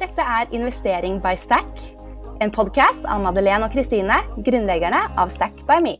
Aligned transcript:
Dette 0.00 0.24
er 0.24 0.48
Investering 0.56 1.18
by 1.20 1.34
Stack, 1.36 1.80
en 2.40 2.48
podkast 2.48 3.04
av 3.04 3.20
Madeleine 3.20 3.66
og 3.66 3.74
Kristine, 3.74 4.14
grunnleggerne 4.46 4.96
av 5.20 5.28
Stack 5.28 5.58
by 5.68 5.76
Me. 5.84 5.92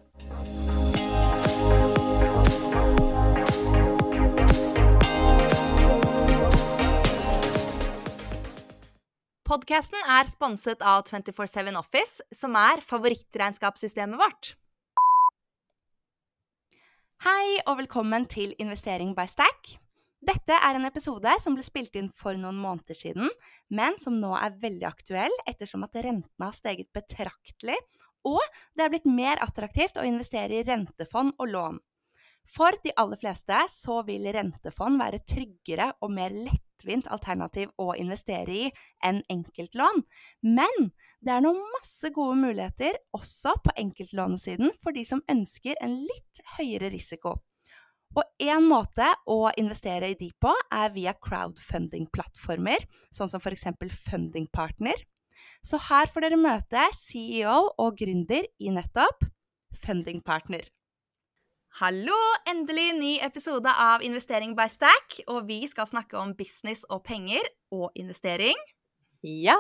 Podkasten 9.45 10.01
er 10.17 10.33
sponset 10.33 10.81
av 10.81 11.05
247 11.11 11.77
Office, 11.77 12.25
som 12.33 12.57
er 12.57 12.81
favorittregnskapssystemet 12.81 14.17
vårt. 14.17 14.55
Hei 17.29 17.61
og 17.67 17.83
velkommen 17.85 18.25
til 18.25 18.57
Investering 18.57 19.13
by 19.13 19.29
Stack. 19.29 19.77
Dette 20.21 20.53
er 20.53 20.77
en 20.77 20.85
episode 20.85 21.33
som 21.41 21.55
ble 21.57 21.65
spilt 21.65 21.95
inn 21.97 22.11
for 22.13 22.37
noen 22.37 22.59
måneder 22.61 22.97
siden, 22.97 23.31
men 23.73 23.97
som 24.01 24.19
nå 24.21 24.35
er 24.37 24.59
veldig 24.61 24.85
aktuell 24.91 25.37
ettersom 25.49 25.87
at 25.87 25.97
rentene 25.97 26.45
har 26.45 26.57
steget 26.57 26.91
betraktelig, 26.93 27.79
og 28.29 28.41
det 28.77 28.85
er 28.85 28.93
blitt 28.93 29.09
mer 29.09 29.41
attraktivt 29.41 29.97
å 29.97 30.05
investere 30.05 30.59
i 30.59 30.67
rentefond 30.67 31.33
og 31.41 31.55
lån. 31.55 31.81
For 32.51 32.77
de 32.85 32.93
aller 33.01 33.21
fleste 33.21 33.57
så 33.73 34.01
vil 34.05 34.29
rentefond 34.35 35.01
være 35.01 35.23
tryggere 35.25 35.91
og 36.05 36.13
mer 36.13 36.35
lettvint 36.35 37.09
alternativ 37.13 37.73
å 37.81 37.95
investere 37.97 38.57
i 38.67 38.71
enn 39.07 39.23
enkeltlån, 39.33 40.03
men 40.45 40.91
det 41.25 41.33
er 41.33 41.45
nå 41.45 41.55
masse 41.61 42.13
gode 42.13 42.37
muligheter 42.43 43.01
også 43.17 43.57
på 43.65 43.77
enkeltlånesiden 43.85 44.75
for 44.83 44.97
de 44.97 45.07
som 45.09 45.25
ønsker 45.33 45.81
en 45.81 45.97
litt 46.03 46.45
høyere 46.59 46.93
risiko. 46.93 47.39
Og 48.19 48.27
én 48.43 48.65
måte 48.67 49.07
å 49.31 49.53
investere 49.61 50.09
i 50.11 50.17
de 50.19 50.33
på, 50.43 50.51
er 50.75 50.91
via 50.95 51.15
crowdfunding-plattformer, 51.15 52.83
sånn 53.15 53.31
som 53.31 53.43
f.eks. 53.43 53.69
Fundingpartner. 54.09 54.99
Så 55.63 55.79
her 55.87 56.11
får 56.11 56.27
dere 56.27 56.41
møte 56.41 56.83
CEO 56.97 57.71
og 57.79 57.97
gründer 58.01 58.49
i 58.59 58.73
nettopp 58.75 59.29
Fundingpartner. 59.85 60.67
Hallo! 61.79 62.19
Endelig 62.51 62.89
ny 62.99 63.13
episode 63.23 63.71
av 63.71 64.03
Investering 64.03 64.57
by 64.59 64.67
Stack, 64.73 65.21
og 65.31 65.47
vi 65.47 65.63
skal 65.71 65.87
snakke 65.87 66.19
om 66.19 66.35
business 66.35 66.83
og 66.91 67.05
penger 67.07 67.47
og 67.71 67.95
investering. 67.95 68.59
Ja, 69.23 69.57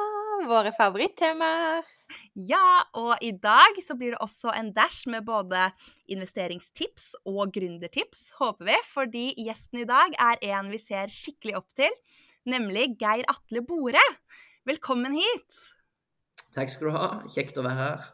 våre 0.50 0.74
favorittemaer. 0.74 1.86
Ja, 2.34 2.82
og 2.98 3.16
i 3.24 3.32
dag 3.32 3.78
så 3.82 3.96
blir 3.98 4.14
det 4.14 4.22
også 4.24 4.52
en 4.56 4.72
dash 4.76 5.08
med 5.10 5.26
både 5.28 5.68
investeringstips 6.10 7.12
og 7.28 7.52
gründertips, 7.54 8.30
håper 8.40 8.70
vi, 8.70 8.78
fordi 8.90 9.26
gjesten 9.46 9.82
i 9.82 9.88
dag 9.88 10.16
er 10.18 10.40
en 10.52 10.70
vi 10.72 10.80
ser 10.82 11.12
skikkelig 11.12 11.58
opp 11.60 11.74
til, 11.78 11.98
nemlig 12.48 12.94
Geir 13.00 13.26
Atle 13.30 13.64
Bore. 13.66 14.06
Velkommen 14.68 15.16
hit. 15.16 15.60
Takk 16.54 16.72
skal 16.72 16.90
du 16.90 16.96
ha. 16.96 17.10
Kjekt 17.30 17.60
å 17.60 17.66
være 17.66 17.78
her. 17.80 18.08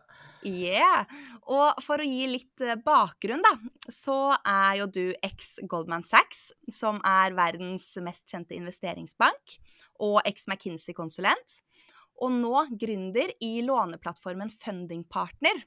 Yeah. 0.47 1.07
Og 1.51 1.81
for 1.83 2.03
å 2.03 2.07
gi 2.07 2.29
litt 2.31 2.63
eh, 2.63 2.79
bakgrunn, 2.79 3.43
da, 3.43 3.55
så 3.91 4.37
er 4.47 4.83
jo 4.83 4.87
du 4.93 5.05
eks 5.25 5.57
Goldman 5.67 6.05
Sachs, 6.07 6.51
som 6.71 7.01
er 7.07 7.35
verdens 7.37 7.89
mest 8.05 8.31
kjente 8.31 8.55
investeringsbank, 8.55 9.57
og 10.05 10.21
eks 10.29 10.47
McKinsey-konsulent 10.47 11.61
og 12.22 12.33
nå 12.33 12.67
gründer 12.81 13.33
i 13.45 13.59
låneplattformen 13.67 14.53
Funding 14.53 15.05
Partner. 15.11 15.64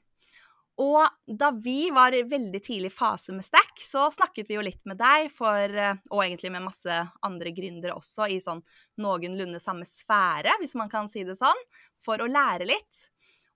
Og 0.80 1.36
da 1.38 1.50
vi 1.52 1.90
var 1.92 2.14
i 2.16 2.22
veldig 2.24 2.60
tidlig 2.64 2.90
fase 2.94 3.34
med 3.36 3.44
Stack, 3.44 3.74
så 3.76 4.06
snakket 4.14 4.48
vi 4.48 4.56
jo 4.56 4.64
litt 4.64 4.80
med 4.88 4.96
deg, 5.00 5.28
for, 5.32 5.76
eh, 5.76 5.98
og 6.08 6.22
egentlig 6.24 6.52
med 6.54 6.64
masse 6.64 6.96
andre 7.26 7.52
gründere 7.52 7.96
også, 7.98 8.30
i 8.32 8.40
sånn 8.40 8.62
noenlunde 9.02 9.60
samme 9.60 9.84
sfære, 9.84 10.56
hvis 10.62 10.76
man 10.80 10.88
kan 10.88 11.10
si 11.10 11.24
det 11.24 11.36
sånn, 11.36 11.66
for 12.00 12.22
å 12.22 12.30
lære 12.30 12.70
litt. 12.70 13.02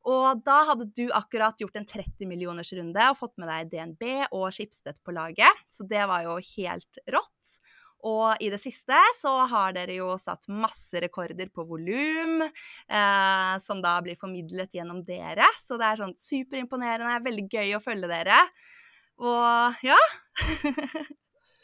Og 0.04 0.42
da 0.44 0.58
hadde 0.68 0.90
du 0.92 1.06
akkurat 1.16 1.56
gjort 1.56 1.78
en 1.80 1.88
30 1.88 2.28
millioners 2.28 2.74
runde 2.76 3.06
og 3.08 3.16
fått 3.16 3.38
med 3.40 3.48
deg 3.48 3.70
DNB 3.72 4.04
og 4.36 4.50
Schibsted 4.52 5.00
på 5.00 5.14
laget, 5.16 5.64
så 5.72 5.88
det 5.88 6.04
var 6.10 6.26
jo 6.26 6.36
helt 6.36 7.00
rått. 7.08 7.54
Og 8.04 8.42
i 8.44 8.50
det 8.52 8.60
siste 8.60 8.98
så 9.16 9.32
har 9.48 9.74
dere 9.76 9.96
jo 9.96 10.10
satt 10.20 10.48
masse 10.52 11.00
rekorder 11.00 11.48
på 11.54 11.64
volum, 11.68 12.42
eh, 12.44 13.54
som 13.64 13.80
da 13.84 13.96
blir 14.04 14.18
formidlet 14.20 14.76
gjennom 14.76 15.00
dere. 15.06 15.46
Så 15.60 15.78
det 15.80 15.88
er 15.88 16.02
sånn 16.02 16.16
superimponerende, 16.18 17.22
veldig 17.24 17.46
gøy 17.48 17.76
å 17.78 17.82
følge 17.82 18.10
dere. 18.10 18.40
Og 19.24 19.84
ja. 19.86 20.00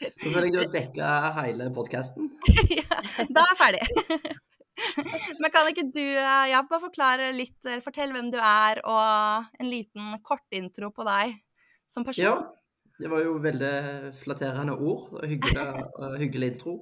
Så 0.01 0.31
føler 0.31 0.47
jeg 0.47 0.55
du 0.55 0.61
har 0.63 0.71
dekka 0.79 1.09
hele 1.43 1.69
podkasten. 1.75 2.31
ja, 2.73 3.03
da 3.29 3.43
er 3.43 3.51
jeg 3.53 3.59
ferdig. 3.59 4.39
Men 5.43 5.51
kan 5.53 5.69
ikke 5.69 5.85
du 5.93 6.01
eh, 6.01 6.47
ja, 6.55 6.63
bare 6.65 6.81
forklare 6.87 7.29
litt, 7.37 7.59
fortell 7.85 8.15
hvem 8.15 8.31
du 8.33 8.39
er, 8.41 8.81
og 8.89 9.61
en 9.61 9.69
liten 9.69 10.17
kortintro 10.25 10.89
på 10.95 11.05
deg 11.05 11.37
som 11.85 12.07
person? 12.07 12.25
Ja. 12.25 12.60
Det 13.01 13.09
var 13.09 13.23
jo 13.25 13.37
veldig 13.41 13.75
flatterende 14.13 14.75
ord. 14.77 15.07
Hyggelig, 15.25 15.63
uh, 15.97 16.17
hyggelig 16.21 16.51
intro. 16.51 16.73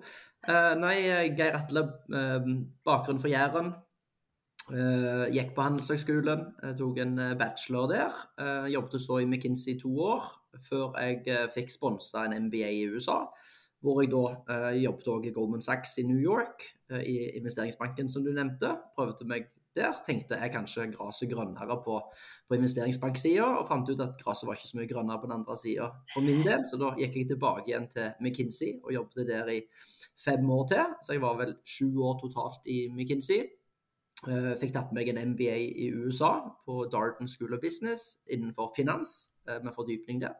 Uh, 0.43 0.73
nei, 0.79 0.97
Geir 1.37 1.55
Atle, 1.55 1.85
uh, 2.11 2.49
bakgrunn 2.85 3.21
for 3.21 3.31
Jæren. 3.31 3.75
gikk 5.33 5.55
på 5.55 5.63
Handelshøgskolen, 5.65 6.41
tok 6.77 6.99
en 7.01 7.15
bachelor 7.39 7.87
der. 7.89 8.17
jobbet 8.69 9.01
så 9.01 9.17
i 9.17 9.25
McKinsey 9.25 9.71
i 9.73 9.79
to 9.81 9.89
år, 9.97 10.27
før 10.61 10.93
jeg 11.01 11.47
fikk 11.55 11.71
sponsa 11.73 12.27
en 12.27 12.35
MBA 12.45 12.69
i 12.75 12.83
USA. 12.85 13.15
Hvor 13.81 14.03
jeg 14.03 14.11
da 14.11 14.59
jobbet 14.77 15.07
også 15.07 15.25
i 15.25 15.33
Goldman 15.33 15.65
Sachs 15.65 15.97
i 15.97 16.05
New 16.05 16.21
York, 16.21 16.67
i 17.01 17.31
investeringsbanken 17.39 18.09
som 18.09 18.23
du 18.23 18.29
nevnte. 18.29 18.75
Prøvde 18.93 19.25
meg 19.25 19.49
der 19.77 19.93
tenkte 20.05 20.37
jeg 20.39 20.51
kanskje 20.53 20.87
gresset 20.93 21.29
grønnere 21.31 21.77
på, 21.85 21.99
på 22.47 22.57
investeringsbanksida, 22.57 23.45
og 23.59 23.67
fant 23.69 23.89
ut 23.89 24.01
at 24.01 24.17
gresset 24.21 24.47
var 24.49 24.57
ikke 24.57 24.71
så 24.71 24.79
mye 24.79 24.89
grønnere 24.89 25.21
på 25.21 25.29
den 25.29 25.37
andre 25.37 25.57
sida 25.61 25.91
for 26.13 26.25
min 26.25 26.41
del. 26.45 26.65
Så 26.65 26.79
da 26.81 26.95
gikk 26.97 27.19
jeg 27.21 27.29
tilbake 27.29 27.69
igjen 27.69 27.87
til 27.93 28.09
McKinsey 28.19 28.79
og 28.81 28.93
jobbet 28.95 29.29
der 29.29 29.53
i 29.53 29.61
fem 30.19 30.49
år 30.55 30.67
til. 30.73 30.97
Så 31.05 31.15
jeg 31.15 31.23
var 31.23 31.37
vel 31.39 31.55
sju 31.67 31.87
år 32.07 32.19
totalt 32.23 32.67
i 32.69 32.81
McKinsey. 32.91 33.45
Eh, 34.27 34.51
fikk 34.59 34.73
tatt 34.75 34.91
meg 34.95 35.07
en 35.11 35.21
MBA 35.31 35.55
i 35.79 35.87
USA 35.95 36.33
på 36.67 36.81
Darden 36.91 37.29
School 37.31 37.55
of 37.55 37.61
Business 37.63 38.17
innenfor 38.27 38.73
finans, 38.75 39.31
eh, 39.47 39.61
med 39.63 39.73
fordypning 39.75 40.19
der. 40.25 40.35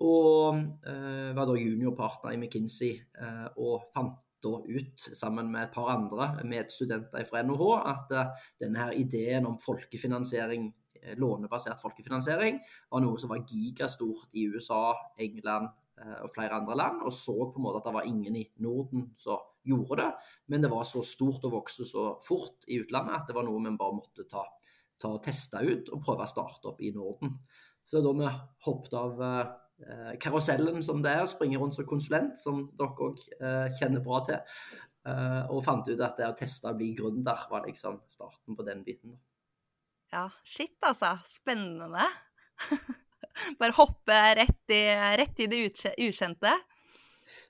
Og 0.00 0.60
eh, 0.86 1.30
var 1.36 1.48
da 1.48 1.56
juniorpartner 1.58 2.36
i 2.36 2.38
McKinsey 2.38 3.00
og 3.56 3.90
fant 3.94 4.14
da 4.44 4.52
ut, 4.64 5.06
sammen 5.16 5.50
med 5.52 5.66
et 5.66 5.74
par 5.74 5.90
andre 5.92 6.30
medstudenter 6.48 7.26
fra 7.28 7.42
NHH, 7.44 7.66
at 7.92 8.14
uh, 8.16 8.46
denne 8.60 8.80
her 8.84 8.96
ideen 8.98 9.48
om 9.48 9.58
folkefinansiering, 9.60 10.70
eh, 11.00 11.14
lånebasert 11.20 11.80
folkefinansiering, 11.82 12.60
var 12.90 13.04
noe 13.04 13.20
som 13.20 13.32
var 13.32 13.44
gigastort 13.48 14.32
i 14.32 14.46
USA, 14.52 14.94
England 15.20 15.70
uh, 16.00 16.18
og 16.24 16.32
flere 16.34 16.60
andre 16.60 16.78
land, 16.80 17.04
og 17.04 17.14
så 17.14 17.36
på 17.36 17.60
en 17.60 17.68
måte 17.68 17.82
at 17.82 17.88
det 17.90 17.96
var 18.00 18.10
ingen 18.10 18.40
i 18.40 18.46
Norden 18.64 19.10
som 19.20 19.44
gjorde 19.66 20.02
det. 20.02 20.10
Men 20.48 20.64
det 20.64 20.72
var 20.72 20.86
så 20.88 21.04
stort 21.04 21.44
og 21.44 21.58
vokste 21.58 21.84
så 21.88 22.14
fort 22.24 22.68
i 22.68 22.80
utlandet 22.80 23.18
at 23.18 23.28
det 23.28 23.36
var 23.36 23.44
noe 23.48 23.60
vi 23.60 23.76
bare 23.76 23.98
måtte 23.98 24.24
ta, 24.28 24.46
ta 25.00 25.16
og 25.16 25.24
teste 25.24 25.60
ut 25.60 25.90
og 25.92 26.04
prøve 26.04 26.24
å 26.24 26.30
starte 26.30 26.72
opp 26.72 26.80
i 26.80 26.94
Norden. 26.96 27.36
Så 27.84 28.00
da 28.04 28.12
vi 28.16 28.30
hoppet 28.64 28.94
av 28.96 29.20
Eh, 29.20 29.46
karusellen 30.20 30.82
som 30.84 31.02
det 31.04 31.12
er, 31.16 31.26
springe 31.30 31.58
rundt 31.60 31.76
som 31.76 31.88
konsulent, 31.88 32.38
som 32.40 32.62
dere 32.78 33.08
òg 33.08 33.20
eh, 33.40 33.66
kjenner 33.78 34.04
bra 34.04 34.22
til. 34.26 34.40
Eh, 35.08 35.42
og 35.48 35.62
fant 35.64 35.88
ut 35.88 36.00
at 36.04 36.18
det 36.20 36.28
å 36.28 36.36
teste 36.36 36.68
å 36.68 36.76
bli 36.76 36.92
gründer 36.96 37.46
var 37.50 37.64
liksom 37.68 38.02
starten 38.10 38.56
på 38.56 38.66
den 38.66 38.82
biten. 38.86 39.16
Ja, 40.12 40.26
shit 40.44 40.76
altså. 40.84 41.14
Spennende. 41.24 42.08
Bare 43.60 43.76
hoppe 43.76 44.18
rett 44.36 44.74
i, 44.74 44.82
rett 45.20 45.40
i 45.40 45.48
det 45.48 45.62
ukjente. 45.96 46.52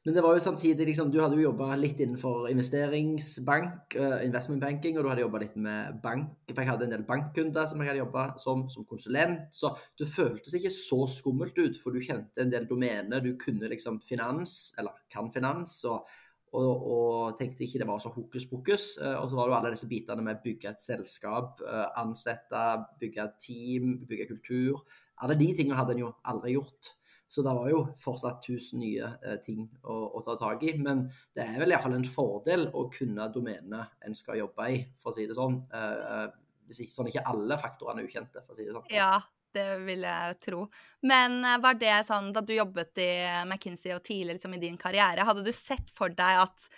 Men 0.04 0.16
det 0.16 0.22
var 0.24 0.32
jo 0.32 0.40
samtidig 0.40 0.86
liksom, 0.88 1.10
Du 1.12 1.18
hadde 1.20 1.36
jo 1.36 1.50
jobba 1.50 1.74
litt 1.76 1.98
innenfor 2.00 2.48
investeringsbank, 2.48 3.96
uh, 4.00 4.20
investment 4.24 4.62
banking, 4.62 4.96
og 4.96 5.04
du 5.04 5.10
hadde 5.10 5.24
jobba 5.26 5.42
litt 5.42 5.58
med 5.60 5.98
bank. 6.02 6.30
For 6.48 6.62
jeg 6.62 6.70
hadde 6.70 6.86
en 6.88 6.94
del 6.94 7.04
bankkunder 7.08 7.68
som 7.68 7.82
jeg 7.82 7.90
hadde 7.90 8.02
jobba 8.02 8.24
som, 8.40 8.64
som 8.72 8.86
konsulent. 8.88 9.50
Så 9.52 9.74
det 10.00 10.08
føltes 10.08 10.56
ikke 10.56 10.72
så 10.72 11.02
skummelt 11.10 11.58
ut, 11.60 11.76
for 11.80 11.92
du 11.92 12.00
kjente 12.04 12.44
en 12.44 12.52
del 12.52 12.68
domener. 12.70 13.20
Du 13.20 13.34
kunne 13.40 13.68
liksom 13.72 14.00
finans, 14.06 14.72
eller 14.80 14.96
kan 15.12 15.28
finans, 15.34 15.76
og, 15.90 16.08
og, 16.56 16.70
og 16.94 17.36
tenkte 17.38 17.66
ikke 17.66 17.82
det 17.82 17.90
var 17.90 18.00
så 18.00 18.14
hokus 18.14 18.48
pokus. 18.48 18.86
Uh, 19.02 19.18
og 19.20 19.28
så 19.28 19.36
var 19.36 19.44
det 19.44 19.52
jo 19.52 19.58
alle 19.58 19.74
disse 19.76 19.90
bitene 19.90 20.24
med 20.24 20.40
bygge 20.46 20.72
et 20.72 20.86
selskap, 20.86 21.60
uh, 21.66 21.90
ansette, 22.00 22.64
bygge 23.02 23.26
et 23.26 23.36
team, 23.44 23.92
bygge 24.08 24.30
kultur. 24.32 24.80
Alle 25.20 25.36
de 25.36 25.52
tingene 25.52 25.76
hadde 25.76 25.98
en 25.98 26.06
jo 26.06 26.14
aldri 26.24 26.56
gjort. 26.56 26.94
Så 27.30 27.44
det 27.46 27.52
var 27.54 27.68
jo 27.70 27.84
fortsatt 27.94 28.40
tusen 28.42 28.80
nye 28.82 29.06
eh, 29.22 29.36
ting 29.38 29.62
å, 29.86 29.96
å, 30.18 30.20
ta 30.26 30.34
tak 30.38 30.64
i. 30.66 30.72
Men 30.82 31.04
det 31.36 31.44
er 31.44 31.60
vel 31.62 31.70
iallfall 31.70 31.94
en 31.94 32.06
fordel 32.10 32.66
å 32.74 32.88
kunne 32.90 33.28
domenet 33.30 34.02
en 34.02 34.16
skal 34.18 34.40
jobbe 34.40 34.66
i, 34.66 34.80
for 34.98 35.12
å 35.12 35.14
si 35.14 35.28
det 35.30 35.36
sånn. 35.38 35.60
Eh, 35.70 36.00
eh, 36.08 36.24
hvis 36.66 36.82
ikke, 36.82 36.96
sånn 36.96 37.10
ikke 37.12 37.22
alle 37.30 37.58
faktorene 37.60 38.02
er 38.02 38.10
ukjente, 38.10 38.42
for 38.42 38.56
å 38.56 38.58
si 38.58 38.66
det 38.66 38.74
sånn. 38.74 38.90
Ja, 38.90 39.20
det 39.54 39.68
vil 39.86 40.02
jeg 40.08 40.40
tro. 40.42 40.64
Men 41.06 41.38
eh, 41.44 41.60
var 41.62 41.78
det 41.78 42.00
sånn 42.10 42.32
da 42.34 42.42
du 42.42 42.50
jobbet 42.56 42.98
i 43.06 43.10
McKinsey 43.44 43.94
og 43.94 44.02
tidlig 44.10 44.40
liksom, 44.40 44.58
i 44.58 44.62
din 44.66 44.80
karriere, 44.80 45.28
hadde 45.28 45.46
du 45.46 45.54
sett 45.54 45.94
for 45.94 46.10
deg 46.10 46.46
at 46.48 46.72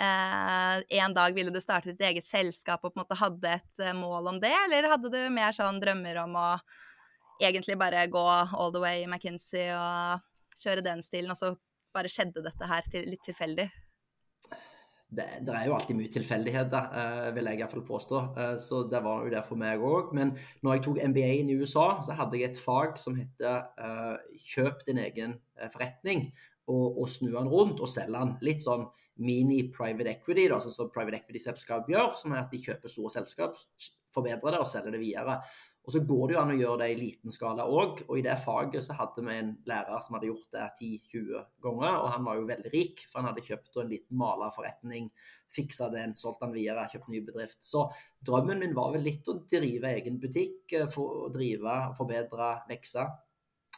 en 0.00 1.12
dag 1.12 1.34
ville 1.36 1.52
du 1.52 1.58
starte 1.60 1.90
ditt 1.90 2.00
eget 2.00 2.24
selskap 2.24 2.80
og 2.86 2.94
på 2.94 2.96
en 2.96 3.02
måte 3.02 3.18
hadde 3.20 3.50
et 3.58 3.82
eh, 3.84 3.92
mål 3.92 4.30
om 4.30 4.38
det, 4.40 4.54
eller 4.64 4.88
hadde 4.88 5.10
du 5.12 5.18
mer 5.34 5.52
sånn 5.52 5.76
drømmer 5.82 6.22
om 6.22 6.38
å 6.40 6.46
egentlig 7.40 7.78
bare 7.80 8.06
gå 8.12 8.24
all 8.28 8.72
the 8.74 8.82
way 8.82 9.04
i 9.04 9.08
McKinsey 9.08 9.70
og 9.74 10.24
kjøre 10.60 10.84
den 10.84 11.02
stilen, 11.04 11.32
og 11.32 11.38
så 11.38 11.54
bare 11.94 12.10
skjedde 12.12 12.44
dette 12.44 12.68
her 12.70 12.90
til, 12.90 13.08
litt 13.10 13.24
tilfeldig? 13.26 13.68
Det, 15.10 15.24
det, 15.42 15.54
er 15.54 15.64
jo 15.66 15.74
alltid 15.74 15.96
mye 15.98 16.10
tilfeldigheter, 16.14 16.92
uh, 16.94 17.30
vil 17.34 17.48
jeg 17.50 17.58
iallfall 17.58 17.82
påstå. 17.86 18.20
Uh, 18.36 18.52
så 18.62 18.84
det 18.90 19.00
var 19.02 19.24
jo 19.24 19.32
det 19.32 19.42
for 19.42 19.58
meg 19.58 19.82
òg. 19.82 20.12
Men 20.14 20.36
når 20.62 20.76
jeg 20.76 20.84
tok 20.86 21.00
MBA 21.10 21.30
i 21.40 21.56
USA, 21.58 21.88
så 22.06 22.14
hadde 22.20 22.38
jeg 22.38 22.52
et 22.52 22.62
fag 22.62 22.94
som 23.00 23.18
heter 23.18 23.66
uh, 23.80 24.14
'kjøp 24.38 24.86
din 24.86 25.02
egen 25.02 25.34
forretning', 25.74 26.28
og, 26.70 27.00
og 27.02 27.08
snu 27.10 27.32
den 27.34 27.50
rundt 27.50 27.82
og 27.82 27.90
selge 27.90 28.14
den. 28.20 28.36
Litt 28.46 28.62
sånn 28.62 28.86
mini-private 29.20 30.14
equity, 30.14 30.46
da, 30.48 30.60
sånn 30.62 30.76
som 30.76 30.92
private 30.94 31.18
equity-selskap 31.18 31.90
gjør, 31.90 32.14
som 32.20 32.32
er 32.36 32.44
at 32.44 32.54
de 32.54 32.62
kjøper 32.62 32.92
store 32.92 33.10
selskap, 33.18 33.58
forbedrer 34.14 34.54
det 34.54 34.62
og 34.62 34.70
selger 34.70 34.94
det 34.94 35.02
videre. 35.02 35.40
Og 35.80 35.94
så 35.94 36.02
går 36.04 36.28
det 36.28 36.34
jo 36.34 36.40
an 36.42 36.52
å 36.52 36.58
gjøre 36.58 36.78
det 36.82 36.88
i 36.92 36.98
liten 36.98 37.32
skala 37.32 37.64
òg. 37.64 38.02
Og 38.06 38.18
i 38.20 38.24
det 38.24 38.36
faget 38.42 38.84
så 38.84 38.96
hadde 38.98 39.24
vi 39.24 39.36
en 39.40 39.54
lærer 39.68 40.02
som 40.04 40.16
hadde 40.16 40.28
gjort 40.28 40.52
det 40.52 40.66
10-20 40.76 41.46
ganger, 41.64 41.94
og 41.96 42.10
han 42.12 42.26
var 42.26 42.36
jo 42.36 42.50
veldig 42.50 42.72
rik, 42.74 43.06
for 43.08 43.20
han 43.20 43.30
hadde 43.30 43.46
kjøpt 43.46 43.80
en 43.80 43.90
liten 43.90 44.20
malerforretning, 44.20 45.08
fiksa 45.50 45.88
den, 45.94 46.12
solgt 46.20 46.44
den 46.44 46.54
videre, 46.54 46.84
kjøpt 46.92 47.08
ny 47.10 47.24
bedrift. 47.26 47.64
Så 47.64 47.86
drømmen 48.26 48.60
min 48.62 48.76
var 48.76 48.92
vel 48.94 49.08
litt 49.08 49.32
å 49.32 49.40
drive 49.50 49.94
egen 49.96 50.20
butikk, 50.20 50.60
eh, 50.76 50.86
for 50.92 51.32
drive, 51.34 51.80
forbedre, 51.98 52.52
vekse. 52.70 53.08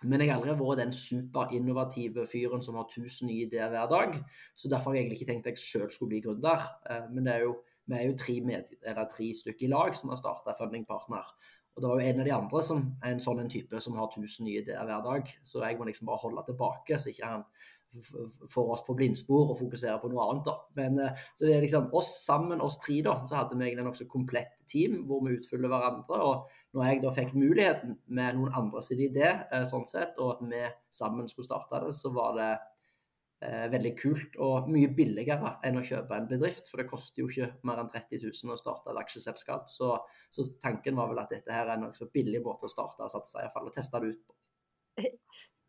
Men 0.02 0.20
jeg 0.24 0.32
har 0.32 0.40
aldri 0.40 0.58
vært 0.58 0.80
den 0.82 0.94
superinnovative 0.96 2.26
fyren 2.26 2.62
som 2.64 2.74
har 2.80 2.88
1000 2.88 3.28
nye 3.30 3.46
ideer 3.46 3.70
hver 3.70 3.86
dag. 3.90 4.16
Så 4.58 4.70
derfor 4.70 4.90
har 4.90 4.98
jeg 4.98 5.06
egentlig 5.06 5.20
ikke 5.20 5.30
tenkt 5.30 5.46
at 5.46 5.54
jeg 5.54 5.62
sjøl 5.62 5.92
skulle 5.94 6.16
bli 6.16 6.22
gründer. 6.24 6.66
Eh, 6.90 7.06
men 7.14 7.28
det 7.28 7.36
er 7.36 7.46
jo, 7.46 7.56
vi 7.86 7.98
er 7.98 8.08
jo 8.10 8.18
tre, 8.18 8.40
med, 8.42 8.74
tre 9.14 9.32
stykker 9.38 9.68
i 9.68 9.70
lag 9.70 9.94
som 9.94 10.10
har 10.10 10.18
starta 10.18 10.56
Funding 10.58 10.84
Partner. 10.88 11.30
Og 11.72 11.82
det 11.82 11.88
var 11.88 12.00
jo 12.00 12.08
en 12.08 12.20
av 12.20 12.26
de 12.26 12.34
andre 12.36 12.62
som 12.64 12.82
er 13.02 13.14
en 13.14 13.22
sånn 13.22 13.40
en 13.40 13.52
type 13.52 13.80
som 13.80 13.94
har 13.96 14.10
1000 14.10 14.44
nye 14.44 14.60
ideer 14.60 14.88
hver 14.88 15.04
dag. 15.06 15.30
Så 15.44 15.62
jeg 15.64 15.78
må 15.78 15.88
liksom 15.88 16.10
bare 16.10 16.20
holde 16.24 16.44
tilbake, 16.48 16.98
så 17.00 17.12
ikke 17.12 17.30
han 17.30 17.46
får 18.48 18.70
oss 18.72 18.82
på 18.86 18.94
blindspor 18.96 19.50
og 19.52 19.58
fokuserer 19.58 20.00
på 20.00 20.08
noe 20.12 20.24
annet. 20.30 20.44
da. 20.46 20.54
Men, 20.78 20.98
eh, 20.98 21.18
så 21.34 21.46
det 21.46 21.56
er 21.56 21.64
liksom 21.64 21.90
oss 21.92 22.24
sammen, 22.24 22.60
oss 22.60 22.78
tre, 22.78 23.02
da, 23.02 23.18
så 23.26 23.36
hadde 23.36 23.56
vi 23.56 23.64
egentlig 23.64 23.84
en 23.84 23.90
nokså 23.90 24.08
komplett 24.08 24.64
team 24.66 25.04
hvor 25.06 25.22
vi 25.24 25.36
utfyller 25.36 25.68
hverandre. 25.68 26.20
og 26.20 26.48
når 26.74 26.84
jeg 26.84 27.02
da 27.02 27.10
fikk 27.10 27.34
muligheten 27.34 27.98
med 28.06 28.36
noen 28.36 28.54
andre 28.56 28.82
sin 28.82 28.98
idé, 28.98 29.44
eh, 29.52 29.64
sånn 29.64 29.86
sett, 29.86 30.18
og 30.18 30.30
at 30.36 30.48
vi 30.48 30.62
sammen 30.90 31.28
skulle 31.28 31.44
starte 31.44 31.84
det, 31.84 31.92
så 31.94 32.12
var 32.14 32.36
det 32.36 32.58
eh, 33.42 33.64
veldig 33.72 33.92
kult 33.98 34.36
og 34.42 34.68
mye 34.72 34.90
billigere 34.96 35.56
enn 35.66 35.78
å 35.80 35.84
kjøpe 35.86 36.16
en 36.16 36.28
bedrift. 36.30 36.70
For 36.70 36.82
det 36.82 36.88
koster 36.90 37.22
jo 37.22 37.30
ikke 37.30 37.50
mer 37.68 37.82
enn 37.82 37.90
30 37.92 38.22
000 38.24 38.54
å 38.54 38.58
starte 38.60 38.92
et 38.92 39.00
aksjeselskap. 39.02 39.70
Så, 39.72 39.94
så 40.32 40.46
tanken 40.62 40.98
var 40.98 41.10
vel 41.12 41.22
at 41.24 41.32
dette 41.34 41.54
her 41.54 41.66
er 41.66 41.76
en 41.76 41.86
nokså 41.88 42.08
billig 42.14 42.42
måte 42.44 42.68
å 42.68 42.72
starte 42.72 43.04
og 43.06 43.12
satse 43.12 43.42
iallfall, 43.42 43.68
og 43.70 43.76
teste 43.76 44.02
det 44.02 44.14
ut 44.14 44.22
på. 44.26 44.38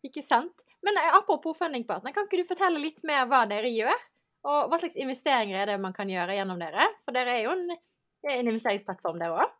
Ikke 0.07 0.23
sant. 0.25 0.65
Men 0.83 0.99
eh, 0.99 1.15
apropos 1.15 1.57
fundingpartner, 1.59 2.15
kan 2.15 2.27
ikke 2.27 2.43
du 2.43 2.49
fortelle 2.49 2.81
litt 2.83 3.03
mer 3.07 3.25
hva 3.31 3.45
dere 3.49 3.71
gjør? 3.71 4.05
Og 4.43 4.69
hva 4.71 4.79
slags 4.79 4.99
investeringer 4.99 5.61
er 5.61 5.71
det 5.71 5.79
man 5.79 5.95
kan 5.95 6.09
gjøre 6.11 6.35
gjennom 6.35 6.59
dere? 6.59 6.89
For 7.07 7.15
dere 7.15 7.37
er 7.37 7.45
jo 7.45 7.53
en, 7.55 7.77
en 8.27 8.49
investeringsplattform, 8.51 9.21
dere 9.21 9.45
òg? 9.45 9.59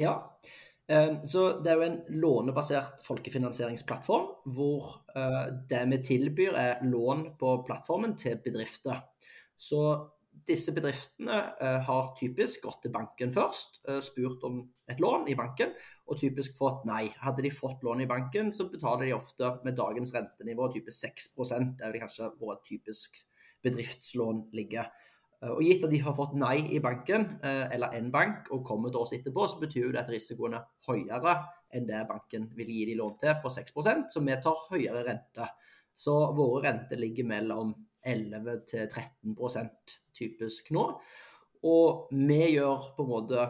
Ja. 0.00 0.14
Ehm, 0.88 1.20
så 1.26 1.62
Det 1.62 1.70
er 1.70 1.74
jo 1.78 1.86
en 1.86 2.02
lånebasert 2.08 3.04
folkefinansieringsplattform, 3.06 4.26
hvor 4.54 5.04
eh, 5.14 5.52
det 5.68 5.84
vi 5.90 6.02
tilbyr 6.02 6.58
er 6.58 6.82
lån 6.82 7.36
på 7.38 7.64
plattformen 7.66 8.16
til 8.16 8.40
bedrifter. 8.42 8.98
Så 9.56 10.10
disse 10.48 10.72
bedriftene 10.74 11.38
eh, 11.60 11.80
har 11.86 12.14
typisk 12.18 12.64
gått 12.64 12.82
til 12.82 12.92
banken 12.94 13.32
først, 13.32 13.82
eh, 13.88 14.00
spurt 14.02 14.42
om 14.48 14.62
et 14.90 15.00
lån 15.00 15.28
i 15.30 15.36
banken, 15.38 15.74
og 16.08 16.18
typisk 16.18 16.56
fått 16.58 16.84
nei. 16.88 17.06
Hadde 17.22 17.44
de 17.44 17.52
fått 17.54 17.84
lån 17.86 18.02
i 18.02 18.08
banken, 18.10 18.50
så 18.52 18.66
betaler 18.70 19.06
de 19.06 19.14
ofte 19.14 19.52
med 19.64 19.78
dagens 19.78 20.12
rentenivå 20.14 20.72
typisk 20.74 20.98
6 20.98 21.30
det 21.78 22.00
kanskje 22.02 22.32
hvor 22.38 22.56
et 22.56 22.66
typisk 22.66 23.22
bedriftslån 23.62 24.48
ligger. 24.52 24.90
Eh, 25.42 25.50
og 25.50 25.62
Gitt 25.64 25.84
at 25.86 25.92
de 25.92 26.00
har 26.02 26.14
fått 26.16 26.36
nei 26.38 26.56
i 26.74 26.80
banken, 26.82 27.26
eh, 27.42 27.66
eller 27.74 27.96
en 27.98 28.10
bank, 28.10 28.50
og 28.52 28.64
kommer 28.66 28.90
til 28.90 29.02
oss 29.02 29.14
etterpå, 29.16 29.46
så 29.48 29.60
betyr 29.60 29.92
det 29.92 30.04
at 30.04 30.12
risikoen 30.12 30.54
er 30.54 30.68
høyere 30.86 31.36
enn 31.72 31.86
det 31.88 32.06
banken 32.08 32.50
vil 32.54 32.68
gi 32.68 32.84
de 32.90 32.94
lån 32.98 33.18
til 33.18 33.34
på 33.42 33.48
6% 33.48 34.12
så 34.12 34.20
vi 34.20 34.36
tar 34.44 34.66
høyere 34.70 35.06
rente. 35.06 35.48
Så 35.94 36.12
våre 36.36 36.66
renter 36.66 37.00
ligger 37.00 37.24
mellom 37.24 37.74
11 38.04 38.64
til 38.66 38.86
13% 38.88 39.98
typisk 40.12 40.70
nå. 40.70 41.00
Og 41.64 42.08
vi 42.12 42.40
gjør 42.54 42.92
på 42.96 43.04
en 43.04 43.08
måte 43.08 43.40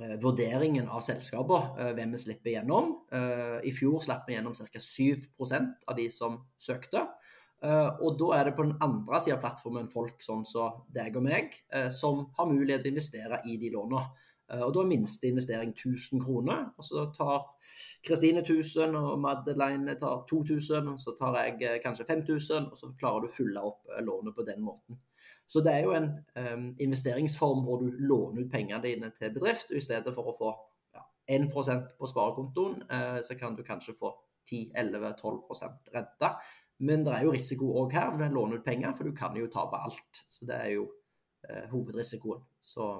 eh, 0.00 0.16
vurderingen 0.22 0.88
av 0.88 1.04
selskaper, 1.04 1.92
hvem 1.96 2.16
vi 2.16 2.22
slipper 2.22 2.54
gjennom. 2.54 2.94
I 3.64 3.72
fjor 3.76 4.00
slapp 4.04 4.28
vi 4.28 4.36
gjennom 4.36 4.54
ca. 4.54 4.80
7% 4.80 5.88
av 5.88 5.96
de 5.96 6.08
som 6.10 6.38
søkte. 6.56 7.04
Uh, 7.58 7.90
og 8.06 8.14
da 8.20 8.36
er 8.36 8.44
det 8.46 8.54
på 8.54 8.62
den 8.62 8.76
andre 8.84 9.18
sida 9.18 9.34
av 9.34 9.42
plattformen 9.42 9.88
folk 9.90 10.20
sånn 10.22 10.44
som 10.46 10.84
deg 10.94 11.16
og 11.18 11.24
meg, 11.26 11.56
uh, 11.74 11.88
som 11.90 12.28
har 12.36 12.46
mulighet 12.46 12.84
til 12.84 12.92
å 12.92 12.94
investere 12.94 13.40
i 13.50 13.56
de 13.58 13.72
lånene. 13.74 14.04
Uh, 14.48 14.62
og 14.68 14.70
da 14.76 14.84
er 14.84 14.90
minste 14.92 15.26
investering 15.26 15.72
1000 15.74 16.22
kroner. 16.22 16.68
Og 16.78 16.86
så 16.86 17.08
tar 17.16 17.48
Kristine 18.06 18.44
1000, 18.44 18.94
og 18.94 19.18
Madeleine 19.24 19.96
tar 19.98 20.22
2000, 20.30 20.92
og 20.92 21.02
så 21.02 21.16
tar 21.18 21.40
jeg 21.40 21.82
kanskje 21.82 22.06
5000, 22.06 22.70
og 22.70 22.78
så 22.78 22.92
klarer 23.00 23.26
du 23.26 23.28
å 23.30 23.34
fylle 23.34 23.66
opp 23.72 23.90
lånet 24.06 24.38
på 24.38 24.46
den 24.46 24.62
måten. 24.62 25.02
Så 25.48 25.64
det 25.64 25.74
er 25.74 25.88
jo 25.88 25.96
en 25.96 26.10
um, 26.36 26.64
investeringsform 26.84 27.62
hvor 27.64 27.80
du 27.80 27.90
låner 28.04 28.44
ut 28.44 28.50
pengene 28.52 28.82
dine 28.84 29.10
til 29.16 29.32
bedrift, 29.34 29.72
og 29.72 29.80
i 29.80 29.84
stedet 29.84 30.12
for 30.14 30.30
å 30.30 30.36
få 30.36 30.54
ja, 30.94 31.02
1% 31.40 31.94
på 31.98 32.10
sparekontoen, 32.10 32.82
så 33.24 33.36
kan 33.40 33.56
du 33.56 33.64
kanskje 33.64 33.96
få 33.96 34.12
10-11-12% 34.52 35.94
rente. 35.94 36.32
Men 36.78 37.04
det 37.06 37.14
er 37.16 37.26
jo 37.26 37.34
risiko 37.34 37.72
òg 37.82 37.94
her 37.96 38.12
når 38.14 38.30
å 38.30 38.34
låne 38.36 38.58
ut 38.58 38.66
penger, 38.66 38.92
for 38.94 39.08
du 39.08 39.14
kan 39.16 39.36
jo 39.38 39.48
tape 39.50 39.80
alt. 39.82 40.22
Så 40.30 40.46
det 40.48 40.58
er 40.58 40.74
jo 40.76 40.84
eh, 41.48 41.64
hovedrisikoen. 41.72 42.44
Så 42.62 42.90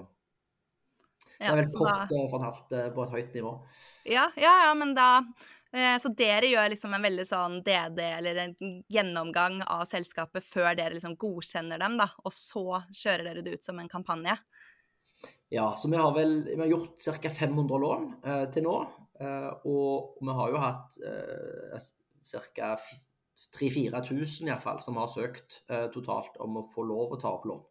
det 1.38 1.46
er 1.46 1.60
vel 1.60 1.70
kort 1.70 2.10
da... 2.10 2.25
fortalt 2.32 2.75
eh, 2.75 2.90
på 2.94 3.04
et 3.04 3.14
høyt 3.14 3.38
nivå. 3.38 3.54
Ja, 4.10 4.26
ja, 4.40 4.54
ja 4.66 4.72
men 4.78 4.96
da 4.96 5.08
eh, 5.70 5.94
Så 6.02 6.10
dere 6.19 6.50
gjør 6.50 6.72
liksom 6.72 6.96
en 6.96 7.06
veldig 7.06 7.26
sånn 7.28 7.60
DD, 7.66 8.02
eller 8.19 8.42
en 8.42 8.56
gjennomgang 8.90 9.60
av 9.62 9.86
selskapet 9.90 10.46
før 10.46 10.72
dere 10.74 10.96
liksom 10.96 11.14
godkjenner 11.20 11.78
dem, 11.78 12.00
da, 12.00 12.10
og 12.24 12.34
så 12.34 12.82
kjører 12.90 13.31
dere 13.31 13.46
det 13.46 13.58
ut 13.58 13.70
som 13.70 13.78
en 13.78 13.90
kampanje? 13.90 14.34
Ja, 15.48 15.76
så 15.78 15.88
vi 15.88 15.96
har 15.96 16.10
vel 16.14 16.43
vi 16.44 16.60
har 16.60 16.67
gjort 16.67 16.98
ca. 17.22 17.31
500 17.31 17.79
lån 17.79 18.08
eh, 18.24 18.44
til 18.53 18.67
nå. 18.67 18.79
Eh, 19.20 19.50
og 19.67 20.19
vi 20.20 20.34
har 20.41 20.50
jo 20.53 20.60
hatt 20.62 20.98
eh, 21.06 21.86
ca. 22.55 22.74
3000-4000 23.58 24.50
iallfall 24.50 24.80
som 24.82 24.98
har 25.00 25.10
søkt 25.10 25.62
uh, 25.72 25.86
totalt 25.94 26.38
om 26.44 26.60
å 26.60 26.66
få 26.68 26.84
lov 26.88 27.14
å 27.14 27.20
ta 27.20 27.32
opp 27.36 27.46
lån. 27.48 27.66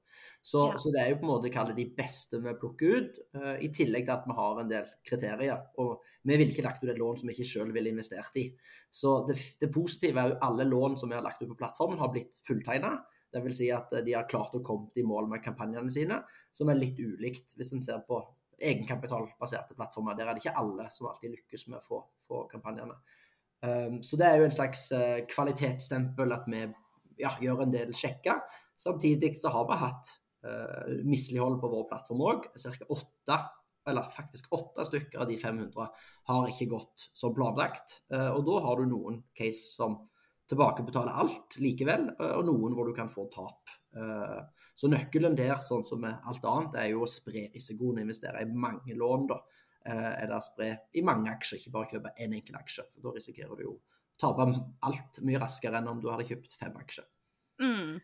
Så, 0.48 0.62
ja. 0.72 0.80
så 0.80 0.92
det 0.94 1.02
er 1.02 1.10
jo 1.12 1.18
på 1.20 1.26
en 1.28 1.32
måte 1.34 1.52
kalle 1.52 1.76
de 1.76 1.84
beste 1.98 2.40
vi 2.40 2.54
plukker 2.60 3.02
ut, 3.02 3.20
uh, 3.36 3.56
i 3.64 3.70
tillegg 3.76 4.08
til 4.08 4.16
at 4.16 4.30
vi 4.30 4.38
har 4.38 4.62
en 4.62 4.72
del 4.72 4.88
kriterier. 5.06 5.66
Og 5.84 6.08
vi 6.24 6.38
ville 6.38 6.54
ikke 6.54 6.66
lagt 6.66 6.86
ut 6.86 6.92
et 6.94 7.02
lån 7.02 7.20
som 7.20 7.30
vi 7.30 7.36
ikke 7.36 7.50
selv 7.52 7.76
ville 7.76 7.92
investert 7.92 8.40
i. 8.40 8.48
Så 8.90 9.20
det, 9.28 9.38
det, 9.62 9.72
positive 9.74 10.24
er 10.24 10.34
jo 10.34 10.42
alle 10.48 10.68
lån 10.70 10.98
som 11.02 11.12
vi 11.12 11.20
har 11.20 11.26
lagt 11.26 11.44
ut 11.44 11.52
på 11.52 11.60
plattformen, 11.60 12.00
har 12.00 12.14
blitt 12.14 12.40
fulltegna. 12.48 12.96
Dvs. 13.36 13.58
Si 13.60 13.68
at 13.76 13.92
de 14.06 14.14
har 14.16 14.30
klart 14.32 14.56
å 14.56 14.64
komme 14.66 14.88
i 14.96 15.04
mål 15.04 15.28
med 15.34 15.44
kampanjene 15.44 15.92
sine, 15.92 16.22
som 16.56 16.72
er 16.72 16.80
litt 16.80 17.00
ulikt 17.00 17.58
hvis 17.60 17.74
en 17.76 17.84
ser 17.84 18.00
på 18.08 18.22
egenkapitalbaserte 18.58 19.76
plattformer. 19.78 20.16
Der 20.18 20.30
er 20.30 20.38
det 20.38 20.46
ikke 20.46 20.58
alle 20.58 20.88
som 20.94 21.10
alltid 21.12 21.36
lykkes 21.36 21.68
med 21.70 21.80
å 21.80 21.86
få, 21.86 22.02
få 22.24 22.46
kampanjene. 22.52 22.96
Um, 23.66 24.02
så 24.04 24.18
det 24.20 24.28
er 24.28 24.38
jo 24.38 24.48
en 24.48 24.54
slags 24.54 24.84
uh, 24.94 25.20
kvalitetsstempel 25.32 26.34
at 26.36 26.46
vi 26.52 26.62
ja, 27.24 27.32
gjør 27.42 27.66
en 27.66 27.74
del 27.74 27.94
sjekker. 27.98 28.44
Samtidig 28.78 29.34
så 29.40 29.52
har 29.54 29.66
vi 29.70 29.80
hatt 29.82 30.12
uh, 30.46 30.92
mislighold 31.08 31.58
på 31.62 31.72
vår 31.72 31.88
plattform 31.90 32.22
òg. 32.28 32.50
Ca. 32.54 32.90
åtte, 32.94 33.40
eller 33.90 34.12
faktisk 34.14 34.52
åtte 34.54 34.86
stykker 34.86 35.24
av 35.24 35.32
de 35.32 35.40
500 35.42 35.90
har 36.30 36.52
ikke 36.52 36.70
gått 36.76 37.08
som 37.18 37.34
planlagt. 37.36 38.02
Uh, 38.14 38.30
og 38.36 38.46
da 38.50 38.62
har 38.68 38.80
du 38.80 38.92
noen 38.92 39.24
case 39.38 39.74
som 39.74 40.04
tilbakebetaler 40.48 41.18
alt 41.20 41.58
likevel, 41.60 42.06
og 42.24 42.46
noen 42.48 42.72
hvor 42.72 42.88
du 42.88 42.94
kan 42.96 43.10
få 43.12 43.26
tap. 43.28 43.68
Så 44.80 44.88
nøkkelen 44.88 45.34
der, 45.36 45.58
sånn 45.60 45.84
som 45.84 46.00
med 46.00 46.24
alt 46.24 46.46
annet, 46.48 46.78
er 46.80 46.94
jo 46.94 47.02
å 47.04 47.10
spre 47.12 47.50
risikoen 47.52 48.00
og 48.00 48.06
investere 48.06 48.46
i 48.46 48.48
mange 48.48 48.96
lån. 48.96 49.26
da 49.28 49.42
Eh, 49.88 50.14
er 50.24 50.28
det 50.28 50.36
å 50.36 50.44
spre 50.44 50.74
i 51.00 51.04
mange 51.06 51.32
aksjer, 51.32 51.62
ikke 51.62 51.74
bare 51.78 51.92
kjøpe 51.94 52.12
én 52.18 52.28
en 52.28 52.38
enkel 52.42 52.60
aksje. 52.60 52.84
For 52.92 53.06
da 53.06 53.16
risikerer 53.16 53.56
du 53.56 53.64
jo 53.64 53.74
å 53.78 53.80
tape 54.20 54.48
alt 54.90 55.20
mye 55.24 55.40
raskere 55.40 55.80
enn 55.80 55.88
om 55.92 56.02
du 56.04 56.10
hadde 56.12 56.28
kjøpt 56.28 56.58
fem 56.60 56.76
aksjer. 56.82 57.08
Mm. 57.64 57.98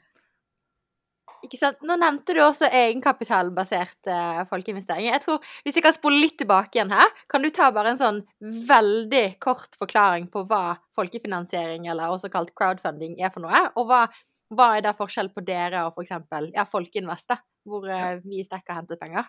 Ikke 1.44 1.60
sant? 1.60 1.82
Nå 1.84 1.98
nevnte 2.00 2.36
du 2.38 2.40
også 2.40 2.70
egenkapitalbasert 2.72 4.08
eh, 4.08 4.44
folkeinvestering. 4.48 5.10
Jeg 5.10 5.24
tror, 5.26 5.42
Hvis 5.66 5.76
jeg 5.76 5.84
kan 5.84 5.96
spole 5.96 6.22
litt 6.22 6.38
tilbake 6.40 6.80
igjen 6.80 6.94
her, 6.96 7.12
kan 7.28 7.44
du 7.44 7.50
ta 7.52 7.68
bare 7.76 7.92
en 7.92 8.00
sånn 8.00 8.22
veldig 8.70 9.26
kort 9.44 9.76
forklaring 9.82 10.30
på 10.32 10.46
hva 10.48 10.78
folkefinansiering, 10.96 11.90
eller 11.92 12.16
også 12.16 12.32
kalt 12.32 12.56
crowdfunding, 12.56 13.18
er 13.20 13.34
for 13.34 13.44
noe? 13.44 13.66
Og 13.76 13.92
hva, 13.92 14.06
hva 14.56 14.70
er 14.78 14.88
da 14.88 14.96
forskjell 14.96 15.34
på 15.36 15.44
dere 15.44 15.84
og 15.90 16.00
f.eks. 16.00 16.16
Ja, 16.56 16.64
Folkeinvest, 16.70 17.36
hvor 17.68 17.92
eh, 17.92 18.22
vi 18.24 18.40
i 18.40 18.48
Stekk 18.48 18.72
har 18.72 18.80
hentet 18.80 19.04
penger? 19.04 19.28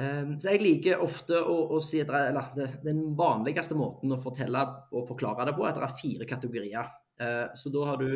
Um, 0.00 0.36
så 0.40 0.54
jeg 0.54 0.62
liker 0.62 1.02
ofte 1.04 1.36
å, 1.36 1.56
å 1.76 1.78
si 1.84 2.00
at 2.00 2.08
det, 2.56 2.68
den 2.86 3.02
vanligste 3.18 3.76
måten 3.76 4.14
å 4.14 4.20
fortelle 4.20 4.62
og 4.96 5.04
forklare 5.10 5.44
det 5.50 5.54
på, 5.58 5.66
er 5.66 5.74
at 5.74 5.80
det 5.80 5.88
er 5.88 5.98
fire 5.98 6.28
kategorier. 6.30 6.88
Uh, 7.20 7.52
så 7.58 7.68
da 7.74 7.82
har 7.90 8.00
du 8.00 8.14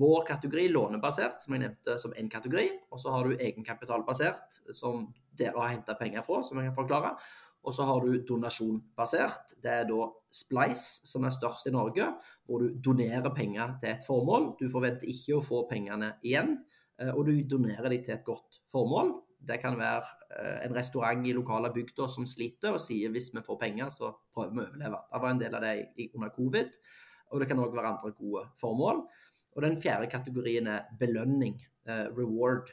vår 0.00 0.24
kategori 0.26 0.66
lånebasert, 0.74 1.44
som 1.44 1.54
jeg 1.54 1.62
nevnte 1.68 1.96
som 2.02 2.16
én 2.18 2.30
kategori. 2.32 2.66
Og 2.90 3.02
så 3.02 3.14
har 3.14 3.28
du 3.28 3.36
egenkapitalbasert, 3.36 4.58
som 4.74 5.06
dere 5.38 5.60
har 5.60 5.76
henta 5.76 5.94
penger 6.00 6.26
fra, 6.26 6.42
som 6.42 6.58
jeg 6.58 6.72
kan 6.72 6.78
forklare. 6.82 7.14
Og 7.64 7.72
så 7.72 7.86
har 7.88 8.04
du 8.04 8.18
donasjonbasert. 8.28 9.54
Det 9.62 9.72
er 9.72 9.86
da 9.88 10.08
Splice, 10.34 11.06
som 11.06 11.24
er 11.24 11.32
størst 11.32 11.70
i 11.70 11.72
Norge, 11.74 12.08
hvor 12.44 12.64
du 12.64 12.74
donerer 12.82 13.30
penger 13.36 13.76
til 13.80 13.94
et 13.94 14.04
formål. 14.04 14.50
Du 14.58 14.66
forventer 14.72 15.08
ikke 15.08 15.38
å 15.38 15.44
få 15.44 15.62
pengene 15.70 16.16
igjen, 16.26 16.58
eh, 16.98 17.12
og 17.14 17.30
du 17.30 17.38
donerer 17.48 17.88
dem 17.88 18.02
til 18.02 18.16
et 18.18 18.26
godt 18.26 18.60
formål. 18.72 19.14
Det 19.46 19.58
kan 19.62 19.76
være 19.78 20.02
eh, 20.38 20.60
en 20.66 20.76
restaurant 20.76 21.26
i 21.26 21.34
lokale 21.36 21.70
bygder 21.74 22.10
som 22.10 22.26
sliter 22.28 22.74
og 22.74 22.82
sier 22.82 23.12
hvis 23.14 23.30
vi 23.34 23.42
får 23.44 23.60
penger, 23.60 23.90
så 23.92 24.12
prøver 24.34 24.54
vi 24.54 24.62
å 24.62 24.68
overleve. 24.68 25.02
Det 25.10 25.22
var 25.24 25.34
en 25.34 25.42
del 25.42 25.58
av 25.58 25.66
det 25.66 26.08
under 26.14 26.32
covid. 26.34 26.78
Og 27.32 27.42
det 27.42 27.48
kan 27.50 27.60
òg 27.60 27.74
være 27.74 27.92
andre 27.94 28.14
gode 28.14 28.46
formål. 28.60 29.04
Og 29.54 29.62
den 29.62 29.76
fjerde 29.82 30.10
kategorien 30.10 30.66
er 30.70 30.88
belønning, 30.98 31.60
eh, 31.86 32.08
reward. 32.16 32.72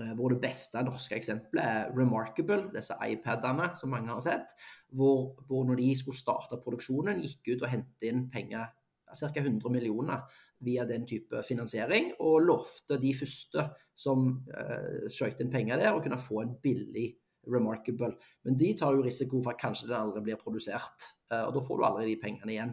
Eh, 0.00 0.14
hvor 0.18 0.28
det 0.32 0.40
beste 0.42 0.82
norske 0.82 1.14
eksempelet 1.14 1.64
er 1.64 1.92
Remarkable, 1.94 2.70
disse 2.74 2.96
iPadene 3.06 3.70
som 3.78 3.92
mange 3.94 4.10
har 4.10 4.20
sett. 4.20 4.54
Hvor, 4.90 5.36
hvor 5.46 5.64
når 5.64 5.78
de 5.78 5.94
skulle 5.94 6.18
starte 6.18 6.58
produksjonen, 6.64 7.22
gikk 7.22 7.54
ut 7.54 7.62
og 7.62 7.70
hentet 7.70 8.08
inn 8.10 8.24
penger, 8.30 8.72
ca. 9.14 9.30
100 9.38 9.70
millioner, 9.70 10.24
via 10.64 10.86
den 10.88 11.06
type 11.08 11.42
finansiering. 11.46 12.12
Og 12.24 12.42
lovte 12.46 12.98
de 13.00 13.12
første 13.16 13.68
som 13.94 14.26
uh, 14.48 15.04
skjøt 15.12 15.44
inn 15.44 15.52
penger 15.52 15.80
der, 15.82 15.94
å 15.94 16.02
kunne 16.04 16.20
få 16.20 16.42
en 16.44 16.56
billig 16.62 17.12
Remarkable. 17.44 18.14
Men 18.48 18.54
de 18.56 18.70
tar 18.72 18.94
jo 18.96 19.02
risiko 19.04 19.42
for 19.44 19.52
at 19.52 19.60
kanskje 19.60 19.90
den 19.90 19.98
aldri 19.98 20.22
blir 20.24 20.40
produsert. 20.40 21.10
Uh, 21.28 21.44
og 21.46 21.56
da 21.56 21.62
får 21.66 21.76
du 21.76 21.84
aldri 21.84 22.06
de 22.08 22.20
pengene 22.22 22.54
igjen. 22.54 22.72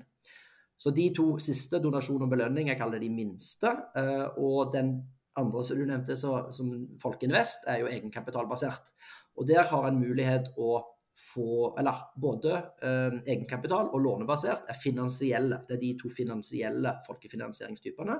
Så 0.79 0.93
de 0.95 1.09
to 1.13 1.35
siste, 1.43 1.81
donasjon 1.83 2.23
og 2.25 2.31
belønning, 2.31 2.71
jeg 2.71 2.79
kaller 2.79 3.01
de 3.03 3.09
minste. 3.13 3.73
Uh, 3.97 4.31
og 4.39 4.71
den 4.73 4.95
andre 5.37 5.63
som 5.63 5.79
du 5.79 5.85
nevnte, 5.87 6.17
så, 6.19 6.37
som 6.55 6.71
Folkeinvest, 7.03 7.67
er 7.69 7.83
jo 7.83 7.91
egenkapitalbasert. 7.91 8.93
Og 9.39 9.47
der 9.47 9.67
har 9.69 9.87
en 9.87 9.99
mulighet 10.01 10.49
å 10.59 10.79
få 11.17 11.77
Eller 11.77 11.95
både 12.15 12.53
eh, 12.81 13.17
egenkapital 13.33 13.89
og 13.91 14.01
lånebasert 14.01 14.69
er 14.71 14.79
finansielle. 14.79 15.61
Det 15.67 15.75
er 15.75 15.81
de 15.81 15.91
to 15.99 16.09
finansielle 16.09 16.95
folkefinansieringstypene. 17.07 18.15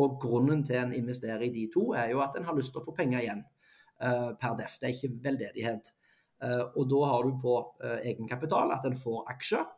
Og 0.00 0.16
grunnen 0.22 0.64
til 0.64 0.80
en 0.80 0.94
investerer 0.94 1.44
i 1.46 1.52
de 1.54 1.66
to, 1.72 1.90
er 1.92 2.10
jo 2.14 2.22
at 2.24 2.36
en 2.38 2.46
har 2.48 2.56
lyst 2.56 2.72
til 2.74 2.82
å 2.82 2.86
få 2.86 2.94
penger 2.96 3.24
igjen 3.24 3.42
eh, 4.00 4.30
per 4.40 4.56
def. 4.58 4.78
Det 4.80 4.88
er 4.88 4.96
ikke 4.96 5.22
veldedighet. 5.28 5.92
Eh, 6.42 6.64
og 6.74 6.88
da 6.90 7.02
har 7.12 7.28
du 7.28 7.36
på 7.42 7.58
eh, 7.84 8.00
egenkapital 8.12 8.72
at 8.74 8.88
en 8.88 8.98
får 8.98 9.24
aksjer 9.34 9.68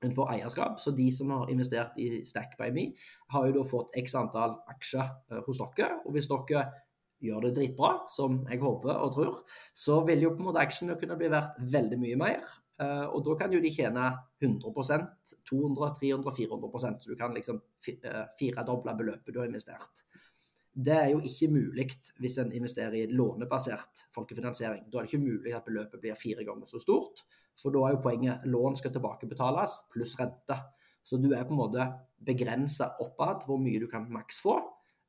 en 0.00 0.14
får 0.14 0.32
eierskap. 0.32 0.80
Så 0.80 0.90
de 0.90 1.10
som 1.12 1.30
har 1.34 1.50
investert 1.50 1.96
i 1.98 2.24
Stack 2.26 2.56
by 2.58 2.70
Me, 2.74 2.90
har 3.34 3.48
jo 3.48 3.56
da 3.58 3.64
fått 3.66 3.96
x 3.98 4.14
antall 4.18 4.58
aksjer 4.70 5.06
eh, 5.32 5.40
hos 5.46 5.62
dere. 5.62 5.98
Og 6.06 6.14
hvis 6.14 6.30
dere 6.30 6.68
gjør 7.24 7.48
det 7.48 7.54
dritbra, 7.56 7.92
som 8.10 8.42
jeg 8.48 8.60
håper 8.62 8.94
og 8.94 9.12
tror, 9.14 9.36
så 9.74 10.00
vil 10.06 10.22
jo 10.24 10.32
på 10.34 10.42
en 10.42 10.50
måte 10.50 10.62
aksjene 10.62 10.96
kunne 11.00 11.18
bli 11.18 11.30
verdt 11.32 11.58
veldig 11.72 11.98
mye 12.00 12.18
mer. 12.20 12.44
Eh, 12.78 13.06
og 13.10 13.24
da 13.26 13.34
kan 13.40 13.54
jo 13.54 13.60
de 13.62 13.72
tjene 13.74 14.04
100% 14.44 15.32
200 15.50 15.88
300 15.98 16.34
400% 16.36 17.02
så 17.02 17.10
du 17.10 17.16
kan 17.18 17.34
liksom 17.34 17.58
eh, 17.90 18.22
firedoble 18.38 18.94
beløpet 19.00 19.34
du 19.34 19.40
har 19.42 19.50
investert. 19.50 20.04
Det 20.78 20.94
er 20.94 21.08
jo 21.10 21.18
ikke 21.26 21.48
mulig 21.50 21.88
hvis 22.22 22.38
en 22.38 22.52
investerer 22.54 23.00
i 23.00 23.08
lånebasert 23.10 24.04
folkefinansiering. 24.14 24.86
Da 24.86 25.00
er 25.00 25.08
det 25.08 25.10
ikke 25.10 25.24
mulig 25.24 25.56
at 25.56 25.66
beløpet 25.66 26.04
blir 26.04 26.18
fire 26.18 26.46
ganger 26.46 26.70
så 26.70 26.78
stort. 26.78 27.24
For 27.58 27.74
da 27.74 27.82
er 27.82 27.96
jo 27.96 28.04
poenget 28.04 28.46
lån 28.46 28.78
skal 28.78 28.94
tilbakebetales 28.94 29.80
pluss 29.90 30.14
rente. 30.20 30.60
Så 31.02 31.18
du 31.18 31.32
er 31.32 31.42
på 31.48 31.56
en 31.56 31.62
måte 31.64 31.88
begrensa 32.22 32.92
oppad 33.02 33.42
hvor 33.48 33.58
mye 33.58 33.80
du 33.82 33.88
kan 33.90 34.06
maks 34.12 34.38
få. 34.44 34.54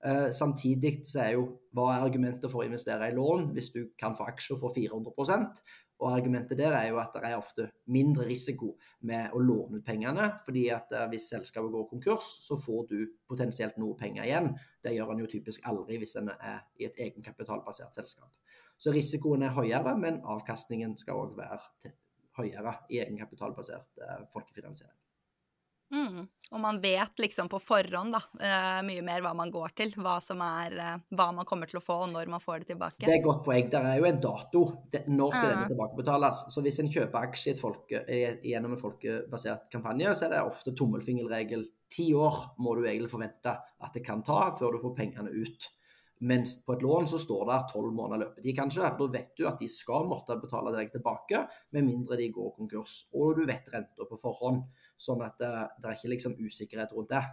Eh, 0.06 0.30
samtidig 0.36 1.02
så 1.08 1.26
er 1.26 1.36
jo 1.36 1.46
hva 1.76 1.90
er 1.94 2.08
argumentet 2.08 2.52
for 2.52 2.64
å 2.64 2.68
investere 2.70 3.10
i 3.12 3.16
lån 3.16 3.50
hvis 3.56 3.74
du 3.76 3.82
kan 4.00 4.16
få 4.16 4.30
aksjer 4.32 4.60
for 4.62 4.72
400% 4.76 5.64
og 6.00 6.14
argumentet 6.16 6.58
der 6.58 6.72
er 6.72 6.88
jo 6.90 7.00
at 7.02 7.12
det 7.16 7.28
er 7.28 7.38
ofte 7.38 7.66
mindre 7.92 8.24
risiko 8.28 8.72
med 9.10 9.34
å 9.36 9.42
låne 9.44 9.80
ut 9.80 9.86
pengene. 9.86 10.30
fordi 10.46 10.70
at 10.72 10.92
eh, 10.96 11.08
hvis 11.12 11.28
selskapet 11.30 11.72
går 11.72 11.90
konkurs, 11.90 12.30
så 12.48 12.56
får 12.58 12.86
du 12.92 13.00
potensielt 13.28 13.78
noe 13.78 13.98
penger 14.00 14.24
igjen. 14.24 14.54
Det 14.84 14.96
gjør 14.96 15.12
en 15.14 15.26
jo 15.26 15.28
typisk 15.28 15.68
aldri 15.68 16.00
hvis 16.00 16.16
en 16.22 16.32
er 16.32 16.64
i 16.80 16.88
et 16.88 16.96
egenkapitalbasert 17.08 18.00
selskap. 18.00 18.32
Så 18.80 18.96
risikoen 18.96 19.44
er 19.44 19.52
høyere, 19.52 19.98
men 20.00 20.22
avkastningen 20.24 20.96
skal 20.98 21.20
òg 21.20 21.36
være 21.36 21.92
høyere 22.40 22.78
i 22.90 23.04
egenkapitalbasert 23.04 24.00
eh, 24.00 24.24
folkefinansiering. 24.32 24.96
Mm. 25.90 26.28
Og 26.50 26.62
man 26.62 26.80
vet 26.82 27.22
liksom 27.22 27.50
på 27.50 27.60
forhånd 27.62 28.14
da, 28.14 28.20
uh, 28.42 28.80
mye 28.86 29.04
mer 29.06 29.22
hva 29.26 29.36
man 29.38 29.52
går 29.54 29.74
til, 29.78 29.94
hva, 30.02 30.18
som 30.24 30.42
er, 30.46 30.76
uh, 30.78 31.16
hva 31.18 31.30
man 31.36 31.48
kommer 31.50 31.70
til 31.70 31.80
å 31.80 31.84
få, 31.84 32.00
og 32.06 32.14
når 32.14 32.30
man 32.34 32.42
får 32.42 32.64
det 32.64 32.72
tilbake. 32.74 33.04
Det 33.04 33.12
er 33.14 33.20
et 33.20 33.26
godt 33.26 33.44
poeng. 33.46 33.70
Det 33.70 33.82
er 33.82 34.02
jo 34.02 34.10
en 34.10 34.22
dato. 34.24 34.64
Det, 34.90 35.04
når 35.10 35.34
skal 35.36 35.46
uh. 35.46 35.54
denne 35.54 35.72
tilbakebetales? 35.74 36.44
Så 36.54 36.66
hvis 36.66 36.80
en 36.82 36.92
kjøper 36.94 37.30
aksje 37.30 37.56
folke, 37.60 38.04
gjennom 38.46 38.78
en 38.78 38.82
folkebasert 38.82 39.70
kampanje, 39.74 40.14
så 40.18 40.28
er 40.28 40.36
det 40.36 40.46
ofte 40.46 40.74
tommelfingerregel. 40.78 41.68
Ti 41.90 42.12
år 42.18 42.40
må 42.62 42.78
du 42.78 42.86
egentlig 42.86 43.10
forvente 43.14 43.54
at 43.58 43.94
det 43.96 44.06
kan 44.06 44.26
ta 44.26 44.48
før 44.58 44.78
du 44.78 44.84
får 44.84 44.98
pengene 44.98 45.34
ut. 45.34 45.70
Mens 46.20 46.58
på 46.66 46.76
et 46.76 46.82
lån 46.84 47.08
så 47.08 47.18
står 47.22 47.46
det 47.48 47.58
tolv 47.72 47.94
måneder 47.96 48.26
løpetid, 48.26 48.52
kanskje. 48.58 48.90
Da 49.00 49.06
vet 49.14 49.32
du 49.40 49.46
at 49.48 49.62
de 49.62 49.70
skal 49.72 50.08
måtte 50.10 50.36
betale 50.42 50.74
deg 50.76 50.92
tilbake, 50.92 51.46
med 51.72 51.88
mindre 51.88 52.18
de 52.20 52.28
går 52.36 52.52
konkurs. 52.58 53.06
Og 53.16 53.40
du 53.40 53.46
vet 53.48 53.70
renta 53.72 54.08
på 54.10 54.20
forhånd, 54.20 54.66
sånn 55.00 55.24
at 55.26 55.40
det, 55.40 55.50
det, 55.80 55.88
er 55.88 55.98
ikke 55.98 56.14
liksom 56.14 56.38
usikkerhet 56.40 56.94
rundt 56.96 57.14
det. 57.14 57.24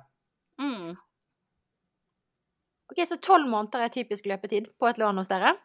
Mm. 0.62 0.94
Ok, 2.92 3.02
Så 3.08 3.18
tolv 3.18 3.50
måneder 3.50 3.86
er 3.86 3.94
typisk 3.94 4.28
løpetid 4.30 4.70
på 4.78 4.88
et 4.88 5.00
lån 5.02 5.18
hos 5.18 5.30
dere? 5.30 5.56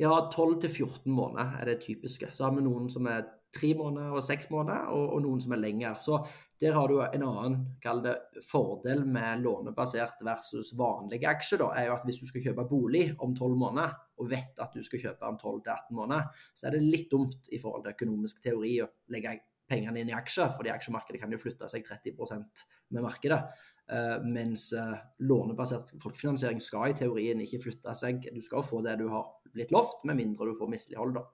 Ja, 0.00 0.12
12 0.32 0.60
til 0.62 0.70
14 0.70 1.12
måneder 1.12 1.60
er 1.60 1.68
det 1.68 1.82
typiske. 1.84 2.30
Så 2.32 2.46
har 2.46 2.56
vi 2.56 2.64
noen 2.64 2.88
som 2.92 3.08
er 3.08 3.26
tre 3.54 3.72
måneder 3.74 4.14
og 4.14 4.22
seks 4.22 4.48
måneder, 4.52 4.86
og, 4.94 5.06
og, 5.16 5.22
noen 5.24 5.40
som 5.42 5.54
er 5.54 5.60
lenger. 5.60 5.96
Så 6.00 6.20
der 6.62 6.76
har 6.76 6.88
du 6.88 7.00
en 7.02 7.24
annen 7.26 7.56
kall 7.82 8.02
det, 8.04 8.14
fordel 8.46 9.02
med 9.08 9.42
lånebasert 9.44 10.22
versus 10.26 10.70
vanlige 10.78 11.28
aksjer. 11.28 11.64
Da, 11.64 11.70
er 11.74 11.88
jo 11.88 11.96
at 11.96 12.06
Hvis 12.06 12.20
du 12.22 12.28
skal 12.28 12.46
kjøpe 12.46 12.68
bolig 12.70 13.04
om 13.18 13.34
tolv 13.36 13.58
måneder, 13.58 13.96
og 14.20 14.30
vet 14.30 14.60
at 14.62 14.76
du 14.76 14.84
skal 14.86 15.02
kjøpe 15.06 15.28
om 15.28 15.38
12 15.40 15.60
18 15.64 15.96
måneder, 15.96 16.46
så 16.54 16.68
er 16.68 16.76
det 16.76 16.86
litt 16.86 17.10
dumt 17.10 17.50
i 17.50 17.60
forhold 17.60 17.84
til 17.84 17.96
økonomisk 17.96 18.42
teori 18.44 18.76
å 18.84 18.90
legge 19.12 19.38
pengene 19.70 20.02
inn 20.02 20.12
i 20.12 20.16
aksjer, 20.16 20.50
fordi 20.56 20.72
aksjemarkedet 20.74 21.22
kan 21.22 21.32
jo 21.32 21.40
flytte 21.40 21.70
seg 21.70 21.86
30% 21.86 22.64
med 22.96 23.06
markedet. 23.06 23.42
Uh, 23.90 24.22
mens 24.22 24.68
uh, 24.78 24.94
lånebasert 25.26 25.94
folkefinansiering 26.02 26.60
skal 26.62 26.92
i 26.92 26.98
teorien 26.98 27.40
ikke 27.42 27.62
flytte 27.64 27.94
seg. 27.98 28.28
Du 28.34 28.42
skal 28.44 28.66
få 28.66 28.82
det 28.86 28.98
du 29.00 29.08
har 29.10 29.26
blitt 29.54 29.72
lovt, 29.74 30.04
med 30.06 30.18
mindre 30.20 30.50
du 30.50 30.54
får 30.58 30.70
mislighold. 30.70 31.16
da. 31.18 31.26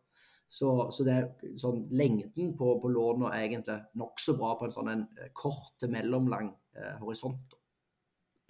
Så, 0.48 0.68
så 0.94 1.04
det, 1.06 1.16
sånn, 1.58 1.86
lengden 1.90 2.52
på, 2.58 2.76
på 2.82 2.90
lånene 2.92 3.32
er 3.34 3.48
egentlig 3.48 3.80
nokså 3.98 4.36
bra 4.38 4.52
på 4.58 4.68
en 4.68 4.74
sånn 4.74 4.92
en 4.92 5.04
eh, 5.18 5.32
kort 5.34 5.74
til 5.82 5.90
mellomlang 5.90 6.52
eh, 6.76 6.94
horisont. 7.00 7.56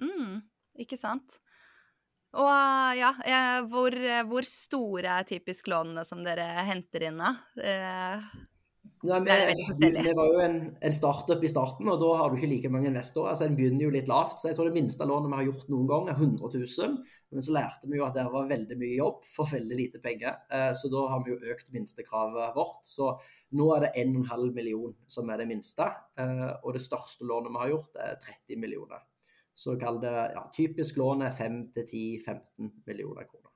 Mm, 0.03 0.43
ikke 0.85 0.99
sant. 1.01 1.39
Og 2.37 2.51
ja, 2.99 3.15
hvor, 3.71 3.95
hvor, 4.29 4.45
store 4.45 5.15
er 5.23 5.25
typisk 5.25 5.71
lånene 5.73 6.05
som 6.05 6.21
dere 6.27 6.45
henter 6.69 7.07
inn, 7.09 7.23
da? 7.23 7.33
Eh, 7.65 8.27
ja, 9.07 9.19
vi, 9.21 9.89
vi, 9.93 10.13
var 10.17 10.31
jo 10.33 10.41
en, 10.43 10.57
en 10.81 10.95
startup 10.95 11.45
i 11.45 11.51
starten, 11.51 11.89
og 11.93 12.01
da 12.01 12.11
har 12.21 12.31
du 12.31 12.37
ikke 12.39 12.51
like 12.51 12.71
mange 12.73 12.91
investorer. 12.91 13.37
så 13.39 13.47
En 13.47 13.57
begynner 13.59 13.87
jo 13.87 13.93
litt 13.95 14.09
lavt. 14.11 14.41
så 14.41 14.51
jeg 14.51 14.59
tror 14.59 14.71
Det 14.71 14.77
minste 14.81 15.07
lånet 15.09 15.31
vi 15.31 15.39
har 15.41 15.49
gjort 15.51 15.71
noen 15.73 15.91
gang, 15.91 16.11
er 16.11 16.19
100 16.19 16.51
000. 16.55 16.97
Men 17.35 17.43
så 17.43 17.55
lærte 17.57 17.91
vi 17.91 17.99
jo 17.99 18.07
at 18.07 18.15
det 18.17 18.25
var 18.33 18.51
veldig 18.51 18.79
mye 18.81 18.97
jobb 18.97 19.25
for 19.31 19.51
veldig 19.51 19.79
lite 19.79 20.01
penger. 20.03 20.39
Eh, 20.53 20.71
så 20.79 20.91
da 20.93 21.03
har 21.13 21.25
vi 21.25 21.35
jo 21.35 21.55
økt 21.55 21.69
minstekravet 21.75 22.55
vårt. 22.57 22.81
Så 22.87 23.11
nå 23.59 23.69
er 23.77 23.87
det 23.87 23.93
1,5 24.05 24.47
million 24.55 24.95
som 25.11 25.31
er 25.31 25.43
det 25.43 25.49
minste. 25.51 25.91
Eh, 26.19 26.49
og 26.63 26.77
det 26.77 26.85
største 26.85 27.27
lånet 27.29 27.53
vi 27.53 27.63
har 27.65 27.75
gjort, 27.75 28.01
er 28.03 28.19
30 28.23 28.63
millioner. 28.63 29.05
Så 29.57 29.79
kall 29.81 30.03
det 30.03 30.13
ja, 30.13 30.45
typisk 30.53 30.99
lån 31.01 31.25
er 31.25 31.33
5-10-15 31.33 32.73
millioner 32.87 33.25
kroner. 33.25 33.53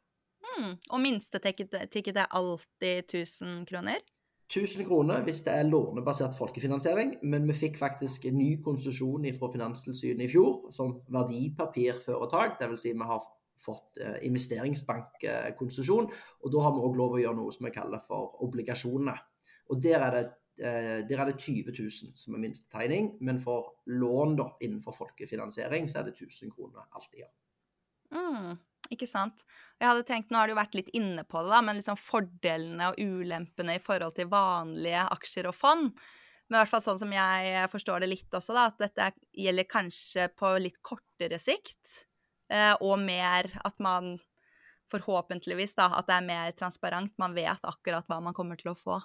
Mm, 0.61 0.73
og 0.93 1.01
minstetikket 1.01 2.17
er 2.17 2.33
alltid 2.37 3.05
1000 3.05 3.67
kroner? 3.69 4.01
1000 4.51 4.87
kroner 4.89 5.23
hvis 5.23 5.45
det 5.47 5.53
er 5.55 5.69
lånebasert 5.69 6.35
folkefinansiering, 6.35 7.21
men 7.23 7.47
vi 7.47 7.55
fikk 7.55 7.79
faktisk 7.79 8.27
en 8.27 8.39
ny 8.41 8.57
konsesjon 8.65 9.29
fra 9.37 9.51
Finanstilsynet 9.53 10.27
i 10.27 10.33
fjor 10.33 10.73
som 10.75 10.97
verdipapirforetak. 11.15 12.59
Dvs. 12.59 12.83
Si 12.83 12.95
vi 12.97 13.07
har 13.13 13.23
fått 13.61 14.01
eh, 14.03 14.19
investeringsbankkonsesjon, 14.27 16.11
og 16.43 16.53
da 16.55 16.65
har 16.65 16.75
vi 16.75 16.85
òg 16.87 16.99
lov 16.99 17.15
å 17.15 17.23
gjøre 17.23 17.39
noe 17.39 17.55
som 17.55 17.69
vi 17.69 17.75
kaller 17.75 18.03
for 18.03 18.41
obligasjoner. 18.47 19.21
Og 19.71 19.83
der 19.85 20.07
er 20.07 20.17
det, 20.17 20.25
eh, 20.59 20.97
der 21.07 21.23
er 21.23 21.31
det 21.31 21.37
20 21.39 21.77
000 21.77 22.17
som 22.19 22.35
er 22.35 22.43
minstetegning, 22.43 23.13
men 23.21 23.39
for 23.43 23.85
lån 23.87 24.35
da, 24.41 24.49
innenfor 24.65 24.97
folkefinansiering 24.97 25.87
så 25.93 26.01
er 26.01 26.11
det 26.11 26.17
1000 26.17 26.57
kroner 26.57 26.89
alltid. 26.91 27.23
Ja. 27.23 27.31
Mm, 28.11 28.59
ikke 28.93 29.09
sant. 29.09 29.45
Jeg 29.81 29.89
hadde 29.89 30.07
tenkt, 30.09 30.31
Nå 30.31 30.41
har 30.41 30.51
du 30.51 30.57
vært 30.59 30.77
litt 30.79 30.91
inne 30.97 31.25
på 31.25 31.43
det, 31.43 31.53
da, 31.53 31.61
men 31.65 31.79
liksom 31.79 31.99
fordelene 32.01 32.91
og 32.91 33.01
ulempene 33.01 33.79
i 33.79 33.83
forhold 33.83 34.17
til 34.17 34.31
vanlige 34.31 35.05
aksjer 35.17 35.51
og 35.51 35.57
fond. 35.57 35.93
Men 36.51 36.59
i 36.59 36.61
hvert 36.65 36.73
fall 36.73 36.83
sånn 36.83 36.99
som 36.99 37.13
jeg 37.15 37.67
forstår 37.71 38.03
det 38.03 38.11
litt 38.11 38.35
også, 38.35 38.57
da, 38.57 38.67
at 38.73 38.81
dette 38.83 39.13
gjelder 39.39 39.69
kanskje 39.71 40.27
på 40.35 40.57
litt 40.59 40.81
kortere 40.83 41.39
sikt. 41.39 42.01
Eh, 42.51 42.75
og 42.83 42.99
mer 42.99 43.47
at 43.63 43.79
man 43.79 44.17
forhåpentligvis 44.91 45.77
da, 45.79 45.93
at 46.01 46.09
det 46.11 46.17
er 46.19 46.27
mer 46.27 46.55
transparent. 46.59 47.15
Man 47.23 47.37
vet 47.37 47.63
akkurat 47.63 48.09
hva 48.11 48.19
man 48.25 48.35
kommer 48.35 48.59
til 48.59 48.73
å 48.73 48.79
få. 48.79 48.99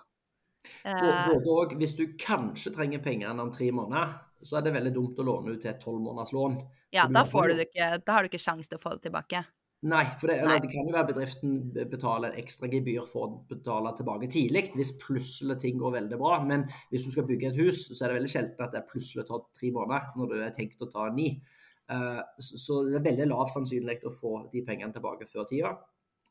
Eh, 0.82 1.28
både 1.30 1.54
og. 1.54 1.76
Hvis 1.78 1.94
du 1.98 2.08
kanskje 2.18 2.74
trenger 2.74 3.04
pengene 3.06 3.44
om 3.44 3.52
tre 3.54 3.70
måneder, 3.70 4.16
så 4.42 4.58
er 4.58 4.66
det 4.66 4.74
veldig 4.76 4.94
dumt 4.96 5.22
å 5.22 5.28
låne 5.28 5.54
ut 5.54 5.62
til 5.62 5.72
et 5.72 5.82
tolv 5.82 6.02
måneders 6.02 6.34
lån. 6.36 6.58
Ja, 6.96 7.06
da, 7.12 7.26
får 7.28 7.52
du 7.52 7.62
ikke, 7.66 7.92
da 8.02 8.18
har 8.18 8.26
du 8.26 8.32
ikke 8.32 8.42
sjanse 8.42 8.72
til 8.72 8.80
å 8.80 8.82
få 8.82 8.96
det 8.96 9.06
tilbake. 9.08 9.44
Nei, 9.86 10.06
for 10.18 10.32
det, 10.32 10.40
Nei. 10.48 10.56
det, 10.64 10.70
kan 10.72 10.88
jo 10.88 10.94
være 10.96 11.12
bedriften 11.12 11.58
betaler 11.92 12.32
en 12.32 12.40
ekstra 12.42 12.70
gebyr 12.72 13.04
for 13.06 13.28
å 13.28 13.42
betale 13.50 13.92
tilbake 13.98 14.30
tidlig, 14.34 14.64
hvis 14.74 14.96
plutselig 15.02 15.60
ting 15.62 15.78
går 15.82 15.98
veldig 16.00 16.18
bra. 16.22 16.40
Men 16.48 16.66
hvis 16.90 17.06
du 17.06 17.12
skal 17.14 17.28
bygge 17.30 17.52
et 17.52 17.60
hus, 17.60 17.84
så 17.92 18.00
er 18.00 18.10
det 18.10 18.18
veldig 18.22 18.32
sjelden 18.32 18.66
at 18.66 18.74
det 18.74 18.86
plutselig 18.90 19.28
tar 19.28 19.44
tre 19.54 19.70
måneder, 19.76 20.08
når 20.18 20.32
du 20.32 20.36
er 20.40 20.56
tenkt 20.56 20.82
å 20.82 20.90
ta 20.90 21.06
ni. 21.14 21.36
Eh, 21.92 22.22
så 22.42 22.80
det 22.88 22.98
er 22.98 23.08
veldig 23.12 23.30
lav 23.30 23.52
sannsynlighet 23.54 24.08
å 24.10 24.14
få 24.14 24.34
de 24.54 24.64
pengene 24.66 24.96
tilbake 24.96 25.28
før 25.30 25.46
tida. 25.50 25.76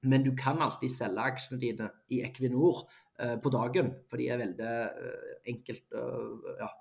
Men 0.05 0.27
du 0.27 0.33
kan 0.37 0.61
alltid 0.61 0.93
selge 0.93 1.29
aksjene 1.31 1.61
dine 1.63 1.91
i 2.13 2.25
Equinor 2.27 2.83
eh, 3.21 3.37
på 3.41 3.53
dagen, 3.55 3.93
for 4.11 4.21
de 4.21 4.29
er 4.33 4.43
veldig 4.43 4.73
eh, 4.89 5.35
enkelt 5.55 5.95
ja, 5.95 6.73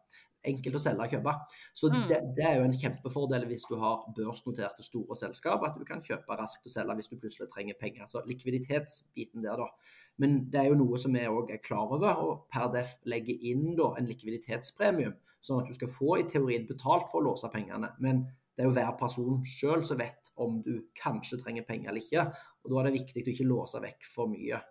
enkelt 0.50 0.77
å 0.77 0.81
selge 0.81 1.05
og 1.05 1.15
kjøpe. 1.15 1.33
Så 1.77 1.89
mm. 1.91 1.97
det, 2.09 2.19
det, 2.38 2.45
er 2.47 2.59
jo 2.59 2.67
en 2.67 2.77
kjempefordel 2.77 3.47
hvis 3.50 3.65
du 3.69 3.75
har 3.81 4.05
børsnoterte 4.17 4.85
store 4.85 5.17
selskap, 5.19 5.65
at 5.67 5.77
du 5.79 5.85
kan 5.88 6.03
kjøpe 6.03 6.38
raskt 6.39 6.67
og 6.67 6.75
selge 6.75 6.97
hvis 7.00 7.12
du 7.12 7.17
plutselig 7.17 7.50
trenger 7.53 7.79
penger. 7.79 8.07
Så 8.12 8.23
likviditetsbiten 8.27 9.45
der, 9.45 9.59
da. 9.59 10.00
Men 10.21 10.43
det 10.53 10.62
er 10.62 10.69
jo 10.69 10.79
noe 10.79 11.00
som 11.01 11.15
vi 11.15 11.25
òg 11.25 11.51
er 11.55 11.63
klar 11.63 11.89
over, 11.95 12.21
og 12.21 12.45
per 12.53 12.69
def 12.73 12.95
legger 13.09 13.47
inn 13.50 13.73
da 13.79 13.93
en 13.97 14.09
likviditetspremium, 14.09 15.15
sånn 15.43 15.63
at 15.63 15.71
du 15.71 15.75
skal 15.75 15.91
få 15.91 16.19
i 16.21 16.27
teorien 16.29 16.67
betalt 16.69 17.09
for 17.12 17.21
å 17.21 17.31
låse 17.31 17.50
pengene. 17.53 17.89
Men 18.03 18.25
det 18.53 18.63
er 18.63 18.69
jo 18.69 18.75
hver 18.75 18.93
person 19.00 19.41
sjøl 19.47 19.81
som 19.88 19.97
vet 19.97 20.29
om 20.43 20.59
du 20.65 20.75
kanskje 21.00 21.39
trenger 21.41 21.65
penger 21.65 21.89
eller 21.89 22.03
ikke. 22.03 22.27
Og 22.63 22.71
da 22.71 22.79
er 22.79 22.89
det 22.89 23.00
viktig 23.00 23.23
å 23.23 23.33
ikke 23.33 23.50
låse 23.50 23.81
vekk 23.81 24.05
for 24.07 24.29
mye. 24.29 24.62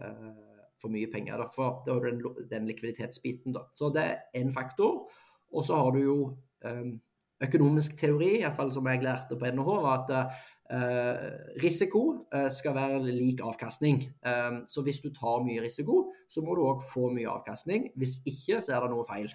Uh, 0.00 0.51
for 0.82 0.92
mye 0.92 1.10
penger. 1.12 1.38
Da, 1.38 1.48
for 1.54 1.80
da 1.86 1.96
har 1.96 2.04
du 2.04 2.10
den, 2.10 2.48
den 2.50 2.68
likviditetsbiten. 2.68 3.54
Da. 3.54 3.68
Så 3.78 3.92
det 3.94 4.04
er 4.04 4.42
én 4.42 4.52
faktor. 4.54 5.06
Og 5.52 5.64
så 5.64 5.78
har 5.78 5.92
du 5.94 6.00
jo 6.02 6.16
um, 6.64 6.94
økonomisk 7.42 7.96
teori, 8.00 8.38
iallfall 8.40 8.72
som 8.74 8.88
jeg 8.88 9.02
lærte 9.04 9.38
på 9.38 9.50
NHH, 9.52 9.70
var 9.84 10.00
at 10.00 10.12
uh, 10.16 11.28
risiko 11.62 12.04
uh, 12.34 12.48
skal 12.54 12.76
være 12.76 13.02
lik 13.10 13.42
avkastning. 13.44 14.04
Um, 14.26 14.62
så 14.68 14.84
hvis 14.86 15.02
du 15.04 15.10
tar 15.14 15.44
mye 15.46 15.62
risiko, 15.64 16.06
så 16.28 16.44
må 16.44 16.56
du 16.56 16.64
òg 16.66 16.84
få 16.86 17.10
mye 17.14 17.30
avkastning. 17.30 17.90
Hvis 17.98 18.20
ikke, 18.24 18.60
så 18.60 18.76
er 18.76 18.84
det 18.84 18.92
noe 18.94 19.06
feil. 19.08 19.32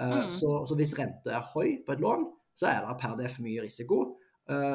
Uh, 0.00 0.16
mm. 0.16 0.30
så, 0.32 0.54
så, 0.64 0.78
hvis 0.78 0.96
renta 0.98 1.36
er 1.36 1.52
høy 1.54 1.80
på 1.86 1.96
et 1.96 2.02
lån, 2.02 2.28
så 2.56 2.70
er 2.70 2.82
det 2.86 2.98
per 3.00 3.16
def 3.20 3.38
mye 3.44 3.68
risiko. 3.68 4.02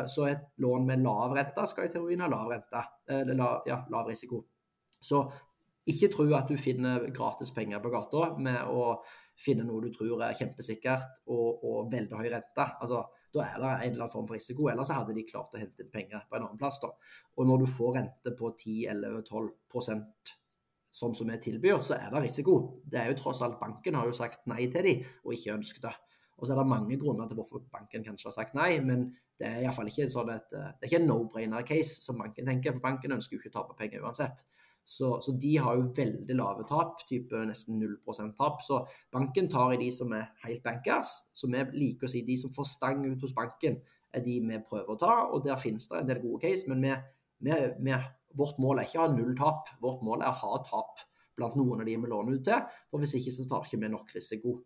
Så 0.08 0.24
et 0.30 0.44
lån 0.64 0.86
med 0.88 1.02
lav 1.04 1.34
rente 1.36 1.66
skal 1.68 1.90
i 1.90 1.92
teorien 1.92 2.22
ha 2.24 2.30
lav 2.32 2.48
rente, 2.48 2.80
eller 3.12 3.36
la, 3.36 3.48
ja, 3.68 3.76
lav 3.92 4.08
risiko. 4.08 4.38
Så 5.04 5.20
ikke 5.92 6.10
tro 6.14 6.26
at 6.34 6.50
du 6.50 6.58
finner 6.58 7.10
gratis 7.14 7.52
penger 7.54 7.82
på 7.84 7.92
gata 7.94 8.32
med 8.42 8.72
å 8.72 8.96
finne 9.38 9.66
noe 9.68 9.84
du 9.84 9.92
tror 9.94 10.24
er 10.24 10.38
kjempesikkert 10.38 11.22
og, 11.28 11.66
og 11.68 11.92
veldig 11.92 12.22
høy 12.22 12.30
rente. 12.32 12.66
Altså, 12.82 13.04
da 13.36 13.44
er 13.44 13.60
det 13.60 13.68
en 13.68 13.92
eller 13.92 14.06
annen 14.06 14.14
form 14.14 14.30
for 14.30 14.38
risiko. 14.38 14.70
Ellers 14.72 14.94
hadde 14.96 15.16
de 15.18 15.26
klart 15.28 15.54
å 15.54 15.60
hente 15.60 15.84
inn 15.84 15.92
penger 15.92 16.24
på 16.30 16.38
en 16.38 16.48
annen 16.48 16.62
plass. 16.62 16.80
Da. 16.82 16.94
Og 17.36 17.50
når 17.50 17.66
du 17.66 17.68
får 17.70 17.94
rente 18.00 18.34
på 18.40 18.54
10-11-12% 18.64 20.36
sånn 20.96 21.16
som 21.18 21.28
vi 21.28 21.38
tilbyr, 21.44 21.82
så 21.84 21.98
er 21.98 22.08
det 22.14 22.24
risiko. 22.24 22.56
Det 22.88 23.02
er 23.02 23.12
jo 23.12 23.20
tross 23.20 23.44
alt 23.44 23.60
Banken 23.60 23.98
har 24.00 24.08
jo 24.08 24.16
sagt 24.16 24.46
nei 24.48 24.70
til 24.72 24.88
de, 24.88 24.94
og 25.26 25.36
ikke 25.36 25.58
ønsket 25.58 25.84
det. 25.90 25.96
Og 26.36 26.48
så 26.48 26.54
er 26.54 26.60
det 26.60 26.68
mange 26.68 26.98
grunner 27.00 27.28
til 27.28 27.38
hvorfor 27.40 27.62
banken 27.72 28.04
kanskje 28.04 28.28
har 28.28 28.36
sagt 28.36 28.56
nei, 28.58 28.74
men 28.84 29.06
det 29.40 29.48
er 29.48 29.62
iallfall 29.64 29.88
ikke 29.88 30.08
sånn 30.12 30.32
er 30.34 30.42
ikke 30.84 31.00
en 31.00 31.08
no-brainer-case 31.08 32.04
som 32.04 32.20
banken 32.20 32.48
tenker, 32.52 32.76
for 32.76 32.84
banken 32.84 33.16
ønsker 33.16 33.38
jo 33.38 33.42
ikke 33.42 33.54
å 33.54 33.56
tape 33.60 33.78
penger 33.80 34.04
uansett. 34.04 34.44
Så, 34.86 35.16
så, 35.22 35.34
de 35.42 35.56
har 35.58 35.80
jo 35.80 35.88
veldig 35.98 36.36
lave 36.38 36.64
tap, 36.70 37.00
type 37.10 37.40
nesten 37.50 37.80
0% 37.82 38.36
tap. 38.38 38.62
Så 38.62 38.84
banken 39.14 39.50
tar 39.50 39.74
i 39.74 39.80
de 39.82 39.90
som 39.94 40.14
er 40.14 40.30
helt 40.46 40.62
bankers. 40.66 41.16
Så 41.34 41.50
vi 41.50 41.64
liker 41.74 42.06
å 42.06 42.12
si 42.14 42.22
de 42.28 42.38
som 42.38 42.54
får 42.54 42.70
stang 42.70 43.02
ut 43.08 43.26
hos 43.26 43.34
banken, 43.36 43.80
er 44.16 44.24
de 44.24 44.38
vi 44.46 44.62
prøver 44.70 44.94
å 44.94 45.00
ta. 45.02 45.16
Og 45.34 45.42
der 45.48 45.58
finnes 45.62 45.90
det 45.90 46.04
en 46.04 46.12
del 46.12 46.22
gode 46.22 46.44
case, 46.46 46.70
men 46.70 46.86
vi, 46.86 46.94
vi, 47.50 47.58
vi, 47.90 47.98
vårt 48.38 48.62
mål 48.62 48.80
er 48.84 48.88
ikke 48.88 49.02
å 49.02 49.08
ha 49.08 49.16
null 49.16 49.34
tap. 49.40 49.74
Vårt 49.82 50.06
mål 50.06 50.22
er 50.22 50.32
å 50.32 50.40
ha 50.44 50.62
tap 50.70 51.04
blant 51.36 51.58
noen 51.60 51.82
av 51.82 51.90
de 51.90 51.98
vi 51.98 52.14
låner 52.14 52.38
ut 52.38 52.46
til. 52.46 52.80
For 52.92 53.02
hvis 53.02 53.18
ikke 53.20 53.34
så 53.34 53.50
tar 53.50 53.66
ikke 53.66 53.82
vi 53.82 53.92
nok 53.92 54.16
risiko. 54.16 54.60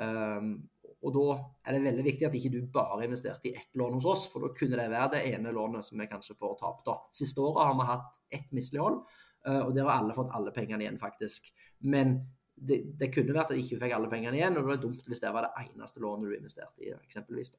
Um, 0.00 0.54
og 1.00 1.14
da 1.14 1.24
er 1.68 1.76
det 1.76 1.84
veldig 1.86 2.04
viktig 2.04 2.26
at 2.28 2.36
ikke 2.36 2.52
du 2.52 2.60
bare 2.72 3.06
investerte 3.06 3.48
i 3.48 3.54
ett 3.56 3.78
lån 3.78 3.96
hos 3.96 4.08
oss, 4.08 4.26
for 4.32 4.44
da 4.44 4.50
kunne 4.56 4.76
det 4.76 4.90
være 4.92 5.14
det 5.14 5.22
ene 5.30 5.52
lånet 5.56 5.86
som 5.86 6.00
vi 6.00 6.08
kanskje 6.10 6.36
får 6.40 6.58
tap 6.60 6.82
da. 6.84 6.98
Siste 7.16 7.40
året 7.40 7.70
har 7.70 7.78
vi 7.78 7.86
hatt 7.88 8.18
ett 8.36 8.50
mislighold, 8.56 8.98
og 9.46 9.72
der 9.74 9.86
har 9.88 10.02
alle 10.02 10.16
fått 10.16 10.32
alle 10.36 10.52
pengene 10.54 10.84
igjen, 10.84 10.98
faktisk. 11.00 11.48
Men 11.88 12.18
det, 12.54 12.82
det 13.00 13.08
kunne 13.14 13.34
vært 13.34 13.50
at 13.50 13.56
de 13.56 13.64
ikke 13.64 13.78
fikk 13.80 13.94
alle 13.96 14.10
pengene 14.12 14.36
igjen, 14.36 14.56
og 14.56 14.64
det 14.64 14.72
var 14.74 14.82
dumt 14.82 15.06
hvis 15.08 15.22
det 15.22 15.32
var 15.32 15.46
det 15.46 15.64
eneste 15.64 16.02
lånet 16.02 16.28
du 16.28 16.36
investerte 16.36 16.84
i, 16.84 16.92
eksempelvis. 16.96 17.54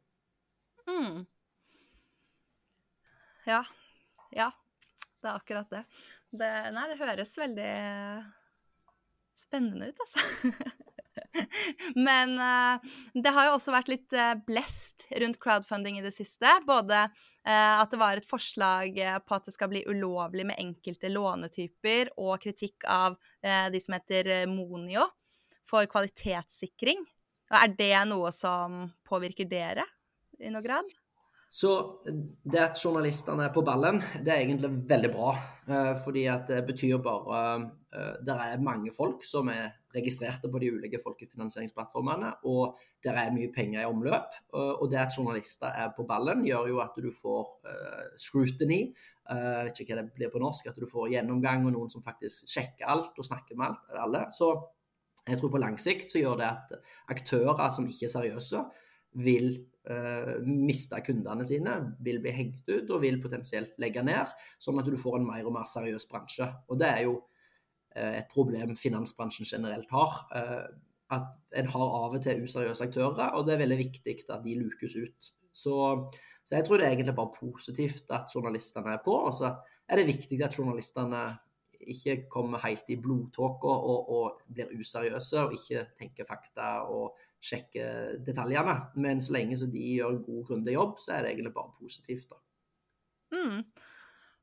Mm. 0.89 1.23
Ja. 3.47 3.63
Ja. 4.35 4.51
Det 5.21 5.29
er 5.29 5.37
akkurat 5.37 5.73
det. 5.73 5.83
det. 6.33 6.53
Nei, 6.73 6.85
det 6.89 7.01
høres 7.01 7.33
veldig 7.37 7.73
spennende 9.37 9.91
ut, 9.91 10.05
altså. 10.05 10.53
Men 11.95 12.35
uh, 12.39 12.93
det 13.13 13.33
har 13.33 13.47
jo 13.47 13.55
også 13.57 13.73
vært 13.73 13.91
litt 13.91 14.15
uh, 14.15 14.35
blest 14.47 15.07
rundt 15.21 15.39
crowdfunding 15.41 15.99
i 15.99 16.05
det 16.05 16.13
siste. 16.15 16.49
Både 16.67 17.05
uh, 17.07 17.75
at 17.81 17.91
det 17.91 17.99
var 18.01 18.19
et 18.19 18.27
forslag 18.27 18.99
på 19.25 19.37
at 19.37 19.47
det 19.47 19.55
skal 19.55 19.71
bli 19.71 19.83
ulovlig 19.89 20.47
med 20.51 20.59
enkelte 20.61 21.11
lånetyper, 21.11 22.13
og 22.21 22.39
kritikk 22.43 22.85
av 22.89 23.17
de 23.41 23.79
som 23.81 23.95
heter 23.95 24.45
Monio, 24.49 25.07
for 25.65 25.87
kvalitetssikring. 25.89 27.01
Er 27.57 27.71
det 27.73 27.95
noe 28.07 28.29
som 28.35 28.83
påvirker 29.07 29.47
dere 29.49 29.85
i 30.39 30.51
noen 30.51 30.65
grad? 30.65 30.91
Så 31.51 31.71
det 32.05 32.61
at 32.61 32.79
journalistene 32.79 33.47
er 33.47 33.53
på 33.55 33.63
ballen, 33.65 33.97
det 34.21 34.31
er 34.31 34.43
egentlig 34.43 34.71
veldig 34.87 35.11
bra. 35.11 35.33
Fordi 36.05 36.27
at 36.31 36.45
det 36.53 36.61
betyr 36.69 37.01
bare 37.03 37.41
Det 38.23 38.37
er 38.45 38.63
mange 38.63 38.93
folk 38.95 39.25
som 39.27 39.49
er 39.51 39.73
registrerte 39.95 40.49
på 40.51 40.59
de 40.61 40.71
ulike 40.75 40.99
folkefinansieringsplattformene, 41.03 42.33
og 42.49 42.77
der 43.03 43.17
er 43.19 43.33
mye 43.35 43.51
penger 43.53 43.83
i 43.83 43.87
omløp. 43.89 44.35
Og 44.53 44.85
det 44.91 44.99
at 45.01 45.17
journalister 45.17 45.71
er 45.71 45.93
på 45.97 46.05
ballen, 46.09 46.45
gjør 46.47 46.69
jo 46.71 46.81
at 46.83 46.99
du 47.01 47.09
får 47.15 47.47
uh, 47.67 48.11
scrutiny. 48.19 48.83
Uh, 49.31 49.67
ikke 49.69 49.93
hva 49.93 50.01
det 50.01 50.13
blir 50.17 50.31
på 50.33 50.41
norsk. 50.41 50.69
At 50.71 50.79
du 50.79 50.87
får 50.89 51.11
gjennomgang 51.15 51.65
og 51.67 51.75
noen 51.75 51.91
som 51.91 52.05
faktisk 52.05 52.49
sjekker 52.51 52.89
alt 52.91 53.17
og 53.17 53.27
snakker 53.27 53.57
med 53.57 53.71
alt, 53.71 53.97
alle. 54.05 54.23
Så 54.35 54.53
jeg 55.27 55.41
tror 55.41 55.53
på 55.53 55.61
lang 55.61 55.77
sikt 55.81 56.13
så 56.13 56.21
gjør 56.21 56.39
det 56.41 56.47
at 56.49 56.77
aktører 57.13 57.67
som 57.73 57.89
ikke 57.89 58.07
er 58.07 58.15
seriøse, 58.15 58.63
vil 59.21 59.49
uh, 59.91 60.37
miste 60.47 61.01
kundene 61.03 61.43
sine, 61.47 61.73
vil 61.99 62.21
bli 62.23 62.31
hengt 62.31 62.69
ut 62.69 62.93
og 62.93 63.03
vil 63.03 63.19
potensielt 63.23 63.75
legge 63.81 64.05
ned. 64.07 64.31
Sånn 64.61 64.79
at 64.79 64.87
du 64.87 64.95
får 64.99 65.19
en 65.19 65.27
mer 65.27 65.43
og 65.47 65.57
mer 65.57 65.67
seriøs 65.67 66.07
bransje. 66.11 66.47
Og 66.71 66.79
det 66.79 66.93
er 66.93 67.05
jo 67.09 67.19
Eh, 67.19 67.30
et 68.21 68.31
problem 68.31 68.75
finansbransjen 68.79 69.47
generelt 69.49 69.89
har. 69.91 70.17
Eh, 70.35 70.65
at 71.11 71.59
en 71.59 71.67
har 71.73 71.93
av 71.97 72.15
og 72.15 72.23
til 72.23 72.43
useriøse 72.45 72.87
aktører, 72.87 73.33
og 73.35 73.45
det 73.45 73.55
er 73.55 73.63
veldig 73.65 73.79
viktig 73.81 74.17
at 74.29 74.43
de 74.45 74.55
lukes 74.61 74.95
ut. 74.95 75.31
Så, 75.51 75.73
så 76.43 76.55
jeg 76.55 76.65
tror 76.65 76.79
det 76.79 76.87
er 76.87 76.95
egentlig 76.95 77.17
bare 77.17 77.35
positivt 77.35 78.13
at 78.15 78.31
journalistene 78.31 78.93
er 78.95 79.01
på. 79.03 79.17
Og 79.27 79.33
så 79.35 79.51
er 79.89 79.99
det 79.99 80.07
viktig 80.07 80.39
at 80.45 80.55
journalistene 80.57 81.25
ikke 81.81 82.29
kommer 82.29 82.61
helt 82.63 82.87
i 82.93 82.97
blodtåka 83.01 83.67
og, 83.67 84.09
og, 84.13 84.41
blir 84.53 84.71
useriøse 84.77 85.41
og 85.41 85.55
ikke 85.57 85.87
tenker 85.97 86.27
fakta 86.29 86.69
og 86.87 87.17
sjekker 87.41 88.21
detaljene. 88.25 88.77
Men 89.01 89.21
så 89.21 89.35
lenge 89.35 89.57
så 89.59 89.67
de 89.71 89.83
gjør 89.97 90.21
god, 90.25 90.43
grundig 90.47 90.77
jobb, 90.77 90.99
så 91.01 91.17
er 91.17 91.25
det 91.25 91.33
egentlig 91.33 91.53
bare 91.57 91.73
positivt. 91.79 92.29
da. 92.29 92.39
Mm. 93.31 93.63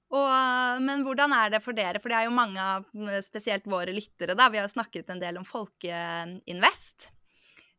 Og, 0.09 0.81
men 0.81 1.03
hvordan 1.05 1.35
er 1.37 1.53
det 1.53 1.61
for 1.61 1.77
dere? 1.77 2.01
For 2.01 2.09
det 2.09 2.17
er 2.17 2.29
jo 2.29 2.37
mange 2.37 2.63
av 2.63 2.87
spesielt 3.25 3.67
våre 3.69 3.93
lyttere, 3.93 4.37
da. 4.39 4.49
Vi 4.49 4.61
har 4.61 4.65
jo 4.65 4.73
snakket 4.73 5.13
en 5.13 5.21
del 5.21 5.41
om 5.41 5.45
Folkeinvest. 5.45 7.11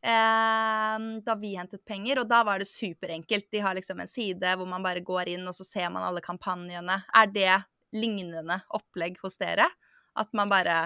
Eh, 0.00 0.98
da 1.26 1.36
vi 1.36 1.56
hentet 1.58 1.82
penger, 1.84 2.22
og 2.22 2.30
da 2.30 2.40
var 2.46 2.62
det 2.62 2.70
superenkelt. 2.70 3.50
De 3.52 3.60
har 3.64 3.76
liksom 3.76 4.00
en 4.00 4.10
side 4.10 4.54
hvor 4.56 4.68
man 4.70 4.86
bare 4.86 5.02
går 5.04 5.34
inn, 5.34 5.44
og 5.48 5.56
så 5.56 5.66
ser 5.66 5.90
man 5.92 6.06
alle 6.06 6.22
kampanjene. 6.24 7.02
Er 7.18 7.34
det 7.34 7.52
lignende 7.96 8.62
opplegg 8.78 9.18
hos 9.24 9.36
dere? 9.40 9.66
At 10.18 10.32
man 10.36 10.50
bare 10.50 10.82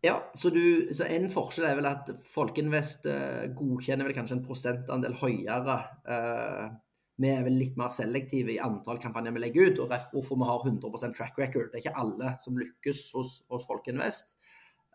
ja, 0.00 0.30
så, 0.34 0.50
du, 0.54 0.92
så, 0.94 1.08
en 1.10 1.26
forskjell 1.30 1.64
er 1.66 1.78
vel 1.80 1.88
at 1.90 2.10
Folkeinvest 2.22 3.08
eh, 3.10 3.48
godkjenner 3.58 4.06
vel 4.06 4.14
kanskje 4.14 4.36
en 4.36 4.44
prosentandel 4.46 5.16
høyere 5.18 5.74
eh, 6.06 6.68
vi 7.18 7.30
er 7.32 7.42
vel 7.42 7.56
litt 7.58 7.78
mer 7.78 7.90
selektive 7.90 8.54
i 8.54 8.60
antall 8.62 9.00
kampanjer 9.02 9.34
vi 9.34 9.42
legger 9.42 9.72
ut, 9.72 9.80
og 9.82 9.94
hvorfor 10.12 10.38
vi 10.38 10.46
har 10.46 10.66
100% 10.70 11.16
track 11.18 11.38
record. 11.40 11.70
Det 11.72 11.80
er 11.80 11.86
ikke 11.86 12.02
alle 12.02 12.34
som 12.42 12.58
lykkes 12.58 13.00
hos, 13.16 13.32
hos 13.50 13.64
Folkinvest. 13.66 14.30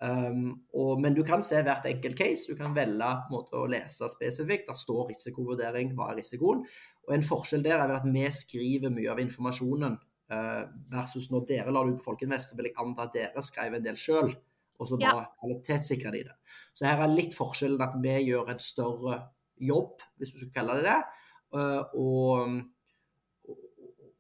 Um, 0.04 0.64
og, 0.76 0.98
men 1.04 1.16
du 1.16 1.22
kan 1.28 1.44
se 1.44 1.60
hvert 1.64 1.86
enkelt 1.88 2.18
case. 2.20 2.48
Du 2.48 2.60
kan 2.60 2.76
velge 2.76 3.10
måte, 3.32 3.60
å 3.60 3.68
lese 3.72 4.08
spesifikt. 4.12 4.70
Der 4.70 4.78
står 4.80 5.12
risikovurdering, 5.12 5.92
hva 5.98 6.10
er 6.12 6.22
risikoen. 6.22 6.64
Og 7.08 7.16
En 7.18 7.26
forskjell 7.28 7.66
der 7.66 7.76
er 7.78 7.92
vel 7.92 8.00
at 8.00 8.08
vi 8.08 8.24
skriver 8.32 8.94
mye 8.96 9.12
av 9.12 9.20
informasjonen 9.24 9.98
uh, 10.00 10.64
versus 10.94 11.28
når 11.32 11.44
dere 11.50 11.76
la 11.76 11.84
det 11.84 11.98
ut 11.98 12.00
på 12.00 12.12
Folkinvest, 12.12 12.54
så 12.54 12.60
vil 12.60 12.72
jeg 12.72 12.80
anta 12.84 13.10
at 13.10 13.18
dere 13.18 13.44
skrev 13.44 13.76
en 13.76 13.84
del 13.84 14.00
sjøl, 14.00 14.32
og 14.80 14.90
så 14.90 15.00
bare 15.02 15.26
ja. 15.26 15.34
kvalitetssikrer 15.42 16.16
de 16.16 16.24
det. 16.30 16.38
Så 16.72 16.88
her 16.88 17.04
er 17.04 17.12
litt 17.12 17.36
forskjellen 17.36 17.84
at 17.84 18.00
vi 18.00 18.16
gjør 18.30 18.56
en 18.56 18.64
større 18.64 19.20
jobb, 19.60 20.00
hvis 20.18 20.32
du 20.32 20.40
skal 20.46 20.56
kalle 20.62 20.80
det 20.80 20.88
det 20.88 21.02
og, 21.54 22.56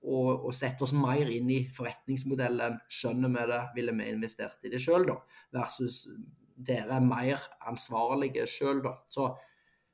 og, 0.04 0.30
og 0.48 0.54
sette 0.56 0.86
oss 0.86 0.93
mer 0.98 1.30
inn 1.32 1.50
i 1.54 1.63
forretningsmodellen. 1.74 2.80
Skjønner 2.91 3.34
vi 3.34 3.48
det, 3.52 3.62
ville 3.78 3.96
vi 3.98 4.10
investert 4.12 4.67
i 4.67 4.72
det 4.74 4.82
sjøl, 4.84 5.08
da. 5.10 5.17
Versus 5.56 6.04
dere 6.54 7.00
er 7.00 7.06
mer 7.06 7.41
ansvarlige 7.69 8.46
sjøl, 8.50 8.84
da. 8.86 8.96
Så, 9.12 9.30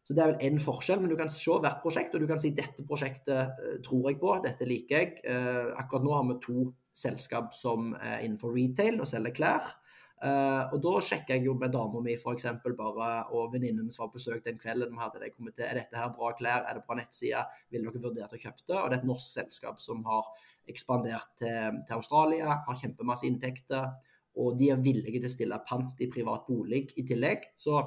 så, 0.04 0.16
det 0.16 0.24
er 0.24 0.34
vel 0.34 0.48
én 0.50 0.62
forskjell, 0.64 1.02
men 1.02 1.14
du 1.14 1.18
kan 1.20 1.32
se 1.32 1.60
hvert 1.64 1.82
prosjekt, 1.84 2.16
og 2.16 2.24
du 2.24 2.30
kan 2.30 2.42
si 2.42 2.54
dette 2.58 2.86
prosjektet 2.88 3.60
uh, 3.60 3.76
tror 3.86 4.10
jeg 4.12 4.20
på, 4.22 4.36
dette 4.46 4.68
liker 4.68 5.04
jeg. 5.04 5.20
Uh, 5.24 5.76
akkurat 5.80 6.06
nå 6.06 6.16
har 6.18 6.28
vi 6.32 6.40
to 6.44 6.70
selskap 7.00 7.54
som 7.56 7.94
er 7.96 8.26
innenfor 8.26 8.56
retail 8.56 9.00
og 9.00 9.08
selger 9.08 9.36
klær. 9.36 9.76
Uh, 10.20 10.68
og 10.76 10.82
da 10.84 10.92
sjekker 11.08 11.38
jeg 11.38 11.48
jo 11.48 11.54
med 11.56 11.72
dama 11.72 12.02
mi 12.04 12.18
f.eks. 12.18 12.50
bare, 12.66 13.10
og 13.32 13.54
venninnen 13.54 13.88
som 13.94 14.04
var 14.04 14.12
på 14.12 14.18
besøk 14.18 14.44
den 14.44 14.60
kvelden 14.60 14.92
vi 14.92 15.00
hadde 15.00 15.22
det 15.22 15.32
komité. 15.32 15.64
Er 15.68 15.80
dette 15.80 15.96
her 15.96 16.12
bra 16.16 16.34
klær? 16.36 16.66
Er 16.68 16.80
det 16.80 16.84
bra 16.88 16.98
nettside? 17.00 17.46
Ville 17.72 17.88
dere 17.88 18.04
vurdert 18.04 18.36
å 18.36 18.42
kjøpe 18.42 18.66
det? 18.66 18.76
Og 18.76 18.90
det 18.90 18.98
er 18.98 19.00
et 19.00 19.08
norsk 19.08 19.32
selskap 19.32 19.80
som 19.80 20.04
har 20.10 20.28
ekspandert 20.70 21.32
til, 21.40 21.80
til 21.88 21.98
Australia, 21.98 22.60
har 22.68 22.82
kjempemasse 22.82 23.28
inntekter. 23.30 23.96
Og 24.40 24.60
de 24.60 24.70
er 24.74 24.84
villige 24.84 25.22
til 25.22 25.30
å 25.30 25.34
stille 25.34 25.64
pant 25.68 26.04
i 26.04 26.12
privat 26.12 26.46
bolig 26.48 26.86
i 27.00 27.08
tillegg. 27.08 27.50
Så 27.60 27.80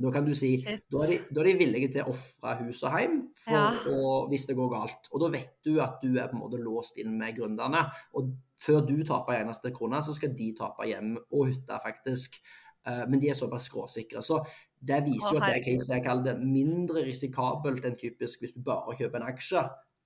da 0.00 0.10
kan 0.14 0.26
du 0.26 0.34
si 0.38 0.54
da 0.64 1.02
er, 1.04 1.10
de, 1.10 1.16
da 1.28 1.42
er 1.42 1.50
de 1.50 1.56
villige 1.60 1.90
til 1.96 2.06
å 2.06 2.12
ofre 2.14 2.54
hus 2.62 2.82
og 2.88 2.94
hjem 2.96 3.16
for, 3.36 3.56
ja. 3.56 3.64
å, 3.90 4.12
hvis 4.30 4.46
det 4.48 4.56
går 4.58 4.70
galt. 4.72 5.10
Og 5.12 5.22
da 5.24 5.32
vet 5.34 5.58
du 5.66 5.74
at 5.82 6.02
du 6.02 6.14
er 6.14 6.30
på 6.30 6.38
en 6.38 6.44
måte 6.44 6.60
låst 6.62 7.00
inn 7.02 7.16
med 7.20 7.36
gründerne. 7.36 7.86
Og 8.16 8.30
før 8.60 8.82
du 8.86 8.98
taper 9.06 9.38
eneste 9.40 9.72
krone, 9.74 10.00
så 10.04 10.14
skal 10.16 10.34
de 10.36 10.50
tape 10.58 10.88
hjem 10.88 11.14
og 11.18 11.46
hytte, 11.48 11.78
faktisk. 11.82 12.40
Uh, 12.86 13.04
men 13.08 13.20
de 13.20 13.30
er 13.30 13.36
såpass 13.36 13.68
skråsikre. 13.68 14.22
Så 14.24 14.40
det 14.80 15.02
viser 15.06 15.36
jo 15.36 15.40
at 15.40 15.50
det 15.50 15.60
er 15.60 15.84
jeg 15.94 16.04
kaller 16.04 16.30
det 16.30 16.36
mindre 16.40 17.04
risikabelt 17.04 17.84
enn 17.84 17.98
typisk 18.00 18.40
hvis 18.40 18.54
du 18.56 18.62
bare 18.64 18.96
kjøper 18.96 19.20
en 19.20 19.28
aksje 19.28 19.64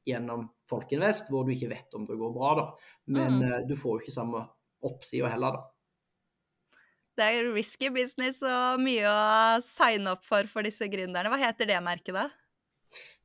gjennom 0.08 0.48
Folkinvest, 0.68 1.30
hvor 1.32 1.46
du 1.46 1.52
ikke 1.54 1.70
vet 1.70 1.94
om 1.96 2.08
det 2.08 2.18
går 2.20 2.34
bra, 2.34 2.50
da. 2.58 2.66
Men 3.14 3.38
mm. 3.38 3.46
uh, 3.46 3.60
du 3.68 3.76
får 3.78 3.96
jo 3.96 4.04
ikke 4.04 4.18
samme 4.18 4.42
oppsida 4.84 5.30
heller, 5.32 5.58
da. 5.58 5.70
Det 7.14 7.26
er 7.30 7.52
risky 7.54 7.92
business 7.94 8.40
og 8.42 8.80
mye 8.82 9.06
å 9.06 9.60
signe 9.62 10.16
opp 10.16 10.24
for 10.26 10.50
for 10.50 10.66
disse 10.66 10.88
gründerne. 10.90 11.30
Hva 11.30 11.38
heter 11.44 11.70
det 11.70 11.78
merket, 11.86 12.16
da? 12.16 12.26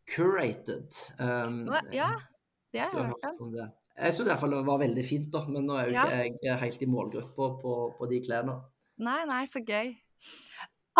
Curated. 0.10 0.94
Um, 1.18 1.64
ja, 1.94 2.12
det 2.74 2.86
har 2.86 2.94
jeg 2.94 3.10
hørt 3.10 3.42
om. 3.42 3.50
Det. 3.54 3.66
Jeg 4.00 4.16
syns 4.16 4.30
iallfall 4.30 4.54
det 4.56 4.66
var 4.68 4.80
veldig 4.82 5.06
fint, 5.06 5.28
da, 5.34 5.42
men 5.52 5.66
nå 5.68 5.80
er 5.80 5.90
jo 5.90 5.96
ja. 5.98 6.06
ikke 6.30 6.48
jeg 6.48 6.62
helt 6.64 6.86
i 6.86 6.90
målgruppa 6.90 7.50
på, 7.62 7.74
på, 7.98 8.08
de 8.12 8.22
klærne. 8.24 8.56
Nei, 9.04 9.20
nei, 9.28 9.44
så 9.50 9.62
gøy. 9.64 9.92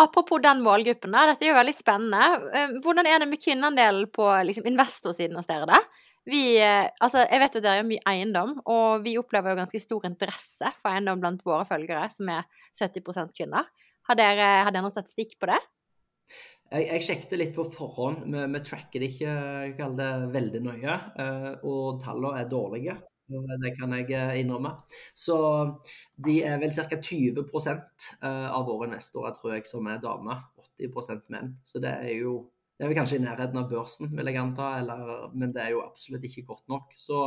Apropos 0.00 0.40
den 0.44 0.62
målgruppen, 0.64 1.12
der, 1.12 1.32
dette 1.32 1.46
er 1.46 1.52
jo 1.52 1.58
veldig 1.58 1.74
spennende. 1.76 2.52
Eh, 2.56 2.76
hvordan 2.84 3.08
er 3.08 3.20
det 3.20 3.28
med 3.28 3.40
kvinneandelen 3.42 4.06
på 4.14 4.28
liksom, 4.48 4.68
investorsiden 4.68 5.36
hos 5.36 5.48
dere? 5.48 5.68
da? 5.68 5.80
Vi, 6.28 6.42
eh, 6.60 6.86
altså, 7.00 7.24
jeg 7.24 7.42
vet 7.42 7.56
jo 7.56 7.64
dere 7.64 7.80
har 7.80 7.88
mye 7.88 8.04
eiendom, 8.08 8.54
og 8.68 9.04
vi 9.04 9.16
opplever 9.20 9.52
jo 9.52 9.60
ganske 9.62 9.82
stor 9.82 10.06
interesse 10.08 10.72
for 10.80 10.92
eiendom 10.92 11.20
blant 11.22 11.44
våre 11.46 11.66
følgere, 11.68 12.06
som 12.12 12.28
er 12.32 12.48
70% 12.76 13.32
kvinner. 13.36 13.68
Har 14.08 14.18
dere, 14.20 14.48
har 14.64 14.72
dere 14.72 14.84
noen 14.84 14.94
statistikk 14.94 15.36
på 15.40 15.48
det? 15.50 15.60
Jeg, 16.70 16.86
jeg 16.86 17.02
sjekket 17.02 17.38
litt 17.40 17.54
på 17.56 17.64
forhånd. 17.66 18.28
Vi, 18.30 18.42
vi 18.54 18.60
tracker 18.62 19.02
det 19.02 19.08
ikke 19.10 19.88
det, 19.98 20.10
veldig 20.34 20.60
nøye. 20.68 20.98
Eh, 21.24 21.48
og 21.66 21.98
tallene 22.04 22.44
er 22.44 22.50
dårlige. 22.50 22.94
Det 23.30 23.72
kan 23.78 23.94
jeg 23.94 24.10
eh, 24.14 24.36
innrømme. 24.42 24.72
Så 25.14 25.36
de 26.18 26.40
er 26.46 26.62
vel 26.62 26.70
ca. 26.74 26.86
20 26.94 27.42
eh, 27.42 28.46
av 28.46 28.64
våre 28.66 28.86
investorer 28.88 29.34
tror 29.34 29.56
jeg 29.56 29.66
som 29.70 29.90
er 29.90 30.02
damer. 30.02 30.46
80% 30.78 31.26
menn. 31.34 31.56
Så 31.66 31.82
det 31.82 31.92
er 32.06 32.16
jo 32.22 32.38
det 32.80 32.86
er 32.86 32.92
vel 32.94 32.96
kanskje 32.96 33.18
i 33.18 33.20
nærheten 33.20 33.58
av 33.60 33.66
børsen, 33.68 34.08
vil 34.16 34.28
jeg 34.30 34.38
anta, 34.40 34.70
eller, 34.80 35.26
men 35.36 35.50
det 35.52 35.60
er 35.60 35.74
jo 35.74 35.82
absolutt 35.84 36.22
ikke 36.24 36.46
godt 36.48 36.62
nok. 36.72 36.94
Så 36.96 37.26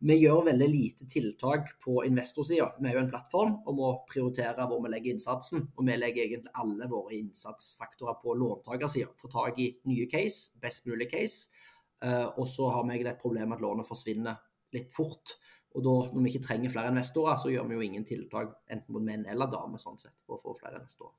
vi 0.00 0.16
gjør 0.16 0.46
veldig 0.46 0.66
lite 0.72 1.06
tiltak 1.12 1.74
på 1.84 1.98
investorsida. 2.06 2.70
Vi 2.80 2.88
er 2.88 2.96
jo 2.96 3.02
en 3.02 3.10
plattform 3.10 3.58
og 3.68 3.74
må 3.76 3.90
prioritere 4.08 4.64
hvor 4.68 4.80
vi 4.80 4.92
legger 4.94 5.12
innsatsen. 5.12 5.66
Og 5.76 5.84
vi 5.84 5.96
legger 5.98 6.24
egentlig 6.24 6.54
alle 6.62 6.88
våre 6.88 7.18
innsatsfaktorer 7.18 8.16
på 8.22 8.36
låntakersida. 8.40 9.12
Få 9.20 9.28
tak 9.32 9.60
i 9.60 9.68
nye 9.90 10.08
case, 10.08 10.54
best 10.62 10.88
mulig 10.88 11.10
case. 11.12 11.52
Uh, 12.00 12.32
og 12.32 12.48
så 12.48 12.70
har 12.72 12.86
vi 12.86 12.94
egentlig 12.96 13.12
et 13.12 13.20
problem 13.20 13.52
at 13.52 13.60
lånet 13.60 13.88
forsvinner 13.88 14.40
litt 14.72 14.88
fort. 14.96 15.36
Og 15.76 15.84
da, 15.84 15.96
når 16.14 16.24
vi 16.24 16.32
ikke 16.32 16.46
trenger 16.48 16.72
flere 16.72 16.94
investorer, 16.94 17.36
så 17.36 17.52
gjør 17.52 17.68
vi 17.68 17.76
jo 17.76 17.84
ingen 17.84 18.08
tiltak 18.08 18.56
enten 18.72 18.96
mot 18.96 19.04
menn 19.04 19.28
eller 19.28 19.52
damer 19.52 19.82
sånn 19.82 20.00
sett, 20.00 20.16
for 20.24 20.38
å 20.38 20.42
få 20.42 20.56
flere 20.56 20.80
investorer. 20.80 21.12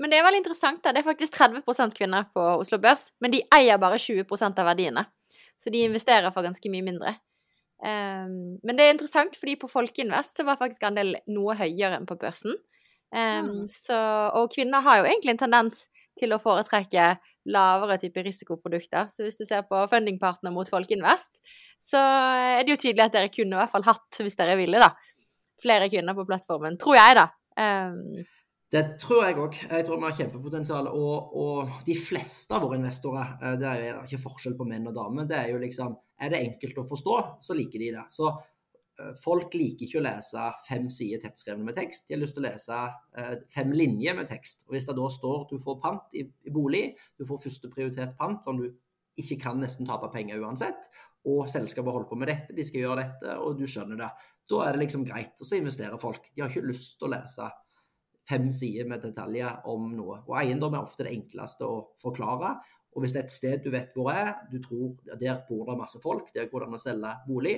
Men 0.00 0.08
det 0.08 0.18
er 0.18 0.24
veldig 0.24 0.40
interessant. 0.40 0.80
da. 0.82 0.94
Det 0.96 1.02
er 1.02 1.10
faktisk 1.12 1.36
30% 1.36 1.98
kvinner 2.00 2.30
på 2.32 2.42
Oslo 2.56 2.80
Børs, 2.80 3.10
men 3.20 3.34
de 3.34 3.44
eier 3.52 3.78
bare 3.82 4.00
20% 4.00 4.62
av 4.62 4.72
verdiene. 4.72 5.04
Så 5.60 5.68
de 5.68 5.84
investerer 5.84 6.32
for 6.32 6.46
ganske 6.46 6.72
mye 6.72 6.86
mindre. 6.86 7.18
Um, 7.80 8.58
men 8.66 8.76
det 8.76 8.84
er 8.84 8.94
interessant, 8.94 9.36
fordi 9.40 9.56
på 9.60 9.70
Folkeinvest 9.70 10.36
så 10.36 10.44
var 10.44 10.60
faktisk 10.60 10.84
andel 10.88 11.14
noe 11.32 11.56
høyere 11.56 11.96
enn 11.96 12.08
på 12.08 12.18
børsen. 12.20 12.56
Um, 13.10 13.46
mm. 13.46 13.62
så, 13.70 13.98
og 14.38 14.52
kvinner 14.52 14.84
har 14.84 15.00
jo 15.00 15.08
egentlig 15.08 15.34
en 15.34 15.44
tendens 15.46 15.82
til 16.20 16.34
å 16.34 16.40
foretrekke 16.42 17.14
lavere 17.50 17.96
type 18.02 18.22
risikoprodukter. 18.26 19.08
Så 19.10 19.24
hvis 19.24 19.40
du 19.40 19.46
ser 19.48 19.64
på 19.68 19.80
fundingpartner 19.90 20.52
mot 20.54 20.68
Folkeinvest, 20.68 21.40
så 21.80 22.02
er 22.58 22.66
det 22.66 22.74
jo 22.74 22.82
tydelig 22.84 23.06
at 23.06 23.16
dere 23.16 23.32
kunne 23.32 23.56
i 23.56 23.60
hvert 23.62 23.72
fall 23.72 23.86
hatt, 23.88 24.20
hvis 24.20 24.36
dere 24.38 24.58
ville, 24.60 24.82
da, 24.82 24.92
flere 25.62 25.88
kvinner 25.92 26.16
på 26.18 26.26
plattformen. 26.28 26.76
Tror 26.80 26.98
jeg, 27.00 27.16
da. 27.18 27.26
Um, 27.60 28.20
det 28.70 28.82
tror 29.02 29.24
jeg 29.26 29.38
òg. 29.42 29.56
Jeg 29.66 29.86
tror 29.86 29.98
vi 29.98 30.06
har 30.06 30.14
kjempepotensial. 30.18 30.88
Og, 30.94 31.32
og, 31.40 31.80
de 31.86 31.96
fleste 31.98 32.54
av 32.54 32.62
våre 32.62 32.78
investorer, 32.78 33.34
eh, 33.42 33.56
det 33.58 33.66
er 33.66 33.82
jo 33.88 34.04
ikke 34.04 34.22
forskjell 34.28 34.54
på 34.58 34.66
menn 34.68 34.86
og 34.86 34.94
damer, 34.94 35.26
det 35.30 35.38
er 35.40 35.50
jo 35.54 35.58
liksom 35.62 35.98
Er 36.20 36.28
det 36.28 36.42
enkelt 36.44 36.76
å 36.76 36.84
forstå, 36.84 37.14
så 37.40 37.54
liker 37.56 37.80
de 37.80 37.86
det. 37.94 38.02
Så 38.12 38.26
uh, 38.28 39.12
folk 39.22 39.54
liker 39.56 39.86
ikke 39.86 40.02
å 40.02 40.02
lese 40.04 40.42
fem 40.66 40.90
sider 40.92 41.22
tettskrevne 41.22 41.64
med 41.64 41.78
tekst. 41.78 42.04
De 42.04 42.12
har 42.12 42.20
lyst 42.20 42.36
til 42.36 42.44
å 42.44 42.44
lese 42.44 42.76
uh, 42.76 43.30
fem 43.48 43.72
linjer 43.72 44.18
med 44.18 44.28
tekst. 44.28 44.66
Og 44.66 44.76
hvis 44.76 44.84
det 44.84 44.98
da 44.98 45.06
står 45.08 45.46
du 45.48 45.54
får 45.64 45.78
pant 45.80 46.12
i, 46.20 46.26
i 46.28 46.52
bolig, 46.52 46.82
du 47.16 47.24
får 47.24 47.40
førsteprioritet 47.46 48.12
pant, 48.18 48.44
som 48.44 48.60
du 48.60 48.68
ikke 49.16 49.40
kan 49.46 49.64
nesten 49.64 49.88
tape 49.88 50.12
penger 50.12 50.44
uansett, 50.44 50.90
og 51.24 51.48
selskapet 51.48 51.96
holder 51.96 52.10
på 52.12 52.20
med 52.20 52.28
dette, 52.34 52.52
de 52.52 52.68
skal 52.68 52.84
gjøre 52.84 53.00
dette, 53.00 53.38
og 53.40 53.56
du 53.56 53.64
skjønner 53.64 54.04
det, 54.04 54.12
da 54.52 54.60
er 54.66 54.76
det 54.76 54.84
liksom 54.84 55.08
greit. 55.08 55.40
Og 55.40 55.48
så 55.48 55.56
investerer 55.56 56.04
folk. 56.04 56.28
De 56.34 56.44
har 56.44 56.52
ikke 56.52 56.68
lyst 56.68 56.98
til 57.00 57.08
å 57.08 57.14
lese 57.16 57.48
fem 58.28 58.50
sider 58.54 58.88
med 58.88 59.02
detaljer 59.04 59.66
om 59.70 59.90
noe. 59.96 60.20
Og 60.28 60.36
eiendom 60.40 60.76
er 60.76 60.84
ofte 60.84 61.06
det 61.06 61.14
enkleste 61.16 61.66
å 61.66 61.82
forklare. 62.00 62.54
Og 62.94 63.04
hvis 63.04 63.14
det 63.14 63.22
er 63.22 63.28
et 63.28 63.34
sted 63.34 63.62
du 63.64 63.70
vet 63.74 63.94
hvor 63.94 64.10
er, 64.12 64.32
du 64.50 64.58
tror 64.62 64.96
der 65.20 65.44
bor 65.48 65.68
det 65.68 65.78
masse 65.78 66.00
folk, 66.02 66.32
der 66.34 66.50
går 66.50 66.64
det 66.64 66.70
an 66.70 66.78
å 66.78 66.82
selge 66.82 67.12
bolig, 67.28 67.54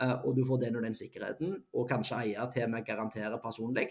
eh, 0.00 0.16
og 0.16 0.32
du 0.36 0.42
får 0.46 0.62
den 0.64 0.78
og 0.80 0.86
den 0.86 0.96
sikkerheten, 0.96 1.58
og 1.76 1.88
kanskje 1.90 2.22
eier 2.24 2.48
til 2.52 2.66
og 2.68 2.74
med 2.76 2.86
garanterer 2.86 3.42
personlig, 3.42 3.90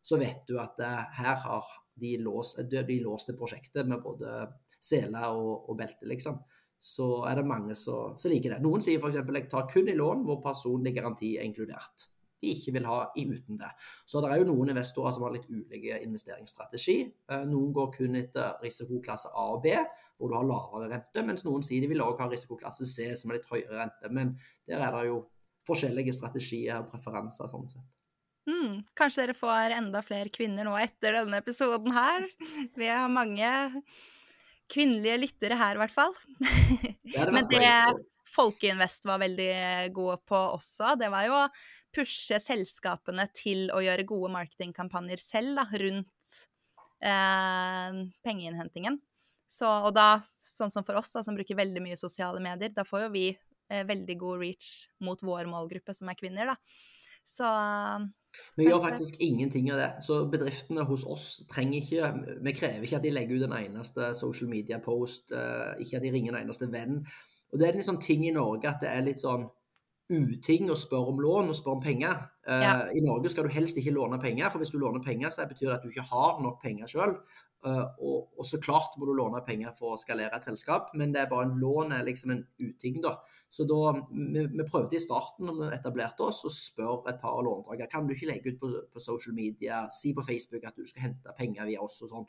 så 0.00 0.16
vet 0.20 0.46
du 0.48 0.56
at 0.62 0.80
eh, 0.84 1.02
her 1.20 1.42
har 1.44 1.74
de 2.00 2.14
låst, 2.24 2.62
de 2.70 3.00
låste 3.04 3.36
prosjektet 3.36 3.88
med 3.88 4.00
både 4.00 4.46
sele 4.80 5.26
og, 5.36 5.68
og 5.68 5.76
belte, 5.76 6.08
liksom. 6.08 6.40
Så 6.80 7.26
er 7.28 7.36
det 7.36 7.44
mange 7.44 7.74
som 7.76 8.16
liker 8.32 8.54
det. 8.54 8.62
Noen 8.64 8.80
sier 8.80 8.96
f.eks. 8.96 9.18
jeg 9.20 9.48
tar 9.52 9.66
kun 9.68 9.90
i 9.92 9.98
lån 9.98 10.22
hvor 10.24 10.40
personlig 10.40 10.94
garanti 10.96 11.34
er 11.36 11.44
inkludert 11.44 12.08
de 12.40 12.52
ikke 12.54 12.74
vil 12.76 12.86
ha 12.88 13.00
uten 13.16 13.58
det. 13.60 13.70
Så 14.08 14.22
det 14.24 14.30
er 14.30 14.40
jo 14.40 14.48
noen 14.48 14.72
investorer 14.72 15.14
som 15.14 15.26
har 15.26 15.34
litt 15.34 15.48
ulike 15.50 16.00
investeringsstrategi. 16.04 16.96
Eh, 17.30 17.44
noen 17.48 17.74
går 17.76 17.90
kun 17.96 18.16
etter 18.20 18.56
risikoklasse 18.64 19.32
A 19.34 19.46
og 19.56 19.64
B, 19.66 19.74
hvor 20.20 20.32
du 20.32 20.36
har 20.36 20.48
lavere 20.48 20.90
rente, 20.92 21.24
mens 21.24 21.44
noen 21.46 21.64
sier 21.64 21.84
de 21.84 21.90
vil 21.92 22.02
også 22.04 22.24
ha 22.24 22.32
risikoklasse 22.32 22.88
C, 22.88 23.10
som 23.16 23.30
er 23.30 23.38
litt 23.38 23.48
høyere 23.50 23.78
rente. 23.82 24.12
Men 24.12 24.34
der 24.68 24.84
er 24.84 24.96
det 24.96 25.06
jo 25.08 25.22
forskjellige 25.68 26.16
strategier 26.16 26.80
og 26.80 26.90
preferanser 26.92 27.48
sånn 27.50 27.68
sett. 27.70 27.88
Mm, 28.48 28.80
kanskje 28.96 29.26
dere 29.26 29.36
får 29.36 29.74
enda 29.76 30.00
flere 30.02 30.32
kvinner 30.32 30.66
nå 30.66 30.72
etter 30.80 31.18
denne 31.18 31.40
episoden 31.42 31.92
her. 31.94 32.24
Vi 32.80 32.88
har 32.88 33.12
mange 33.12 33.50
kvinnelige 34.70 35.18
lyttere 35.26 35.58
her, 35.58 35.76
i 35.76 35.82
hvert 35.82 35.94
fall. 35.94 36.16
Det 36.40 37.26
Men 37.34 37.48
det 37.50 37.66
Folkeinvest 38.30 39.06
var 39.08 39.20
veldig 39.22 39.52
gode 39.96 40.18
på 40.28 40.38
også, 40.54 40.94
det 41.00 41.10
var 41.12 41.26
jo 41.26 41.36
å 41.40 41.48
pushe 41.94 42.38
selskapene 42.42 43.26
til 43.34 43.68
å 43.74 43.82
gjøre 43.82 44.06
gode 44.08 44.30
marketingkampanjer 44.36 45.20
selv 45.20 45.58
da, 45.58 45.66
rundt 45.82 46.36
eh, 47.02 48.02
pengeinnhentingen. 48.26 49.00
Så, 49.50 49.66
og 49.66 49.90
da, 49.96 50.20
sånn 50.38 50.70
som 50.70 50.86
for 50.86 51.00
oss 51.00 51.10
da, 51.16 51.24
som 51.26 51.34
bruker 51.34 51.58
veldig 51.58 51.82
mye 51.82 51.98
sosiale 51.98 52.38
medier, 52.42 52.70
da 52.74 52.86
får 52.86 53.08
jo 53.08 53.10
vi 53.16 53.26
eh, 53.32 53.82
veldig 53.88 54.16
god 54.20 54.44
reach 54.44 54.70
mot 55.02 55.22
vår 55.26 55.50
målgruppe, 55.50 55.94
som 55.96 56.10
er 56.12 56.18
kvinner, 56.20 56.52
da. 56.52 56.58
Så 57.26 57.46
Vi 58.56 58.64
gjør 58.64 58.80
faktisk 58.82 59.18
ingenting 59.20 59.68
av 59.74 59.80
det. 59.80 59.88
Så 60.06 60.22
bedriftene 60.30 60.86
hos 60.88 61.02
oss 61.04 61.26
trenger 61.50 61.82
ikke 61.82 62.38
Vi 62.46 62.54
krever 62.56 62.86
ikke 62.86 62.96
at 63.00 63.04
de 63.04 63.12
legger 63.12 63.40
ut 63.40 63.48
en 63.48 63.58
eneste 63.58 64.12
social 64.18 64.48
media-post, 64.50 65.34
eh, 65.34 65.82
ikke 65.82 65.98
at 65.98 66.06
de 66.06 66.14
ringer 66.14 66.34
en 66.34 66.40
eneste 66.44 66.70
venn. 66.72 67.02
Og 67.52 67.58
det 67.58 67.68
er 67.68 67.78
en 67.78 67.88
sånn 67.92 68.02
ting 68.02 68.24
i 68.26 68.34
Norge 68.34 68.68
at 68.70 68.82
det 68.84 68.90
er 68.92 69.02
litt 69.06 69.22
sånn 69.22 69.48
uting 70.10 70.70
å 70.70 70.78
spørre 70.78 71.12
om 71.12 71.20
lån 71.22 71.52
og 71.52 71.54
spørre 71.58 71.78
om 71.78 71.82
penger. 71.84 72.16
Eh, 72.46 72.62
Ja. 72.64 72.74
I 72.90 73.02
Norge 73.04 73.30
skal 73.30 73.46
du 73.46 73.54
helst 73.54 73.78
ikke 73.78 73.94
låne 73.94 74.18
penger, 74.20 74.50
for 74.50 74.58
hvis 74.58 74.72
du 74.74 74.78
låner 74.78 75.02
penger, 75.04 75.30
så 75.30 75.46
betyr 75.46 75.68
det 75.68 75.76
at 75.76 75.82
du 75.82 75.90
ikke 75.90 76.08
har 76.10 76.40
nok 76.42 76.60
penger 76.62 76.86
sjøl. 76.90 77.16
og, 77.62 78.30
og 78.38 78.46
så 78.48 78.56
klart 78.58 78.94
må 78.96 79.04
du 79.04 79.12
låne 79.12 79.42
penger 79.44 79.74
for 79.76 79.92
å 79.92 79.98
skalere 80.00 80.32
et 80.32 80.46
selskap, 80.46 80.94
men 80.94 81.12
det 81.12 81.20
er 81.20 81.26
bare 81.28 81.44
en 81.44 81.58
lån 81.60 81.92
er 81.92 82.06
liksom 82.06 82.30
en 82.32 82.46
uting, 82.58 83.02
da. 83.04 83.18
Så 83.50 83.66
da, 83.68 83.92
vi, 84.10 84.46
vi 84.46 84.64
prøvde 84.64 84.96
i 84.96 85.02
starten 85.02 85.44
når 85.44 85.58
vi 85.58 85.68
etablerte 85.76 86.24
oss, 86.24 86.44
å 86.46 86.52
spørre 86.54 87.10
et 87.12 87.20
par 87.20 87.42
låntakere 87.44 87.90
kan 87.90 88.06
du 88.06 88.14
ikke 88.14 88.30
legge 88.30 88.54
ut 88.54 88.60
på, 88.62 88.70
på 88.94 89.02
social 89.04 89.34
media, 89.36 89.82
si 89.92 90.14
på 90.16 90.24
Facebook 90.24 90.64
at 90.64 90.78
du 90.78 90.86
skal 90.86 91.10
hente 91.10 91.34
penger 91.36 91.68
via 91.68 91.82
oss 91.84 92.00
og 92.06 92.12
sånn. 92.14 92.26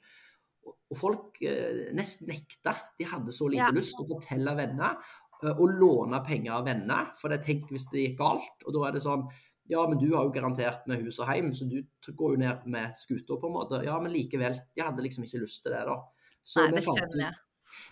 Og, 0.68 0.98
folk 0.98 1.40
eh, 1.48 1.88
nesten 1.96 2.28
nekta. 2.30 2.76
De 3.00 3.08
hadde 3.08 3.34
så 3.34 3.48
lite 3.50 3.70
Ja. 3.70 3.76
lyst 3.76 3.96
til 3.98 4.06
å 4.06 4.12
fortelle 4.16 4.56
venner 4.58 4.98
eh, 5.44 5.54
og 5.54 5.70
låne 5.80 6.20
penger 6.26 6.58
av 6.60 6.66
venner. 6.68 7.14
For 7.20 7.30
det 7.30 7.44
tenk 7.46 7.72
hvis 7.72 7.88
det 7.92 8.04
gikk 8.06 8.18
galt, 8.20 8.66
og 8.66 8.76
da 8.76 8.88
er 8.90 8.98
det 8.98 9.06
sånn 9.06 9.26
ja, 9.72 9.88
men 9.88 10.00
du 10.02 10.10
har 10.16 10.26
jo 10.26 10.34
garantert 10.36 10.88
med 10.90 11.00
hus 11.06 11.20
og 11.22 11.30
heim, 11.30 11.54
så 11.56 11.64
du 11.70 11.80
går 12.18 12.34
jo 12.34 12.40
ned 12.42 12.66
med 12.68 12.98
skuter 12.98 13.38
på 13.40 13.48
en 13.48 13.54
måte. 13.56 13.80
Ja, 13.86 14.00
men 14.04 14.12
likevel. 14.12 14.58
De 14.76 14.84
hadde 14.84 15.04
liksom 15.06 15.24
ikke 15.24 15.40
lyst 15.46 15.62
til 15.64 15.72
det, 15.72 15.86
da. 15.88 15.96
Så 16.44 16.66
Nei, 16.66 16.72
vi 16.74 16.76
det 16.82 16.84
fant 16.90 17.00
ut-. 17.00 17.40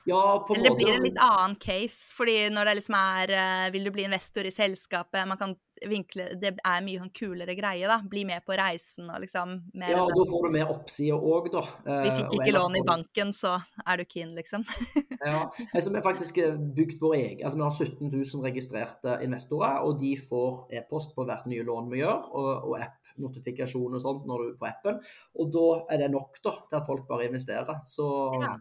Ja, 0.09 0.21
på 0.47 0.53
en 0.53 0.59
Eller 0.59 0.69
det 0.69 0.75
måte. 0.75 0.83
blir 0.85 0.97
en 0.97 1.07
litt 1.07 1.23
annen 1.23 1.55
case, 1.61 2.13
fordi 2.15 2.37
når 2.53 2.69
det 2.69 2.77
liksom 2.81 2.99
er 2.99 3.35
eh, 3.39 3.71
Vil 3.75 3.87
du 3.87 3.91
bli 3.95 4.05
investor 4.07 4.47
i 4.47 4.53
selskapet? 4.53 5.27
Man 5.27 5.37
kan 5.39 5.55
vinkle 5.87 6.25
Det 6.41 6.51
er 6.57 6.81
mye 6.83 6.99
sånn 6.99 7.11
kulere 7.15 7.55
greie, 7.55 7.87
da. 7.87 7.99
Bli 8.09 8.25
med 8.27 8.43
på 8.47 8.55
reisen 8.59 9.09
og 9.11 9.21
liksom 9.23 9.55
mer 9.79 9.93
Ja, 9.93 10.01
og 10.03 10.11
da 10.17 10.25
får 10.27 10.47
du 10.47 10.55
mer 10.57 10.71
oppside 10.73 11.15
òg, 11.15 11.49
da. 11.53 11.63
Eh, 11.85 12.01
Vi 12.03 12.13
fikk 12.17 12.37
ikke 12.39 12.55
lån 12.57 12.79
i 12.79 12.83
banken, 12.87 13.33
så 13.35 13.55
er 13.85 14.01
du 14.01 14.05
keen, 14.09 14.35
liksom. 14.37 14.65
Ja, 15.19 15.49
altså 15.73 15.89
Vi 15.89 15.97
har 15.97 16.05
faktisk 16.05 16.37
eh, 16.43 16.55
bygd 16.55 17.01
vår 17.03 17.15
egen 17.19 17.45
altså 17.45 17.59
Vi 17.59 17.65
har 17.67 17.75
17 17.75 18.11
000 18.11 18.45
registrerte 18.47 19.17
investorer, 19.25 19.81
og 19.85 19.99
de 20.01 20.15
får 20.19 20.73
e-post 20.79 21.15
på 21.15 21.27
hvert 21.27 21.47
nye 21.49 21.65
lån 21.67 21.91
vi 21.91 22.01
gjør, 22.03 22.27
og, 22.31 22.49
og 22.69 22.79
app-notifikasjon 22.83 23.95
og 23.97 24.03
sånt 24.03 24.27
når 24.29 24.43
du 24.43 24.47
er 24.49 24.57
på 24.59 24.69
appen. 24.69 24.99
Og 25.39 25.51
da 25.53 25.67
er 25.93 26.03
det 26.03 26.11
nok 26.13 26.39
da, 26.43 26.55
til 26.69 26.79
at 26.79 26.87
folk 26.87 27.07
bare 27.09 27.29
investerer. 27.29 27.85
Så 27.87 28.07
Ja. 28.39 28.57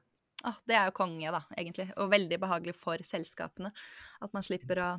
Åh, 0.48 0.58
det 0.68 0.76
er 0.78 0.88
jo 0.88 0.96
konge, 0.96 1.32
da, 1.34 1.42
egentlig. 1.56 1.90
Og 2.00 2.10
veldig 2.12 2.40
behagelig 2.40 2.74
for 2.78 3.02
selskapene. 3.04 3.72
At 4.24 4.34
man 4.36 4.46
slipper 4.46 4.82
å 4.84 4.90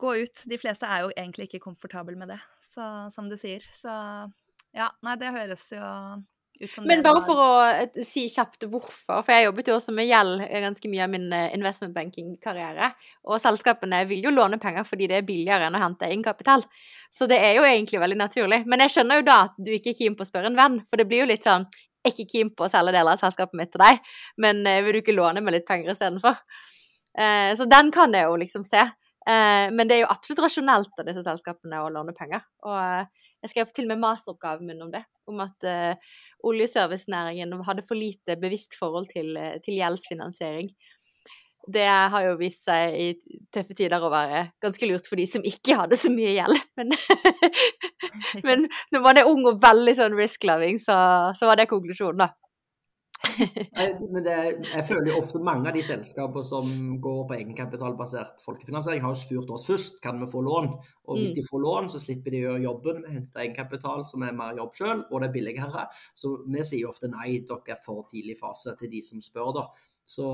gå 0.00 0.16
ut. 0.22 0.42
De 0.46 0.58
fleste 0.60 0.88
er 0.88 1.04
jo 1.04 1.14
egentlig 1.16 1.48
ikke 1.48 1.64
komfortable 1.64 2.16
med 2.18 2.30
det, 2.34 2.40
så, 2.62 3.08
som 3.10 3.30
du 3.30 3.36
sier. 3.40 3.64
Så 3.74 3.90
ja, 4.76 4.90
nei, 5.02 5.16
det 5.18 5.32
høres 5.34 5.64
jo 5.74 5.82
ut 6.60 6.74
som 6.74 6.86
Men 6.86 7.02
bare 7.02 7.22
for 7.24 7.40
å 7.40 8.04
si 8.04 8.26
kjapt 8.30 8.66
hvorfor, 8.70 9.24
for 9.24 9.32
jeg 9.32 9.48
jobbet 9.48 9.70
jo 9.70 9.76
også 9.78 9.94
med 9.96 10.08
gjeld 10.10 10.44
eh, 10.44 10.60
ganske 10.62 10.90
mye 10.92 11.04
av 11.06 11.12
min 11.12 11.26
eh, 11.34 11.48
investment 11.56 11.94
banking-karriere, 11.96 12.90
og 13.26 13.40
selskapene 13.42 14.02
vil 14.10 14.28
jo 14.28 14.34
låne 14.34 14.60
penger 14.62 14.86
fordi 14.86 15.08
det 15.10 15.20
er 15.20 15.26
billigere 15.26 15.70
enn 15.70 15.78
å 15.78 15.82
hente 15.82 16.06
egenkapital. 16.06 16.66
Så 17.10 17.26
det 17.30 17.40
er 17.42 17.56
jo 17.58 17.66
egentlig 17.66 17.98
veldig 18.02 18.18
naturlig. 18.20 18.60
Men 18.70 18.84
jeg 18.84 18.94
skjønner 18.94 19.18
jo 19.18 19.26
da 19.26 19.38
at 19.48 19.56
du 19.58 19.72
ikke 19.74 19.94
er 19.94 19.98
keen 19.98 20.14
på 20.18 20.22
å 20.22 20.28
spørre 20.28 20.52
en 20.52 20.58
venn, 20.58 20.78
for 20.86 21.00
det 21.00 21.08
blir 21.10 21.24
jo 21.24 21.30
litt 21.32 21.48
sånn 21.48 21.66
er 22.04 22.12
ikke 22.14 22.28
keen 22.32 22.50
på 22.56 22.66
å 22.66 22.72
selge 22.72 22.94
deler 22.96 23.14
av 23.14 23.20
selskapet 23.20 23.56
mitt 23.58 23.72
til 23.74 23.82
deg, 23.82 24.00
men 24.40 24.62
eh, 24.68 24.82
vil 24.84 24.96
du 24.96 25.02
ikke 25.02 25.16
låne 25.16 25.42
meg 25.44 25.58
litt 25.58 25.68
penger 25.68 25.92
istedenfor? 25.94 26.38
Eh, 27.18 27.56
så 27.56 27.66
den 27.68 27.90
kan 27.94 28.14
jeg 28.14 28.28
jo 28.28 28.38
liksom 28.40 28.64
se. 28.66 28.82
Eh, 29.28 29.66
men 29.74 29.88
det 29.88 29.98
er 29.98 30.04
jo 30.04 30.12
absolutt 30.12 30.44
rasjonelt 30.46 31.00
av 31.00 31.08
disse 31.08 31.24
selskapene 31.26 31.82
å 31.82 31.90
låne 31.92 32.14
penger. 32.16 32.44
Og 32.66 32.76
eh, 32.78 33.26
jeg 33.44 33.54
skrev 33.54 33.74
til 33.74 33.88
og 33.88 33.94
med 33.94 34.02
masteroppgaven 34.04 34.68
min 34.68 34.84
om 34.84 34.92
det, 34.92 35.02
om 35.30 35.38
at 35.40 35.64
oljeservicenæringen 36.44 37.54
hadde 37.64 37.84
for 37.88 37.96
lite 37.96 38.34
bevisst 38.36 38.74
forhold 38.76 39.08
til, 39.14 39.32
til 39.64 39.78
gjeldsfinansiering. 39.78 40.68
Det 41.68 41.86
har 41.86 42.24
jo 42.24 42.36
vist 42.40 42.64
seg 42.64 42.94
i 42.96 43.08
tøffe 43.52 43.76
tider 43.76 44.00
å 44.00 44.10
være 44.12 44.46
ganske 44.62 44.88
lurt 44.88 45.08
for 45.10 45.20
de 45.20 45.26
som 45.28 45.44
ikke 45.44 45.76
hadde 45.76 45.98
så 46.00 46.10
mye 46.12 46.32
gjeld. 46.32 46.56
Men, 46.80 46.94
men 48.46 48.68
når 48.94 49.04
man 49.04 49.20
er 49.20 49.28
ung 49.28 49.44
og 49.50 49.60
veldig 49.62 49.96
sånn 49.98 50.16
risk-loving, 50.18 50.80
så, 50.82 50.96
så 51.36 51.50
var 51.50 51.60
det 51.60 51.68
konklusjonen, 51.70 52.24
da. 52.24 52.30
Men 54.10 54.24
det, 54.24 54.34
jeg 54.64 54.84
føler 54.88 55.10
jo 55.10 55.18
ofte 55.20 55.40
mange 55.44 55.68
av 55.68 55.76
de 55.76 55.82
selskapene 55.84 56.42
som 56.46 56.70
går 57.04 57.18
på 57.28 57.36
egenkapitalbasert 57.36 58.40
folkefinansiering, 58.44 59.02
har 59.04 59.12
jo 59.12 59.20
spurt 59.20 59.52
oss 59.54 59.66
først 59.68 60.00
kan 60.04 60.18
vi 60.22 60.28
få 60.30 60.40
lån. 60.46 60.70
Og 61.04 61.20
hvis 61.20 61.34
Mm. 61.34 61.36
de 61.36 61.44
får 61.50 61.62
lån, 61.66 61.90
så 61.92 62.00
slipper 62.00 62.32
de 62.32 62.40
å 62.40 62.46
gjøre 62.48 62.64
jobben 62.64 63.02
med 63.02 63.10
å 63.10 63.14
hente 63.18 63.42
egenkapital, 63.44 64.06
som 64.08 64.24
er 64.24 64.32
mer 64.36 64.56
jobb 64.56 64.72
sjøl, 64.74 65.04
og 65.10 65.20
det 65.20 65.28
er 65.28 65.36
billigere. 65.36 65.86
Så 66.16 66.32
vi 66.48 66.64
sier 66.64 66.86
jo 66.86 66.94
ofte 66.94 67.12
nei, 67.12 67.38
dere 67.44 67.76
er 67.76 67.80
for 67.84 68.08
tidlig 68.08 68.38
fase 68.40 68.74
til 68.80 68.90
de 68.90 69.02
som 69.04 69.20
spør, 69.20 69.52
da. 69.60 69.66
Så 70.06 70.26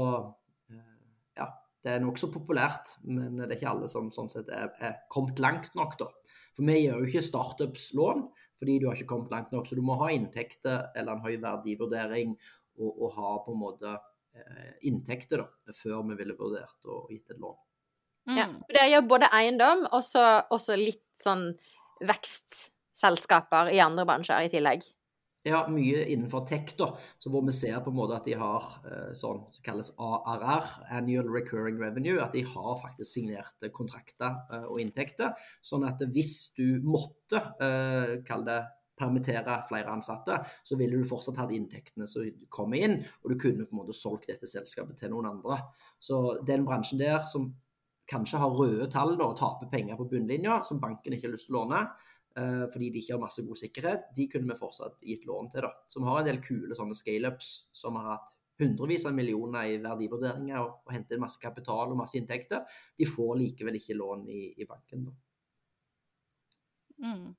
ja, 1.37 1.51
det 1.87 1.93
er 1.95 2.03
nokså 2.03 2.31
populært, 2.35 2.97
men 3.07 3.37
det 3.39 3.47
er 3.51 3.59
ikke 3.59 3.73
alle 3.73 3.91
som 3.91 4.09
sånn 4.15 4.31
sett 4.33 4.49
er, 4.53 4.73
er 4.83 4.97
kommet 5.13 5.39
langt 5.43 5.77
nok, 5.79 5.95
da. 6.01 6.11
For 6.57 6.65
vi 6.67 6.81
gjør 6.81 7.03
jo 7.03 7.09
ikke 7.11 7.25
startups 7.25 7.91
lån, 7.97 8.25
fordi 8.57 8.79
du 8.81 8.89
har 8.89 8.97
ikke 8.97 9.11
kommet 9.13 9.33
langt 9.35 9.53
nok. 9.53 9.69
Så 9.69 9.77
du 9.77 9.85
må 9.85 9.99
ha 10.01 10.09
inntekter 10.15 10.89
eller 10.97 11.17
en 11.17 11.25
høy 11.25 11.37
verdivurdering 11.43 12.33
og, 12.81 12.91
og 12.91 13.11
ha 13.19 13.35
på 13.45 13.53
en 13.53 13.61
måte 13.61 13.93
eh, 13.93 14.73
inntekter 14.89 15.45
da, 15.45 15.75
før 15.77 16.07
vi 16.09 16.17
ville 16.23 16.37
vurdert 16.39 16.89
å 16.89 17.05
gitt 17.13 17.35
et 17.35 17.43
lån. 17.43 17.59
Mm. 18.27 18.39
Ja. 18.41 18.49
Dere 18.73 18.89
gjør 18.91 19.11
både 19.13 19.31
eiendom 19.37 19.85
og 19.91 20.03
så 20.03 20.25
også 20.55 20.79
litt 20.81 21.05
sånn 21.21 21.51
vekstselskaper 22.07 23.71
i 23.77 23.83
andre 23.85 24.07
bransjer 24.09 24.49
i 24.49 24.53
tillegg. 24.53 24.83
Ja, 25.47 25.61
mye 25.71 26.01
innenfor 26.11 26.43
tech, 26.49 26.73
da, 26.75 26.89
så 27.23 27.31
hvor 27.31 27.45
vi 27.47 27.53
ser 27.55 27.77
på 27.85 27.93
en 27.93 27.99
måte 28.01 28.17
at 28.17 28.27
de 28.27 28.35
har 28.35 28.65
eh, 28.83 29.13
sånn 29.15 29.45
som 29.55 29.63
kalles 29.63 29.93
ARR, 30.03 30.65
Annual 30.91 31.29
Recurring 31.31 31.79
Revenue, 31.79 32.19
at 32.19 32.35
de 32.35 32.43
har 32.49 32.81
faktisk 32.81 33.13
signerte 33.13 33.71
kontrakter 33.75 34.41
eh, 34.51 34.65
og 34.67 34.81
inntekter. 34.83 35.37
Sånn 35.63 35.87
at 35.87 36.03
hvis 36.11 36.51
du 36.57 36.83
måtte, 36.83 37.45
eh, 37.63 38.17
kall 38.27 38.43
det 38.49 38.59
permittere 38.99 39.61
flere 39.69 39.93
ansatte, 39.93 40.41
så 40.67 40.79
ville 40.81 40.99
du 40.99 41.07
fortsatt 41.07 41.39
hatt 41.39 41.55
inntektene 41.55 42.09
som 42.11 42.27
kommer 42.51 42.83
inn, 42.83 42.99
og 43.23 43.31
du 43.31 43.39
kunne 43.39 43.69
på 43.69 43.77
en 43.77 43.83
måte 43.85 43.95
solgt 43.95 44.27
dette 44.33 44.51
selskapet 44.51 44.99
til 44.99 45.13
noen 45.15 45.31
andre. 45.31 45.61
Så 46.03 46.41
den 46.49 46.67
bransjen 46.67 46.99
der 47.05 47.23
som 47.31 47.53
kanskje 48.11 48.43
har 48.43 48.59
røde 48.59 48.91
tall 48.91 49.15
da, 49.15 49.31
og 49.31 49.39
taper 49.39 49.71
penger 49.71 49.99
på 50.01 50.09
bunnlinja, 50.11 50.59
som 50.67 50.83
banken 50.83 51.15
ikke 51.15 51.29
har 51.29 51.37
lyst 51.37 51.51
til 51.51 51.59
å 51.59 51.63
låne, 51.63 51.85
fordi 52.37 52.91
de 52.93 53.01
ikke 53.01 53.15
har 53.15 53.23
masse 53.23 53.45
god 53.47 53.59
sikkerhet, 53.61 54.11
de 54.17 54.27
kunne 54.33 54.51
vi 54.51 54.59
fortsatt 54.59 54.99
gitt 55.05 55.25
lån 55.29 55.49
til. 55.53 55.65
da. 55.65 55.71
Så 55.89 56.03
vi 56.03 56.09
har 56.11 56.21
en 56.21 56.29
del 56.29 56.43
kule 56.45 56.77
sånne 56.77 56.97
scaleups 56.99 57.53
som 57.77 57.97
har 57.97 58.11
hatt 58.15 58.35
hundrevis 58.61 59.07
av 59.09 59.15
millioner 59.17 59.71
i 59.71 59.79
verdivurderinger 59.85 60.61
og, 60.61 60.83
og 60.87 60.93
hentet 60.97 61.21
masse 61.21 61.41
kapital 61.41 61.93
og 61.93 62.01
masse 62.01 62.19
inntekter. 62.19 62.65
De 62.97 63.09
får 63.09 63.35
likevel 63.41 63.81
ikke 63.81 63.99
lån 63.99 64.29
i, 64.33 64.43
i 64.57 64.69
banken. 64.69 65.09
da. 65.09 65.17
Mm. 67.07 67.35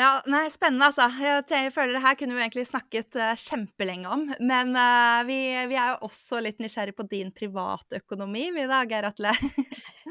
Ja, 0.00 0.22
nei, 0.24 0.46
spennende, 0.48 0.86
altså. 0.88 1.04
Jeg, 1.20 1.68
føler 1.74 1.98
det 1.98 2.00
her 2.00 2.14
kunne 2.16 2.32
vi 2.32 2.40
egentlig 2.40 2.64
snakket 2.64 3.16
uh, 3.20 3.34
kjempelenge 3.36 4.08
om. 4.08 4.22
Men 4.40 4.72
uh, 4.72 5.20
vi, 5.28 5.36
vi 5.68 5.76
er 5.76 5.90
jo 5.92 6.08
også 6.08 6.40
litt 6.40 6.62
nysgjerrig 6.64 6.94
på 6.96 7.04
din 7.10 7.28
privatøkonomi, 7.36 8.46
vi 8.56 8.64
da, 8.70 8.82
Geir 8.88 9.10
Atle. 9.10 9.34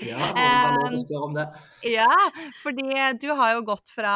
Ja, 0.02 0.32
å 0.88 0.98
spørre 0.98 1.26
om 1.28 1.34
det. 1.36 1.44
ja, 1.86 2.08
fordi 2.63 2.88
du 3.22 3.28
har 3.38 3.52
jo 3.54 3.65
gått 3.67 3.91
fra, 3.94 4.13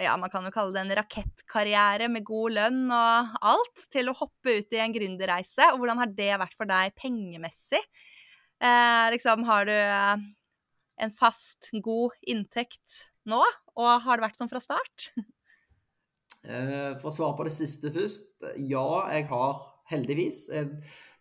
ja, 0.00 0.14
man 0.16 0.30
kan 0.32 0.46
jo 0.46 0.52
kalle 0.54 0.72
det 0.72 0.84
en 0.84 0.94
rakettkarriere 1.00 2.06
med 2.08 2.24
god 2.24 2.54
lønn 2.54 2.78
og 2.86 3.34
alt, 3.50 3.82
til 3.92 4.08
å 4.08 4.14
hoppe 4.16 4.54
ut 4.60 4.72
i 4.72 4.80
en 4.80 4.94
gründerreise. 4.94 5.72
Og 5.74 5.82
hvordan 5.82 6.00
har 6.00 6.14
det 6.16 6.30
vært 6.40 6.56
for 6.56 6.70
deg 6.70 6.94
pengemessig? 6.96 7.82
Uh, 8.62 9.10
liksom, 9.12 9.44
har 9.50 9.68
du 9.68 9.74
en 9.76 11.12
fast, 11.12 11.74
god 11.84 12.16
inntekt 12.24 13.10
nå? 13.30 13.42
Og 13.76 13.90
har 14.04 14.18
det 14.18 14.26
vært 14.28 14.38
sånn 14.40 14.50
fra 14.52 14.62
start? 14.62 15.10
Eh, 16.46 16.92
For 17.00 17.10
å 17.10 17.14
svare 17.14 17.34
på 17.38 17.46
det 17.48 17.54
siste 17.56 17.90
først. 17.90 18.28
Ja, 18.62 18.86
jeg 19.10 19.26
har 19.32 19.64
heldigvis 19.90 20.44
en 20.54 20.76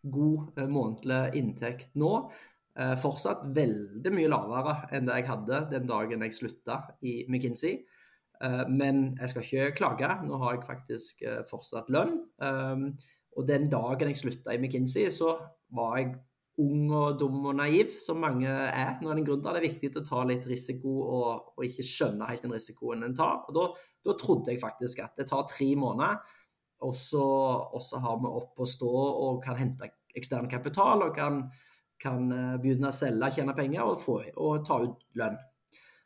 god 0.05 0.59
eh, 0.59 0.69
månedlig 0.69 1.39
inntekt 1.39 1.95
nå. 1.97 2.11
Eh, 2.77 2.93
Fortsatt 3.01 3.41
veldig 3.55 4.11
mye 4.13 4.29
lavere 4.29 4.75
enn 4.93 5.09
det 5.09 5.17
jeg 5.21 5.29
hadde 5.31 5.63
den 5.71 5.89
dagen 5.89 6.25
jeg 6.27 6.37
slutta 6.37 6.81
i 7.01 7.23
McKinsey. 7.25 7.83
Men 8.67 9.13
jeg 9.15 9.31
skal 9.31 9.45
ikke 9.45 9.75
klage. 9.77 10.07
Nå 10.27 10.37
har 10.41 10.57
jeg 10.57 10.65
faktisk 10.67 11.21
fortsatt 11.47 11.87
lønn. 11.95 12.17
Og 13.39 13.45
den 13.47 13.69
dagen 13.71 14.11
jeg 14.11 14.19
slutta 14.19 14.51
i 14.51 14.59
McKinsey, 14.59 15.07
så 15.07 15.37
var 15.71 15.93
jeg 16.01 16.09
ung 16.61 16.91
og 16.95 17.17
dum 17.19 17.49
og 17.49 17.57
naiv, 17.59 17.97
som 17.99 18.21
mange 18.23 18.47
er. 18.47 18.95
Når 19.01 19.11
en 19.11 19.21
er 19.21 19.27
gründer, 19.27 19.51
er 19.51 19.59
det 19.59 19.73
viktig 19.73 19.91
å 19.99 20.05
ta 20.07 20.23
litt 20.27 20.45
risiko 20.47 20.93
og, 21.03 21.51
og 21.57 21.67
ikke 21.67 21.85
skjønne 21.85 22.29
helt 22.29 22.45
den 22.45 22.55
risikoen 22.55 23.03
en 23.07 23.15
tar. 23.17 23.41
Og 23.49 23.57
da, 23.57 23.65
da 24.07 24.15
trodde 24.19 24.53
jeg 24.53 24.61
faktisk 24.61 25.03
at 25.03 25.19
det 25.19 25.27
tar 25.31 25.43
tre 25.51 25.67
måneder, 25.79 26.21
og 26.85 26.93
så, 26.95 27.23
og 27.75 27.81
så 27.83 27.99
har 28.03 28.17
vi 28.21 28.31
opp 28.39 28.61
å 28.61 28.67
stå 28.67 28.91
og 28.91 29.39
kan 29.43 29.57
hente 29.59 29.89
ekstern 30.15 30.47
kapital 30.51 31.05
og 31.05 31.15
kan, 31.15 31.41
kan 32.01 32.31
eh, 32.31 32.55
begynne 32.61 32.91
å 32.91 32.95
selge, 32.95 33.31
tjene 33.37 33.55
penger 33.57 33.87
og, 33.87 33.99
få, 33.99 34.19
og 34.35 34.65
ta 34.67 34.79
ut 34.83 35.05
lønn. 35.19 35.37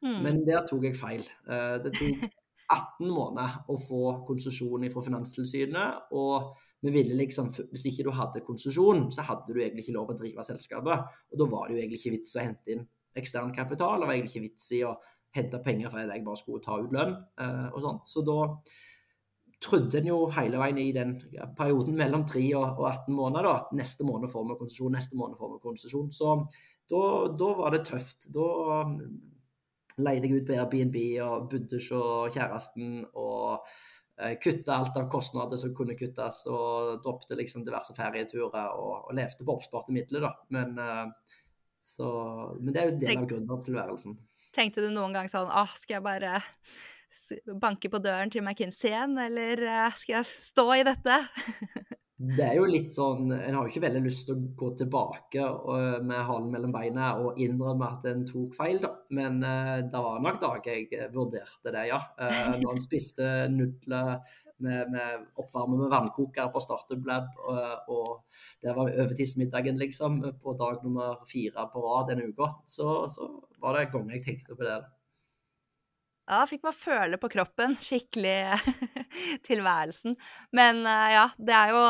Mm. 0.06 0.20
Men 0.24 0.44
der 0.48 0.64
tok 0.70 0.86
jeg 0.88 0.98
feil. 0.98 1.26
Eh, 1.50 1.78
Det 1.84 1.94
tok 1.98 2.26
18 2.70 3.10
måneder 3.10 3.64
å 3.70 3.78
få 3.82 4.02
konsesjon 4.28 4.86
fra 4.94 5.04
Finanstilsynet. 5.06 6.12
Og 6.14 6.54
vi 6.82 6.94
ville 6.94 7.18
liksom, 7.20 7.50
hvis 7.74 7.86
ikke 7.90 8.06
du 8.08 8.14
hadde 8.16 8.44
konsesjon, 8.46 9.10
så 9.12 9.26
hadde 9.28 9.52
du 9.52 9.60
egentlig 9.60 9.84
ikke 9.84 9.98
lov 9.98 10.14
å 10.14 10.18
drive 10.20 10.46
selskapet. 10.48 11.08
Og 11.32 11.42
da 11.42 11.48
var 11.52 11.68
det 11.68 11.76
jo 11.76 11.82
egentlig 11.82 12.00
ikke 12.00 12.16
vits 12.16 12.38
å 12.38 12.44
hente 12.44 12.76
inn 12.76 12.86
ekstern 13.20 13.52
kapital. 13.56 14.00
Det 14.00 14.08
var 14.08 14.16
egentlig 14.16 14.36
ikke 14.36 14.48
vits 14.48 14.70
i 14.78 14.84
å 14.88 14.94
hente 15.36 15.60
penger 15.66 15.92
fordi 15.92 16.08
jeg 16.10 16.26
bare 16.26 16.40
skulle 16.40 16.64
ta 16.64 16.78
ut 16.80 16.94
lønn 16.96 17.18
eh, 17.42 17.68
og 17.74 17.82
sånn. 17.84 18.00
Så 18.08 18.24
da 18.26 18.40
trodde 19.60 20.00
en 20.00 20.08
jo 20.08 20.20
hele 20.32 20.60
veien 20.62 20.80
i 20.80 20.92
den 20.96 21.18
perioden 21.58 21.98
mellom 22.00 22.24
3 22.28 22.46
og 22.56 22.80
og 22.80 22.86
18 22.88 23.16
måneder 23.16 23.48
da, 23.50 23.56
at 23.60 23.74
neste 23.76 24.08
måned 24.08 24.32
får 24.32 24.48
vi 24.48 24.60
konsesjon, 24.62 24.96
neste 24.96 25.20
måned 25.20 25.40
får 25.40 25.52
vi 25.54 25.64
konsesjon. 25.66 26.08
Så 26.16 26.38
da, 26.90 27.02
da 27.42 27.50
var 27.60 27.76
det 27.76 27.84
tøft. 27.90 28.30
Da 28.34 28.48
um, 28.88 28.96
leide 30.00 30.30
jeg 30.30 30.40
ut 30.40 30.48
på 30.48 30.56
Airbnb 30.56 30.98
og 31.26 31.50
bodde 31.52 31.76
hos 31.76 31.90
kjæresten 32.36 33.04
og 33.20 33.68
kutta 34.44 34.76
alt 34.76 34.98
av 34.98 35.08
kostnader 35.12 35.60
som 35.62 35.74
kunne 35.76 35.96
kuttes, 36.00 36.44
og 36.52 37.00
droppet 37.04 37.38
liksom 37.40 37.64
diverse 37.68 37.96
ferieturer 37.96 38.74
og, 38.76 38.96
og 39.08 39.16
levde 39.16 39.46
på 39.46 39.56
oppsparte 39.56 39.96
midler, 39.96 40.28
da. 40.28 40.34
Men, 40.56 40.76
eh, 40.84 41.38
så, 41.80 42.10
men 42.60 42.74
det 42.76 42.82
er 42.82 42.90
jo 42.90 42.96
en 42.98 43.04
del 43.06 43.22
av 43.22 43.30
gründertilværelsen. 43.32 44.18
Tenkte 44.56 44.84
du 44.84 44.90
noen 44.92 45.14
gang 45.14 45.30
sånn 45.30 45.48
Åh, 45.54 45.76
skal 45.78 46.00
jeg 46.00 46.06
bare 46.08 46.40
banke 47.62 47.90
på 47.92 48.02
døren 48.02 48.32
til 48.34 48.44
McKinsey 48.44 48.92
igjen, 48.92 49.16
eller 49.22 49.64
eh, 49.64 49.98
skal 49.98 50.20
jeg 50.20 50.30
stå 50.30 50.68
i 50.76 50.86
dette? 50.88 51.22
Det 52.20 52.44
er 52.44 52.58
jo 52.58 52.66
litt 52.68 52.92
sånn 52.92 53.30
En 53.32 53.56
har 53.56 53.64
jo 53.64 53.72
ikke 53.72 53.86
veldig 53.86 54.02
lyst 54.04 54.26
til 54.28 54.36
å 54.36 54.50
gå 54.60 54.74
tilbake 54.82 55.46
med 56.04 56.26
halen 56.28 56.50
mellom 56.52 56.74
beina 56.74 57.14
og 57.24 57.40
innrømme 57.40 57.88
at 57.96 58.10
en 58.12 58.26
tok 58.28 58.58
feil, 58.58 58.82
da. 58.84 58.92
Men 59.16 59.40
uh, 59.40 59.78
det 59.88 60.04
var 60.04 60.20
nok 60.26 60.42
dager 60.42 60.74
jeg 60.74 60.90
eh, 60.98 61.08
vurderte 61.14 61.72
det, 61.72 61.86
ja. 61.94 62.02
Uh, 62.20 62.58
når 62.60 62.76
en 62.76 62.84
spiste 62.84 63.30
nudler 63.54 64.20
med, 64.60 64.92
med 64.92 65.26
oppvarme 65.40 65.80
med 65.80 65.94
vannkoker 65.94 66.52
på 66.52 66.62
Startup 66.64 67.08
Lab, 67.08 67.32
og, 67.48 67.88
og 67.96 68.40
det 68.60 68.76
var 68.76 68.92
overtidsmiddagen, 68.92 69.80
liksom, 69.80 70.20
på 70.44 70.56
dag 70.60 70.84
nummer 70.84 71.24
fire 71.30 71.70
på 71.72 71.84
rad 71.86 72.12
denne 72.12 72.28
uka, 72.34 72.52
så, 72.68 73.06
så 73.08 73.32
var 73.64 73.78
det 73.78 73.88
en 73.88 73.94
gang 73.96 74.16
jeg 74.18 74.26
tenkte 74.28 74.60
på 74.60 74.68
det. 74.68 74.76
Ja, 74.76 74.99
da 76.30 76.44
fikk 76.46 76.66
man 76.68 76.76
føle 76.76 77.18
på 77.18 77.30
kroppen 77.34 77.74
skikkelig 77.78 78.60
tilværelsen. 79.48 80.16
Men 80.56 80.84
eh, 80.86 81.08
ja, 81.16 81.26
det 81.38 81.56
er 81.58 81.74
jo 81.74 81.84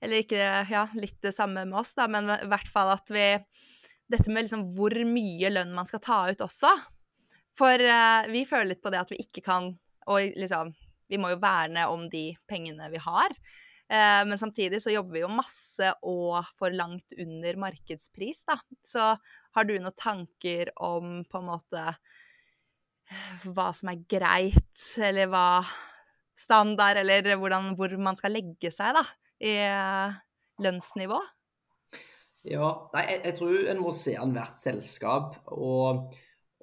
Eller 0.00 0.22
ikke 0.24 0.46
ja, 0.70 0.86
litt 0.96 1.18
det 1.22 1.34
samme 1.36 1.66
med 1.68 1.78
oss, 1.78 1.92
da, 1.94 2.08
men 2.08 2.30
i 2.32 2.48
hvert 2.50 2.70
fall 2.72 2.94
at 2.96 3.12
vi 3.12 3.26
Dette 4.10 4.32
med 4.32 4.46
liksom 4.46 4.64
hvor 4.74 4.96
mye 5.06 5.52
lønn 5.52 5.74
man 5.76 5.86
skal 5.86 6.02
ta 6.02 6.22
ut 6.32 6.40
også. 6.42 6.70
For 7.58 7.78
eh, 7.78 8.30
vi 8.32 8.46
føler 8.48 8.72
litt 8.72 8.82
på 8.82 8.90
det 8.90 9.02
at 9.04 9.10
vi 9.12 9.20
ikke 9.22 9.44
kan 9.46 9.70
Og 10.10 10.38
liksom 10.38 10.72
Vi 11.10 11.18
må 11.20 11.32
jo 11.32 11.42
verne 11.42 11.86
om 11.90 12.08
de 12.10 12.30
pengene 12.50 12.90
vi 12.90 12.98
har. 13.02 13.34
Eh, 13.90 14.22
men 14.26 14.38
samtidig 14.38 14.78
så 14.82 14.92
jobber 14.94 15.16
vi 15.16 15.22
jo 15.24 15.30
masse 15.34 15.88
og 16.06 16.46
for 16.54 16.70
langt 16.70 17.14
under 17.18 17.58
markedspris, 17.58 18.44
da. 18.46 18.54
Så 18.86 19.06
har 19.56 19.66
du 19.66 19.72
noen 19.74 19.96
tanker 19.98 20.70
om 20.78 21.24
på 21.26 21.40
en 21.40 21.48
måte 21.48 21.82
hva 23.50 23.70
som 23.76 23.90
er 23.92 24.02
greit, 24.10 24.84
eller 25.02 25.30
hva 25.30 25.46
standard, 26.40 27.00
eller 27.02 27.36
hvordan, 27.36 27.74
hvor 27.78 27.94
man 28.00 28.18
skal 28.18 28.34
legge 28.36 28.72
seg, 28.72 28.96
da, 28.96 29.04
i 29.44 29.54
eh, 29.66 30.18
lønnsnivå? 30.64 31.20
Ja, 32.48 32.70
nei, 32.94 33.04
jeg, 33.10 33.22
jeg 33.26 33.36
tror 33.36 33.70
en 33.72 33.82
må 33.82 33.92
se 33.96 34.14
an 34.16 34.32
hvert 34.36 34.60
selskap. 34.60 35.36
Og, 35.52 36.06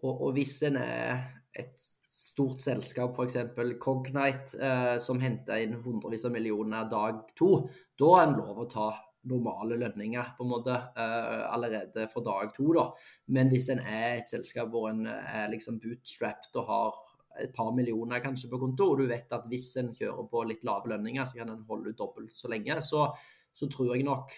og, 0.02 0.14
og 0.14 0.32
hvis 0.38 0.56
en 0.66 0.80
er 0.82 1.28
et 1.58 1.78
stort 2.08 2.64
selskap, 2.64 3.18
f.eks. 3.18 3.38
Cognite, 3.82 4.58
eh, 4.58 4.96
som 5.04 5.22
henter 5.22 5.62
inn 5.62 5.78
hundrevis 5.84 6.26
av 6.26 6.34
millioner 6.34 6.90
dag 6.90 7.22
to, 7.38 7.68
da 8.00 8.14
er 8.18 8.30
en 8.30 8.40
lov 8.40 8.64
å 8.64 8.70
ta 8.72 8.90
normale 9.28 9.78
lønninger 9.80 10.34
på 10.38 10.46
en 10.46 10.52
måte 10.52 10.74
eh, 10.74 11.44
allerede 11.52 12.08
fra 12.12 12.24
dag 12.26 12.54
to. 12.56 12.72
da. 12.78 12.88
Men 13.36 13.52
hvis 13.54 13.70
en 13.74 13.84
er 13.84 14.18
et 14.18 14.32
selskap 14.32 14.72
hvor 14.74 14.90
en 14.92 15.06
er 15.08 15.52
liksom 15.54 15.80
bootstrapped 15.84 16.58
og 16.62 16.72
har 16.72 16.98
et 17.44 17.54
par 17.54 17.70
millioner 17.76 18.24
kanskje 18.24 18.50
på 18.50 18.60
konto, 18.62 18.92
og 18.92 19.02
du 19.02 19.08
vet 19.12 19.34
at 19.36 19.46
hvis 19.52 19.70
en 19.82 19.94
kjører 19.96 20.30
på 20.32 20.44
litt 20.50 20.66
lave 20.66 20.90
lønninger, 20.94 21.26
så 21.28 21.42
kan 21.42 21.54
en 21.54 21.66
holde 21.70 21.94
ut 21.94 22.00
dobbelt 22.00 22.34
så 22.34 22.50
lenge, 22.50 22.80
så, 22.82 23.06
så 23.54 23.70
tror 23.70 23.94
jeg 23.94 24.08
nok 24.08 24.34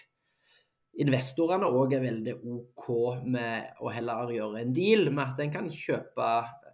investorene 1.00 1.68
òg 1.70 1.94
er 1.96 2.02
veldig 2.02 2.34
OK 2.50 2.86
med 3.30 3.80
å 3.80 3.92
heller 3.94 4.32
gjøre 4.34 4.64
en 4.64 4.74
deal 4.74 5.08
med 5.14 5.22
at 5.28 5.44
en 5.44 5.52
kan 5.54 5.70
kjøpe 5.70 6.30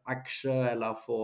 aksjer 0.06 0.72
eller 0.72 0.96
få 0.98 1.20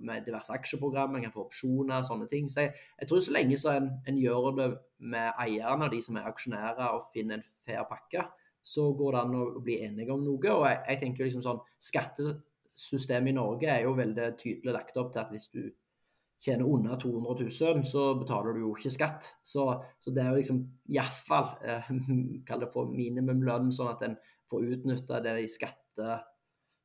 med 0.00 0.26
diverse 0.26 0.52
aksjeprogram, 0.54 1.16
en 1.16 1.26
kan 1.26 1.34
få 1.34 1.46
opsjoner, 1.46 2.04
sånne 2.06 2.28
ting. 2.30 2.48
Så 2.50 2.66
jeg, 2.66 2.74
jeg 3.00 3.10
tror 3.10 3.24
så 3.24 3.34
lenge 3.36 3.58
så 3.60 3.74
en, 3.76 3.90
en 4.08 4.20
gjør 4.20 4.50
det 4.58 4.68
med 5.12 5.32
eierne 5.42 5.88
og 5.88 5.94
de 5.94 6.02
som 6.04 6.20
er 6.20 6.28
aksjonærer, 6.30 6.86
og 6.94 7.10
finner 7.14 7.38
en 7.38 7.48
fair 7.66 7.84
pakke, 7.90 8.26
så 8.62 8.90
går 8.96 9.16
det 9.16 9.20
an 9.24 9.36
å 9.40 9.44
bli 9.64 9.80
enige 9.86 10.14
om 10.14 10.24
noe. 10.24 10.54
Og 10.54 10.64
jeg, 10.68 10.80
jeg 10.88 11.02
tenker 11.04 11.28
liksom 11.28 11.44
sånn, 11.44 11.62
Skattesystemet 11.90 13.32
i 13.32 13.36
Norge 13.36 13.70
er 13.72 13.84
jo 13.86 13.96
veldig 13.98 14.32
tydelig 14.40 14.76
lagt 14.76 14.98
opp 15.00 15.14
til 15.14 15.24
at 15.24 15.32
hvis 15.34 15.48
du 15.54 15.62
tjener 16.40 16.64
under 16.64 16.96
200 16.96 17.44
000, 17.44 17.84
så 17.84 18.06
betaler 18.16 18.56
du 18.56 18.62
jo 18.64 18.74
ikke 18.76 18.92
skatt. 18.92 19.28
Så, 19.44 19.66
så 20.00 20.12
det 20.14 20.24
er 20.24 20.32
jo 20.32 20.40
liksom 20.40 20.62
iallfall 20.88 21.52
eh, 21.68 21.90
kall 22.48 22.64
det 22.64 22.70
for 22.72 22.92
minimumlønn, 22.92 23.72
sånn 23.76 23.92
at 23.92 24.04
en 24.08 24.16
får 24.50 24.70
utnytta 24.74 25.20
det 25.24 25.36
i 25.44 25.50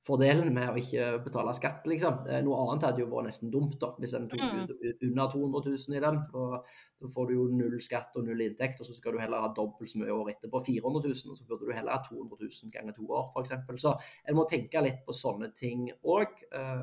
skattefordelen 0.06 0.54
med 0.54 0.70
å 0.70 0.78
ikke 0.78 1.24
betale 1.26 1.54
skatt, 1.56 1.86
liksom. 1.88 2.28
Eh, 2.30 2.42
Noe 2.44 2.58
annet 2.70 2.84
hadde 2.86 3.02
jo 3.02 3.08
vært 3.10 3.26
nesten 3.28 3.52
dumt, 3.52 3.80
da, 3.80 3.94
hvis 4.00 4.14
en 4.14 4.28
tok 4.30 4.40
Mm. 4.40 4.68
under 5.02 5.28
200 5.28 5.62
000 5.66 5.98
i 5.98 6.00
den. 6.00 6.22
For 6.32 6.52
da, 6.52 7.08
får 7.08 7.28
du 7.28 7.34
jo 7.34 7.48
null 7.52 7.80
skatt 7.82 8.16
og 8.16 8.26
null 8.26 8.40
inntekt, 8.42 8.80
og 8.80 8.86
så 8.86 8.94
skal 8.94 9.14
du 9.14 9.18
heller 9.20 9.42
ha 9.42 9.48
dobbelt 9.54 9.90
så 9.90 9.98
mye 10.00 10.12
år 10.14 10.30
etterpå, 10.34 10.64
400 10.66 11.02
000, 11.04 11.32
og 11.32 11.38
så 11.38 11.46
burde 11.48 11.66
du 11.66 11.74
heller 11.74 11.92
ha 11.92 12.02
200 12.04 12.38
000 12.40 12.72
ganger 12.72 12.94
to 12.94 13.06
år, 13.10 13.32
f.eks. 13.34 13.82
Så 13.82 13.96
en 14.28 14.36
må 14.36 14.46
tenke 14.48 14.82
litt 14.82 15.06
på 15.06 15.14
sånne 15.14 15.54
ting 15.56 15.90
òg, 16.04 16.28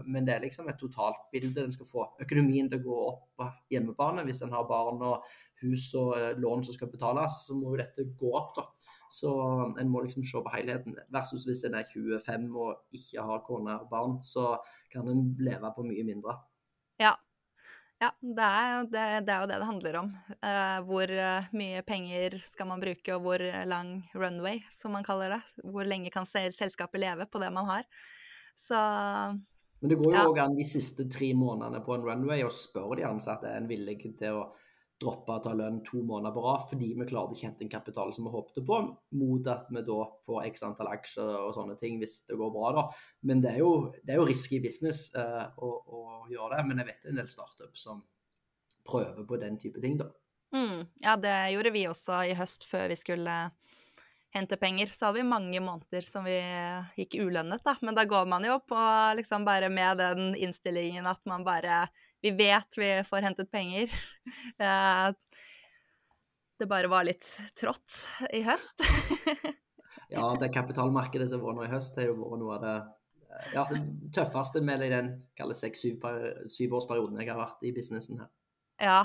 men 0.04 0.24
det 0.24 0.35
er 0.35 0.40
liksom 0.40 0.68
et 0.68 0.78
totaltbilde 0.78 1.64
en 1.64 1.72
skal 1.72 1.87
få 1.87 2.08
økonomien 2.20 2.68
til 2.70 2.80
å 2.80 2.85
gå 2.85 3.00
opp 3.08 3.24
på 3.38 3.50
hjemmebane. 3.70 4.24
Hvis 4.24 4.42
en 4.42 4.52
har 4.52 4.64
barn 4.68 5.00
og 5.02 5.22
hus 5.62 5.94
og 5.94 6.16
eh, 6.18 6.35
lån 6.38 6.64
som 6.64 6.74
skal 6.74 6.88
betales, 6.90 7.46
så 7.46 7.54
må 7.54 7.70
jo 7.72 7.76
dette 7.82 8.04
gå 8.18 8.35
opp, 8.35 8.54
da. 8.56 8.66
Så 9.12 9.31
en 9.81 9.90
må 9.92 10.01
liksom 10.05 10.25
se 10.25 10.40
på 10.40 10.53
helheten. 10.55 10.94
Versus 11.12 11.44
hvis 11.44 11.66
en 11.68 11.77
er 11.77 11.85
25 11.85 12.46
og 12.57 12.96
ikke 12.96 13.25
har 13.29 13.42
kone 13.44 13.75
og 13.83 13.90
barn, 13.90 14.14
så 14.25 14.55
kan 14.92 15.09
en 15.11 15.27
leve 15.37 15.72
på 15.77 15.85
mye 15.85 16.05
mindre. 16.09 16.38
Ja. 17.03 17.12
Ja, 18.03 18.09
det 18.18 18.46
er, 18.46 18.87
det, 18.90 19.03
det 19.29 19.35
er 19.35 19.42
jo 19.44 19.51
det 19.51 19.59
det 19.61 19.68
handler 19.68 19.98
om. 20.01 20.09
Uh, 20.42 20.79
hvor 20.88 21.12
eh, 21.12 21.51
mye 21.55 21.85
penger 21.87 22.35
skal 22.42 22.66
man 22.66 22.81
bruke, 22.83 23.14
og 23.14 23.22
hvor 23.22 23.44
lang 23.68 23.92
runway, 24.18 24.59
som 24.75 24.96
man 24.96 25.07
kaller 25.07 25.37
det. 25.37 25.42
Hvor 25.62 25.87
lenge 25.87 26.11
kan 26.11 26.27
selskapet 26.27 27.05
leve 27.05 27.29
på 27.31 27.38
det 27.38 27.53
man 27.55 27.68
har. 27.68 27.87
Så 28.59 28.81
Men 29.81 29.92
det 29.92 30.01
går 30.01 30.16
jo 30.16 30.37
Ja. 30.37 30.44
an 30.44 30.57
de 30.57 30.64
siste 30.64 31.07
tre 31.11 31.35
månedene 31.35 31.85
på 31.85 31.94
en 31.94 32.09
runway 32.09 32.42
og 32.42 32.53
spør 32.53 32.96
de 32.96 33.07
ansatte 33.07 33.46
er 33.46 33.61
en 33.61 33.68
villig 33.68 34.01
til 34.18 34.40
å 34.40 34.42
droppe 35.03 35.35
å 35.35 35.43
ta 35.43 35.53
lønn 35.57 35.81
to 35.87 36.01
måneder 36.07 36.35
på 36.35 36.45
rad 36.45 36.65
fordi 36.71 36.93
vi 36.99 37.07
klarte 37.09 37.37
ikke 37.37 37.49
hente 37.49 37.65
inn 37.65 37.73
kapital 37.73 38.12
som 38.15 38.29
vi 38.29 38.35
håpte 38.35 38.65
på, 38.67 38.79
mot 39.19 39.51
at 39.51 39.69
vi 39.73 39.83
da 39.87 39.99
får 40.27 40.49
x 40.53 40.65
antall 40.69 40.93
aksjer 40.95 41.35
og 41.43 41.53
sånne 41.57 41.77
ting 41.81 41.99
hvis 42.01 42.23
det 42.31 42.38
går 42.41 42.55
bra. 42.55 42.73
da. 42.79 42.87
Men 43.29 43.43
det 43.45 43.57
er 43.57 43.62
jo, 43.65 43.73
det 44.03 44.15
er 44.15 44.23
jo 44.23 44.29
risky 44.31 44.62
business 44.62 45.09
eh, 45.19 45.45
å, 45.59 45.71
å 45.83 46.03
gjøre 46.31 46.57
det. 46.57 46.67
Men 46.71 46.83
jeg 46.83 46.93
vet 46.93 47.11
en 47.11 47.23
del 47.23 47.31
startup 47.33 47.79
som 47.79 48.05
prøver 48.88 49.27
på 49.27 49.38
den 49.43 49.59
type 49.62 49.83
ting, 49.83 49.99
da. 50.01 50.09
mm, 50.55 50.79
Ja, 51.05 51.17
det 51.21 51.37
gjorde 51.55 51.75
vi 51.75 51.87
også 51.91 52.25
i 52.31 52.37
høst 52.38 52.67
før 52.67 52.88
vi 52.91 52.99
skulle 52.99 53.37
hente 54.33 54.57
penger. 54.57 54.90
Så 54.92 55.09
hadde 55.09 55.21
vi 55.21 55.29
mange 55.29 55.61
måneder 55.61 56.07
som 56.07 56.25
vi 56.27 56.38
gikk 56.98 57.19
ulønnet, 57.21 57.63
da. 57.65 57.77
Men 57.85 57.98
da 57.98 58.07
går 58.09 58.31
man 58.31 58.46
jo 58.48 58.59
på 58.67 58.81
liksom 59.19 59.44
bare 59.48 59.69
med 59.73 60.00
den 60.00 60.33
innstillingen 60.35 61.07
at 61.11 61.23
man 61.29 61.44
bare 61.46 61.85
Vi 62.23 62.31
vet 62.38 62.79
vi 62.79 62.90
får 63.08 63.29
hentet 63.29 63.50
penger. 63.50 63.92
Det 66.62 66.68
bare 66.70 66.87
var 66.87 67.02
litt 67.02 67.27
trått 67.58 68.04
i 68.31 68.44
høst. 68.46 68.85
Ja, 70.12 70.35
det 70.40 70.52
kapitalmarkedet 70.52 71.31
som 71.31 71.40
var 71.40 71.56
nå 71.56 71.64
i 71.64 71.70
høst, 71.73 71.96
har 71.96 72.10
jo 72.10 72.16
vært 72.18 72.40
noe 72.42 72.56
av 72.56 72.62
det 72.64 72.75
eh, 72.77 73.52
ja, 73.54 73.64
det 73.70 73.81
tøffeste 74.12 74.60
med 74.64 74.83
den 74.92 75.08
seks-syvårsperioden 75.56 77.20
jeg 77.20 77.31
har 77.31 77.40
vært 77.40 77.64
i 77.64 77.73
businessen 77.73 78.20
her. 78.20 78.29
Ja. 78.83 79.00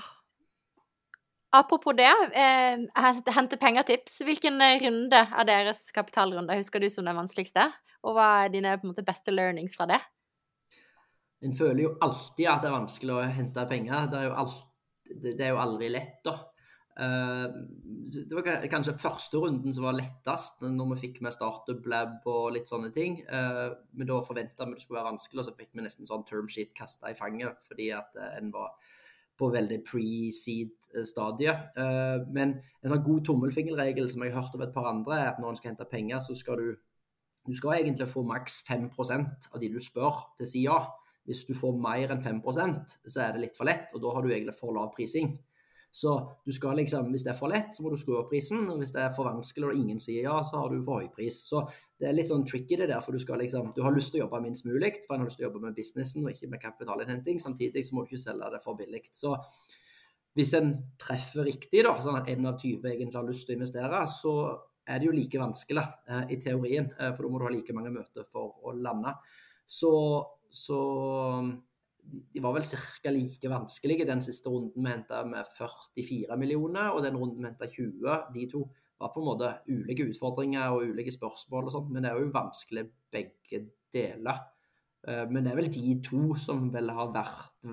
Apropos 1.55 1.95
det, 1.95 2.11
eh, 2.35 2.83
hente 3.37 3.59
penger-tips. 3.61 4.19
Hvilken 4.27 4.59
eh, 4.61 4.81
runde 4.83 5.23
av 5.31 5.47
deres 5.47 5.87
kapitalrunde 5.95 6.59
husker 6.59 6.83
du 6.83 6.89
som 6.91 7.07
den 7.07 7.15
vanskeligste? 7.15 7.69
Og 8.03 8.17
hva 8.17 8.27
er 8.43 8.51
dine 8.51 8.75
på 8.75 8.87
en 8.87 8.91
måte, 8.91 9.07
beste 9.07 9.31
learnings 9.31 9.79
fra 9.79 9.87
det? 9.87 10.01
En 11.45 11.53
føler 11.53 11.83
jo 11.83 11.95
alltid 12.01 12.47
at 12.49 12.63
det 12.63 12.69
er 12.69 12.77
vanskelig 12.79 13.13
å 13.13 13.25
hente 13.29 13.65
penger. 13.69 14.07
Det 14.11 14.19
er 14.19 14.29
jo 14.29 14.37
alt, 14.41 14.61
det, 15.09 15.35
er 15.37 15.51
jo 15.53 15.59
aldri 15.61 15.89
lett, 15.93 16.21
da. 16.25 16.37
Eh, 16.97 17.45
det 18.25 18.33
var 18.33 18.65
kanskje 18.71 18.95
første 18.97 19.37
runden 19.37 19.73
som 19.75 19.85
var 19.85 19.97
lettest, 19.99 20.63
når 20.65 20.95
vi 20.95 21.01
fikk 21.03 21.21
med 21.25 21.35
Startup 21.35 21.89
Lab 21.91 22.25
og 22.25 22.55
litt 22.55 22.69
sånne 22.69 22.89
ting. 22.95 23.19
Eh, 23.21 23.67
men 23.93 24.09
da 24.09 24.17
forventa 24.25 24.65
vi 24.65 24.77
det 24.77 24.85
skulle 24.85 25.01
være 25.01 25.11
vanskelig, 25.11 25.43
og 25.43 25.49
så 25.49 25.55
fikk 25.59 25.77
vi 25.77 25.85
nesten 25.85 26.09
sånn 26.09 26.25
term 26.29 26.49
sheet 26.49 26.73
kasta 26.77 27.13
i 27.13 27.17
fanget 27.17 27.61
fordi 27.67 27.91
at 27.95 28.17
eh, 28.17 28.37
en 28.39 28.49
var 28.55 28.73
på 29.37 29.51
veldig 29.53 29.83
pre-seed-stadie. 29.85 31.51
Men 32.33 32.55
en 32.57 32.89
sånn 32.89 33.03
god 33.05 33.19
tommelfingerregel 33.27 34.07
som 34.09 34.23
jeg 34.25 34.33
har 34.33 34.41
hørt 34.41 34.55
av 34.57 34.63
et 34.65 34.71
par 34.73 34.87
andre, 34.89 35.13
er 35.13 35.27
at 35.29 35.37
når 35.37 35.51
en 35.51 35.59
skal 35.59 35.69
hente 35.69 35.85
penger, 35.91 36.23
så 36.25 36.33
skal 36.33 36.57
du 36.57 36.71
du 37.47 37.53
skal 37.55 37.77
egentlig 37.77 38.09
få 38.11 38.25
maks 38.27 38.57
5% 38.67 39.51
av 39.53 39.61
de 39.61 39.69
du 39.71 39.77
spør, 39.79 40.17
til 40.35 40.47
å 40.47 40.49
si 40.49 40.63
ja. 40.65 40.79
Hvis 41.27 41.43
du 41.47 41.53
får 41.57 41.75
mer 41.83 42.15
enn 42.15 42.23
5% 42.23 42.97
så 43.03 43.21
er 43.25 43.35
det 43.35 43.43
litt 43.43 43.59
for 43.59 43.67
lett, 43.67 43.91
og 43.93 44.03
da 44.03 44.15
har 44.15 44.23
du 44.23 44.31
egentlig 44.31 44.55
for 44.57 44.75
lav 44.75 44.93
prising. 44.95 45.35
Så 45.91 46.13
du 46.45 46.51
skal 46.51 46.75
liksom, 46.77 47.07
hvis 47.09 47.23
det 47.25 47.31
er 47.31 47.37
for 47.39 47.49
lett, 47.49 47.71
så 47.73 47.81
må 47.81 47.89
du 47.89 47.97
skru 47.97 48.17
opp 48.19 48.27
prisen. 48.29 48.67
Og 48.69 48.81
hvis 48.81 48.91
det 48.93 49.01
er 49.01 49.13
for 49.15 49.25
vanskelig 49.25 49.71
og 49.71 49.79
ingen 49.79 50.01
sier 50.03 50.27
ja, 50.27 50.35
så 50.45 50.59
har 50.61 50.69
du 50.69 50.81
for 50.85 51.01
høy 51.01 51.07
pris. 51.13 51.39
Så 51.47 51.63
det 51.97 52.09
er 52.09 52.13
litt 52.13 52.29
sånn 52.29 52.45
tricky 52.45 52.77
det 52.77 52.89
der, 52.91 53.01
for 53.01 53.17
du 53.17 53.23
skal 53.23 53.41
liksom 53.41 53.71
Du 53.73 53.81
har 53.85 53.95
lyst 53.95 54.13
til 54.13 54.21
å 54.21 54.27
jobbe 54.27 54.43
minst 54.43 54.67
mulig, 54.67 54.91
for 55.07 55.15
en 55.15 55.23
har 55.23 55.31
lyst 55.31 55.41
til 55.41 55.47
å 55.47 55.49
jobbe 55.49 55.63
med 55.63 55.77
businessen 55.79 56.25
og 56.25 56.35
ikke 56.35 56.51
med 56.51 56.61
kapitalinnhenting. 56.61 57.41
Samtidig 57.41 57.85
så 57.87 57.95
må 57.95 58.03
du 58.03 58.11
ikke 58.11 58.27
selge 58.27 58.51
det 58.53 58.61
for 58.61 58.77
billig. 58.77 59.07
Så 59.15 59.33
hvis 60.37 60.53
en 60.53 60.73
treffer 61.01 61.47
riktig, 61.47 61.81
da, 61.87 61.95
sånn 62.03 62.19
at 62.19 62.29
en 62.29 62.45
av 62.45 62.59
20 62.61 62.85
egentlig 62.91 63.17
har 63.17 63.25
lyst 63.25 63.47
til 63.47 63.55
å 63.55 63.57
investere, 63.57 64.03
så 64.11 64.33
er 64.87 65.01
det 65.01 65.09
jo 65.09 65.15
like 65.17 65.41
vanskelig 65.41 65.85
eh, 66.07 66.23
i 66.35 66.37
teorien. 66.43 66.91
Eh, 66.93 67.13
for 67.15 67.25
da 67.25 67.31
må 67.31 67.41
du 67.41 67.47
ha 67.47 67.53
like 67.55 67.73
mange 67.73 67.95
møter 67.95 68.27
for 68.29 68.53
å 68.61 68.75
lande. 68.77 69.15
Så, 69.65 69.89
så 70.51 70.81
de 72.07 72.41
var 72.43 72.55
vel 72.55 72.63
ca. 72.63 73.11
like 73.11 73.49
vanskelige. 73.51 74.07
Den 74.07 74.21
siste 74.23 74.49
runden 74.49 74.83
vi 74.83 74.91
henta 74.91 75.23
med 75.27 75.47
44 75.57 76.37
millioner, 76.39 76.91
og 76.91 77.03
den 77.03 77.17
runden 77.17 77.41
vi 77.41 77.49
henta 77.49 77.67
20. 77.67 78.19
De 78.33 78.45
to 78.51 78.63
var 78.97 79.11
på 79.13 79.21
en 79.21 79.27
måte 79.27 79.51
ulike 79.69 80.07
utfordringer 80.09 80.73
og 80.73 80.93
ulike 80.93 81.13
spørsmål 81.13 81.67
og 81.67 81.75
sånt, 81.75 81.91
men 81.91 82.03
det 82.03 82.11
er 82.11 82.21
jo 82.21 82.31
vanskelig 82.33 82.87
begge 83.13 83.65
deler. 83.93 84.39
Eh, 85.07 85.25
men 85.29 85.43
det 85.43 85.51
er 85.51 85.59
vel 85.59 85.71
de 85.73 85.97
to 86.05 86.23
som 86.39 86.71
vel 86.73 86.89
har 86.95 87.13
vært 87.13 87.67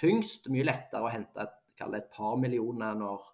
tyngst. 0.00 0.48
Mye 0.54 0.66
lettere 0.66 1.04
å 1.04 1.12
hente 1.12 1.44
et, 1.44 1.60
et 1.84 2.10
par 2.14 2.38
millioner 2.40 2.96
når 2.96 3.30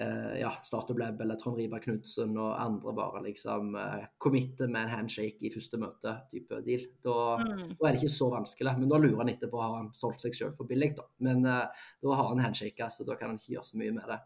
uh, 0.00 0.40
ja, 0.40 0.50
Startup 0.62 0.98
Lab 0.98 1.20
eller 1.20 1.38
Trond 1.40 1.58
Riber 1.60 1.82
Knutsen 1.82 2.36
og 2.40 2.52
andre 2.60 2.94
bare 2.96 3.22
liksom 3.26 3.74
eh, 3.78 4.04
committer 4.18 4.70
med 4.70 4.86
en 4.86 4.94
handshake 4.96 5.46
i 5.46 5.50
første 5.52 5.80
møte, 5.80 6.14
type 6.32 6.60
deal. 6.66 6.86
Da, 7.04 7.16
mm. 7.42 7.64
da, 7.74 7.80
er 7.80 7.90
det 7.90 8.00
ikke 8.00 8.14
så 8.14 8.30
vanskelig. 8.32 8.76
Men 8.78 8.92
da 8.92 9.00
lurer 9.02 9.20
han 9.22 9.32
etterpå 9.32 9.60
har 9.62 9.76
han 9.78 9.90
solgt 9.96 10.24
seg 10.24 10.36
selv 10.38 10.56
for 10.58 10.70
billig, 10.70 10.92
da. 10.98 11.06
Men 11.26 11.44
eh, 11.48 11.84
da 12.04 12.16
har 12.20 12.30
han 12.30 12.44
handshake, 12.46 12.88
så 12.90 13.06
da 13.08 13.18
kan 13.18 13.32
han 13.32 13.40
ikke 13.40 13.56
gjøre 13.56 13.70
så 13.72 13.82
mye 13.82 13.98
med 13.98 14.08
det. 14.12 14.22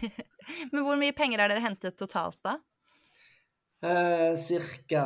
Men 0.72 0.84
hvor 0.84 1.00
mye 1.00 1.16
penger 1.16 1.40
har 1.40 1.52
dere 1.52 1.64
hentet 1.64 1.98
totalt, 1.98 2.40
da? 2.44 2.58
Eh, 3.84 4.32
Ca. 4.88 5.04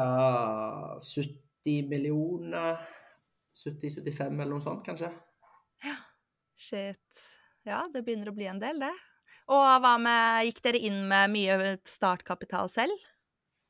70 1.01 1.89
millioner. 1.91 2.78
70-75 3.59 4.28
eller 4.28 4.53
noe 4.53 4.62
sånt, 4.62 4.84
kanskje. 4.86 5.11
Ja. 5.82 5.97
Shit. 6.59 7.22
Ja, 7.66 7.82
det 7.93 8.05
begynner 8.07 8.30
å 8.30 8.36
bli 8.36 8.47
en 8.51 8.61
del, 8.62 8.78
det. 8.82 8.95
Og 9.49 9.68
hva 9.82 9.94
med 10.03 10.49
Gikk 10.49 10.61
dere 10.66 10.80
inn 10.90 11.07
med 11.09 11.32
mye 11.32 11.76
startkapital 11.88 12.68
selv? 12.72 13.07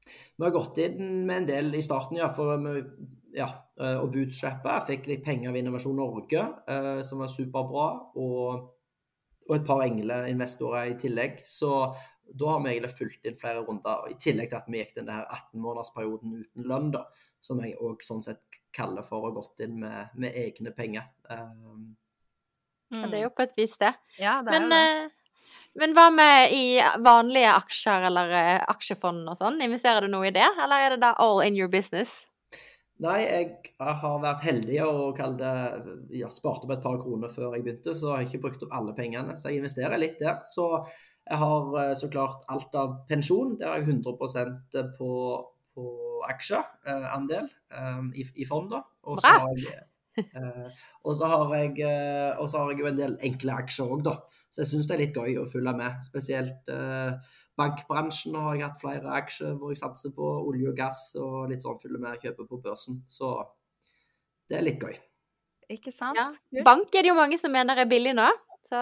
Vi 0.08 0.44
har 0.44 0.54
gått 0.54 0.80
inn 0.82 1.26
med 1.28 1.42
en 1.42 1.48
del 1.48 1.74
i 1.76 1.84
starten, 1.84 2.18
ja. 2.18 2.28
For 2.32 2.56
vi, 2.62 2.80
ja, 3.36 3.48
og 4.00 4.10
å. 4.14 4.80
Fikk 4.88 5.06
litt 5.10 5.24
penger 5.26 5.52
av 5.52 5.58
Innovasjon 5.60 5.98
Norge, 5.98 6.44
eh, 6.70 7.00
som 7.06 7.22
var 7.22 7.30
superbra. 7.32 7.88
Og, 8.18 8.68
og 9.48 9.54
et 9.56 9.66
par 9.68 9.84
engleinvestorer 9.84 10.92
i 10.92 10.96
tillegg. 11.00 11.42
Så 11.46 11.70
da 12.28 12.50
har 12.54 12.64
vi 12.64 12.74
egentlig 12.74 12.96
fulgt 12.96 13.28
inn 13.28 13.38
flere 13.40 13.62
runder. 13.66 14.08
I 14.10 14.18
tillegg 14.20 14.50
til 14.50 14.60
at 14.60 14.68
vi 14.68 14.82
gikk 14.82 14.96
den 14.98 15.12
18-månedersperioden 15.14 16.40
uten 16.42 16.68
lønn, 16.68 16.90
da. 16.96 17.06
Som 17.44 17.62
jeg 17.62 17.78
òg 17.84 18.02
sånn 18.02 18.24
sett 18.24 18.42
kaller 18.74 19.06
for 19.06 19.20
å 19.20 19.28
ha 19.28 19.36
gått 19.36 19.62
inn 19.62 19.78
med, 19.84 20.14
med 20.18 20.34
egne 20.36 20.72
penger. 20.74 21.06
Um, 21.30 21.92
ja, 22.90 23.04
det 23.06 23.18
er 23.20 23.26
jo 23.26 23.32
på 23.36 23.44
et 23.44 23.54
vis 23.56 23.76
det. 23.80 23.92
Ja, 24.18 24.40
det 24.42 24.54
er 24.56 24.64
Men, 24.64 24.64
jo 24.64 24.74
det. 24.74 25.17
Men 25.78 25.94
hva 25.94 26.08
med 26.10 26.54
i 26.56 26.64
vanlige 27.04 27.52
aksjer 27.54 28.08
eller 28.08 28.32
uh, 28.34 28.64
aksjefond 28.74 29.30
og 29.30 29.38
sånn? 29.38 29.60
Investerer 29.62 30.06
du 30.06 30.12
noe 30.12 30.30
i 30.30 30.34
det, 30.34 30.48
eller 30.58 30.84
er 30.84 30.96
det 30.96 31.04
da 31.04 31.12
all 31.22 31.42
in 31.44 31.58
your 31.58 31.70
business? 31.70 32.24
Nei, 32.98 33.18
jeg 33.22 33.50
har 33.78 34.16
vært 34.22 34.42
heldig 34.42 34.78
og 34.82 35.20
det 35.38 35.52
ja, 36.18 36.30
sparte 36.34 36.66
opp 36.66 36.72
et 36.74 36.82
par 36.82 36.96
kroner 36.98 37.30
før 37.30 37.54
jeg 37.54 37.62
begynte, 37.62 37.94
så 37.94 38.10
jeg 38.10 38.16
har 38.16 38.24
ikke 38.26 38.40
brukt 38.48 38.64
opp 38.66 38.74
alle 38.74 38.94
pengene. 38.96 39.36
Så 39.38 39.52
jeg 39.52 39.60
investerer 39.60 40.00
litt 40.02 40.18
der. 40.18 40.40
Så 40.50 40.66
jeg 41.28 41.38
har 41.38 41.76
eh, 41.78 41.92
så 42.00 42.08
klart 42.10 42.42
alt 42.50 42.74
av 42.78 42.96
pensjon. 43.10 43.54
Der 43.60 43.70
har 43.70 43.78
jeg 43.78 44.00
100% 44.00 44.80
på, 44.96 45.12
på 45.78 45.86
aksjeandel 46.26 47.46
eh, 47.46 48.02
i, 48.18 48.26
i 48.42 48.48
fond. 48.48 48.72
da. 48.74 48.82
Og 49.06 49.22
så 49.22 49.36
har 49.36 49.54
jeg, 49.54 49.78
eh, 50.18 50.84
og 51.04 51.16
så 51.18 51.30
har 51.32 51.54
jeg, 51.56 51.74
eh, 51.86 52.32
og 52.38 52.50
så 52.50 52.62
har 52.62 52.72
jeg 52.72 52.82
jo 52.82 52.90
en 52.90 53.00
del 53.00 53.16
enkle 53.28 53.56
aksjer 53.64 53.92
òg, 53.96 54.04
da. 54.06 54.16
Så 54.48 54.62
jeg 54.62 54.70
syns 54.72 54.88
det 54.88 54.96
er 54.96 55.02
litt 55.04 55.18
gøy 55.18 55.36
å 55.42 55.48
følge 55.48 55.74
med. 55.76 56.00
Spesielt 56.06 56.70
eh, 56.72 57.34
bankbransjen 57.58 58.38
har 58.38 58.56
jeg 58.56 58.66
hatt 58.66 58.80
flere 58.80 59.12
aksjer 59.18 59.58
hvor 59.58 59.74
jeg 59.74 59.82
satser 59.82 60.14
på. 60.16 60.30
Olje 60.48 60.72
og 60.72 60.78
gass 60.78 61.02
og 61.20 61.50
litt 61.52 61.64
sånn 61.64 61.80
følger 61.82 62.02
med 62.02 62.16
og 62.16 62.24
kjøper 62.24 62.48
på 62.48 62.60
børsen. 62.64 63.02
Så 63.10 63.34
det 64.48 64.60
er 64.60 64.66
litt 64.66 64.82
gøy. 64.82 64.96
Ikke 65.68 65.92
sant? 65.92 66.16
Ja. 66.16 66.64
Bank 66.64 66.94
er 66.96 67.04
det 67.04 67.12
jo 67.12 67.18
mange 67.18 67.36
som 67.40 67.52
mener 67.52 67.76
er 67.76 67.90
billig 67.90 68.14
nå. 68.16 68.30
Så 68.66 68.78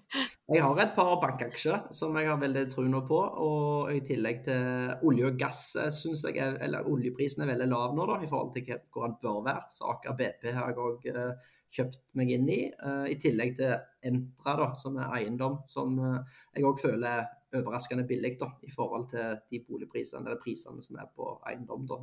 Jeg 0.54 0.60
har 0.60 0.80
et 0.82 0.92
par 0.96 1.14
bankaksjer 1.22 1.86
som 1.96 2.16
jeg 2.18 2.28
har 2.28 2.40
veldig 2.40 2.64
troen 2.72 2.96
på. 3.08 3.20
Og 3.46 3.92
i 3.94 4.02
tillegg 4.04 4.42
til 4.48 5.06
olje 5.08 5.30
og 5.30 5.38
gass 5.40 5.62
eh, 5.80 5.92
syns 5.94 6.26
jeg 6.28 6.40
er, 6.42 6.58
eller 6.66 6.88
oljeprisen 6.90 7.44
er 7.44 7.52
veldig 7.54 7.70
lav 7.70 7.96
nå 7.96 8.08
da, 8.10 8.18
i 8.20 8.30
forhold 8.30 8.52
til 8.56 8.74
hvor 8.92 9.08
den 9.08 9.18
bør 9.22 9.40
være. 9.46 9.70
Så 9.76 9.88
Aker 9.94 10.18
BP 10.18 10.50
har 10.52 10.72
jeg 10.72 10.82
òg 10.88 11.08
eh, 11.14 11.54
kjøpt 11.74 12.02
meg 12.20 12.34
inn 12.34 12.44
i. 12.52 12.60
Uh, 12.78 13.06
I 13.10 13.16
tillegg 13.18 13.56
til 13.58 13.72
Entra, 14.06 14.52
da, 14.60 14.68
som 14.78 14.98
er 15.00 15.16
eiendom, 15.16 15.56
som 15.66 15.96
jeg 15.96 16.66
òg 16.68 16.76
føler 16.78 17.08
er 17.08 17.24
overraskende 17.58 18.04
billig 18.06 18.34
da, 18.38 18.50
i 18.62 18.70
forhold 18.70 19.08
til 19.10 19.40
de 19.50 19.60
boligprisene 19.64 20.22
eller 20.26 20.42
prisene 20.42 20.84
som 20.84 21.00
er 21.00 21.08
på 21.16 21.32
eiendom. 21.48 21.86
Da. 21.88 21.98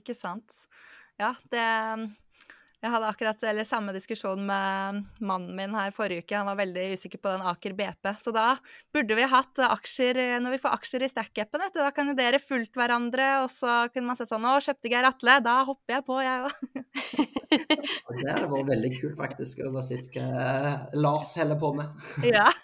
Ikke 0.00 0.16
sant. 0.16 0.54
Ja, 1.20 1.34
det 1.52 1.66
jeg 2.80 2.92
hadde 2.94 3.08
akkurat 3.12 3.42
eller 3.44 3.66
samme 3.68 3.92
diskusjon 3.92 4.40
med 4.48 5.02
mannen 5.20 5.52
min 5.56 5.74
her 5.76 5.92
forrige 5.92 6.24
uke. 6.24 6.36
Han 6.38 6.48
var 6.48 6.56
veldig 6.62 6.86
usikker 6.96 7.20
på 7.20 7.28
den 7.34 7.44
Aker 7.44 7.74
BP. 7.76 8.08
Så 8.22 8.32
da 8.32 8.54
burde 8.94 9.18
vi 9.18 9.26
hatt 9.28 9.60
aksjer 9.66 10.20
når 10.40 10.54
vi 10.56 10.60
får 10.62 10.76
aksjer 10.78 11.04
i 11.04 11.10
Stack-appen. 11.12 11.66
Da 11.76 11.90
kan 11.92 12.08
jo 12.08 12.16
dere 12.16 12.40
fulgt 12.40 12.80
hverandre, 12.80 13.28
og 13.44 13.50
så 13.52 13.82
kunne 13.92 14.08
man 14.08 14.16
sett 14.16 14.32
sånn 14.32 14.48
Å, 14.48 14.56
kjøpte 14.64 14.92
Geir 14.92 15.08
Atle? 15.10 15.36
Da 15.44 15.58
hopper 15.68 15.98
jeg 15.98 16.06
på, 16.08 16.18
jeg 16.24 16.46
òg. 16.46 16.54
det 18.22 18.32
hadde 18.32 18.48
vært 18.48 18.72
veldig 18.72 18.92
kult, 18.96 19.16
faktisk, 19.18 19.60
å 19.60 19.84
se 19.84 20.00
hva 20.14 20.74
Lars 20.96 21.36
holder 21.36 21.60
på 21.60 21.74
med. 21.76 22.04
ja. 22.32 22.48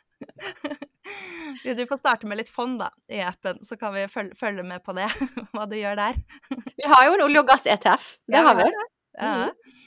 Du 1.67 1.83
får 1.87 1.99
starte 1.99 2.29
med 2.31 2.39
litt 2.39 2.51
fond 2.51 2.79
da, 2.79 2.89
i 3.11 3.21
appen, 3.23 3.59
så 3.67 3.77
kan 3.79 3.93
vi 3.95 4.05
følge, 4.11 4.37
følge 4.39 4.63
med 4.67 4.83
på 4.87 4.95
det, 4.97 5.07
hva 5.55 5.67
du 5.71 5.75
gjør 5.79 5.99
der. 5.99 6.19
vi 6.79 6.89
har 6.91 7.07
jo 7.09 7.17
en 7.17 7.25
olje- 7.27 7.43
og 7.43 7.51
gass-ETF. 7.51 8.07
Det 8.27 8.39
ja, 8.39 8.45
har 8.47 8.59
vi. 8.59 8.67
Ja. 9.19 9.35
Mm. 9.47 9.86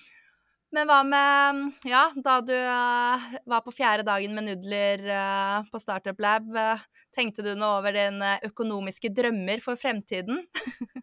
Men 0.75 0.89
hva 0.89 0.99
med 1.05 1.85
Ja, 1.89 2.03
da 2.21 2.39
du 2.45 2.53
uh, 2.53 3.29
var 3.49 3.63
på 3.65 3.73
fjerde 3.73 4.05
dagen 4.05 4.35
med 4.37 4.45
nudler 4.45 5.01
uh, 5.09 5.69
på 5.71 5.81
Startup 5.81 6.19
Lab, 6.21 6.49
uh, 6.53 6.81
tenkte 7.15 7.45
du 7.45 7.55
noe 7.57 7.79
over 7.79 7.95
dine 7.95 8.35
økonomiske 8.45 9.09
drømmer 9.17 9.63
for 9.63 9.79
fremtiden? 9.79 10.43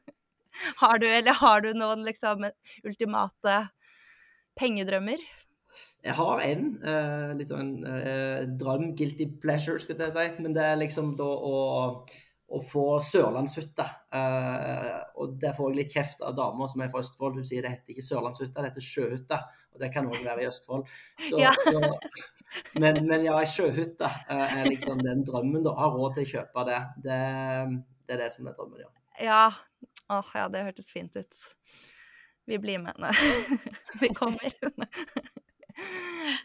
har 0.82 1.02
du, 1.02 1.08
eller 1.10 1.34
har 1.40 1.66
du 1.66 1.72
noen 1.74 2.06
liksom 2.06 2.46
ultimate 2.86 3.56
pengedrømmer? 4.58 5.24
Jeg 6.06 6.14
har 6.16 6.40
en 6.40 6.68
litt 7.36 7.50
sånn 7.50 7.74
drøm, 8.56 8.94
guilty 8.96 9.26
pleasure, 9.42 9.76
skulle 9.82 10.06
jeg 10.06 10.14
si. 10.14 10.28
Men 10.40 10.54
det 10.56 10.62
er 10.64 10.78
liksom 10.80 11.10
da 11.18 11.26
å 11.26 11.58
å 12.46 12.60
få 12.62 12.84
sørlandshytte. 13.02 13.84
Uh, 14.14 15.00
og 15.18 15.34
der 15.42 15.54
får 15.56 15.72
jeg 15.72 15.78
litt 15.80 15.94
kjeft 15.96 16.22
av 16.22 16.36
dama 16.38 16.68
som 16.70 16.84
er 16.84 16.90
fra 16.92 17.02
Østfold. 17.02 17.40
Hun 17.40 17.46
sier 17.46 17.64
det 17.64 17.72
heter 17.74 17.94
ikke 17.94 18.06
sørlandshytte, 18.06 18.54
det 18.60 18.70
heter 18.70 18.86
sjøhytte. 18.86 19.40
Og 19.74 19.82
det 19.82 19.90
kan 19.94 20.06
òg 20.06 20.20
være 20.22 20.44
i 20.44 20.48
Østfold. 20.50 20.86
Så, 21.26 21.40
ja. 21.42 21.52
så, 21.66 21.80
men, 22.78 23.02
men, 23.08 23.24
ja, 23.26 23.34
ei 23.40 23.50
sjøhytte 23.50 24.08
uh, 24.08 24.44
er 24.46 24.68
liksom 24.70 25.02
den 25.02 25.24
drømmen, 25.26 25.64
da. 25.66 25.74
Har 25.80 25.96
råd 25.96 26.18
til 26.18 26.28
å 26.28 26.32
kjøpe 26.36 26.66
det. 26.70 26.78
det. 27.08 27.18
det. 28.06 28.14
er 28.14 28.22
det 28.22 28.30
som 28.36 28.46
er 28.46 28.56
drømmen, 28.58 28.86
ja. 28.86 28.92
Ja. 29.26 29.42
Åh, 30.12 30.30
ja, 30.38 30.46
det 30.52 30.62
hørtes 30.68 30.92
fint 30.92 31.18
ut. 31.18 31.46
Vi 32.46 32.60
blir 32.62 32.78
med. 32.78 32.94
henne. 32.94 33.10
Vi 34.00 34.12
kommer. 34.14 34.52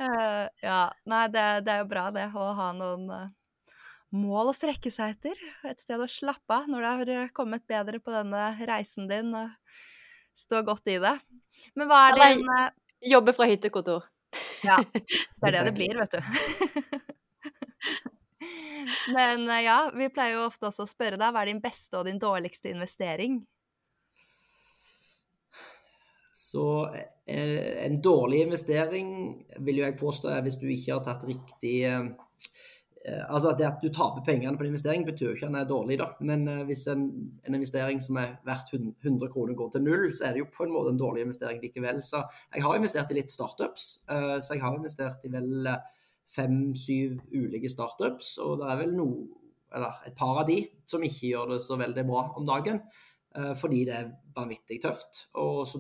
uh, 0.02 0.48
ja. 0.66 0.82
Nei, 1.06 1.28
det, 1.30 1.46
det, 1.68 1.76
er 1.76 1.86
jo 1.86 1.92
bra, 1.94 2.10
det, 2.16 2.26
å 2.34 2.50
ha 2.58 2.72
noen 2.74 3.06
mål 4.16 4.52
å 4.52 4.56
strekke 4.56 4.92
seg 4.94 5.16
etter. 5.16 5.42
Et 5.70 5.82
sted 5.82 6.02
å 6.02 6.10
slappe 6.10 6.56
av 6.56 6.70
når 6.72 6.84
du 6.84 6.90
har 6.90 7.12
eh, 7.16 7.34
kommet 7.36 7.66
bedre 7.70 8.02
på 8.04 8.14
denne 8.14 8.52
reisen 8.68 9.10
din 9.12 9.34
og 9.38 9.82
stå 10.38 10.62
godt 10.68 10.92
i 10.92 11.00
det. 11.02 11.16
Men 11.76 11.92
hva 11.92 12.06
er 12.10 12.22
din 12.22 12.48
Jobbe 13.02 13.34
fra 13.34 13.48
hyttekontor. 13.50 14.04
Ja, 14.62 14.78
det 14.94 15.48
er 15.48 15.56
det 15.56 15.64
det 15.72 15.74
blir, 15.74 15.98
vet 15.98 16.14
du. 16.14 16.22
Men 19.16 19.50
eh, 19.50 19.64
ja, 19.66 19.80
vi 19.96 20.10
pleier 20.14 20.38
jo 20.38 20.46
ofte 20.46 20.70
også 20.70 20.86
å 20.86 20.90
spørre 20.90 21.18
deg 21.20 21.34
hva 21.34 21.42
er 21.44 21.52
din 21.52 21.64
beste 21.64 21.98
og 21.98 22.06
din 22.10 22.22
dårligste 22.22 22.72
investering? 22.74 23.42
Så 26.42 26.66
eh, 27.26 27.86
en 27.86 28.02
dårlig 28.02 28.44
investering 28.46 29.10
vil 29.66 29.82
jo 29.82 29.88
jeg 29.88 29.98
påstå 30.00 30.32
er 30.34 30.46
hvis 30.46 30.60
du 30.62 30.68
ikke 30.70 30.94
har 30.98 31.04
tatt 31.06 31.26
riktig 31.28 31.76
eh, 31.90 32.02
eh 32.02 32.81
Altså 33.06 33.56
det 33.58 33.66
at 33.66 33.82
du 33.82 33.90
taper 33.90 34.22
pengene 34.26 34.58
på 34.58 34.64
en 34.64 34.70
investering, 34.70 35.06
betyr 35.06 35.32
ikke 35.34 35.48
at 35.48 35.50
den 35.50 35.58
er 35.58 35.70
dårlig, 35.70 35.98
da. 35.98 36.12
Men 36.22 36.48
eh, 36.48 36.64
hvis 36.68 36.86
en, 36.92 37.08
en, 37.48 37.56
investering 37.56 38.02
som 38.04 38.20
er 38.22 38.36
verdt 38.46 38.74
100 38.76 39.32
kroner 39.34 39.58
går 39.58 39.72
til 39.74 39.84
null, 39.86 40.06
så 40.14 40.28
er 40.28 40.36
det 40.36 40.44
jo 40.44 40.52
på 40.54 40.68
en 40.68 40.76
måte 40.76 40.94
en 40.94 41.02
dårlig 41.02 41.26
investering 41.26 41.62
likevel. 41.64 42.04
Så 42.06 42.22
jeg 42.54 42.64
har 42.66 42.78
investert 42.78 43.12
i 43.12 43.18
litt 43.18 43.34
startups. 43.34 43.88
Eh, 44.10 44.38
så 44.38 44.54
jeg 44.54 44.62
har 44.62 44.78
investert 44.78 45.26
i 45.26 45.34
vel 45.34 45.72
fem-syv 46.32 47.18
ulike 47.34 47.70
startups, 47.70 48.36
og 48.40 48.62
det 48.62 48.70
er 48.72 48.84
vel 48.86 48.94
noe, 48.96 49.26
eller 49.76 50.04
et 50.08 50.16
par 50.16 50.44
av 50.44 50.46
de 50.48 50.62
som 50.88 51.04
ikke 51.04 51.32
gjør 51.32 51.56
det 51.56 51.62
så 51.66 51.80
veldig 51.80 52.06
bra 52.08 52.28
om 52.38 52.46
dagen. 52.48 52.84
Eh, 53.36 53.54
fordi 53.56 53.86
det 53.88 53.96
er 53.96 54.12
vanvittig 54.36 54.82
tøft. 54.84 55.26
Og 55.40 55.64
så 55.68 55.80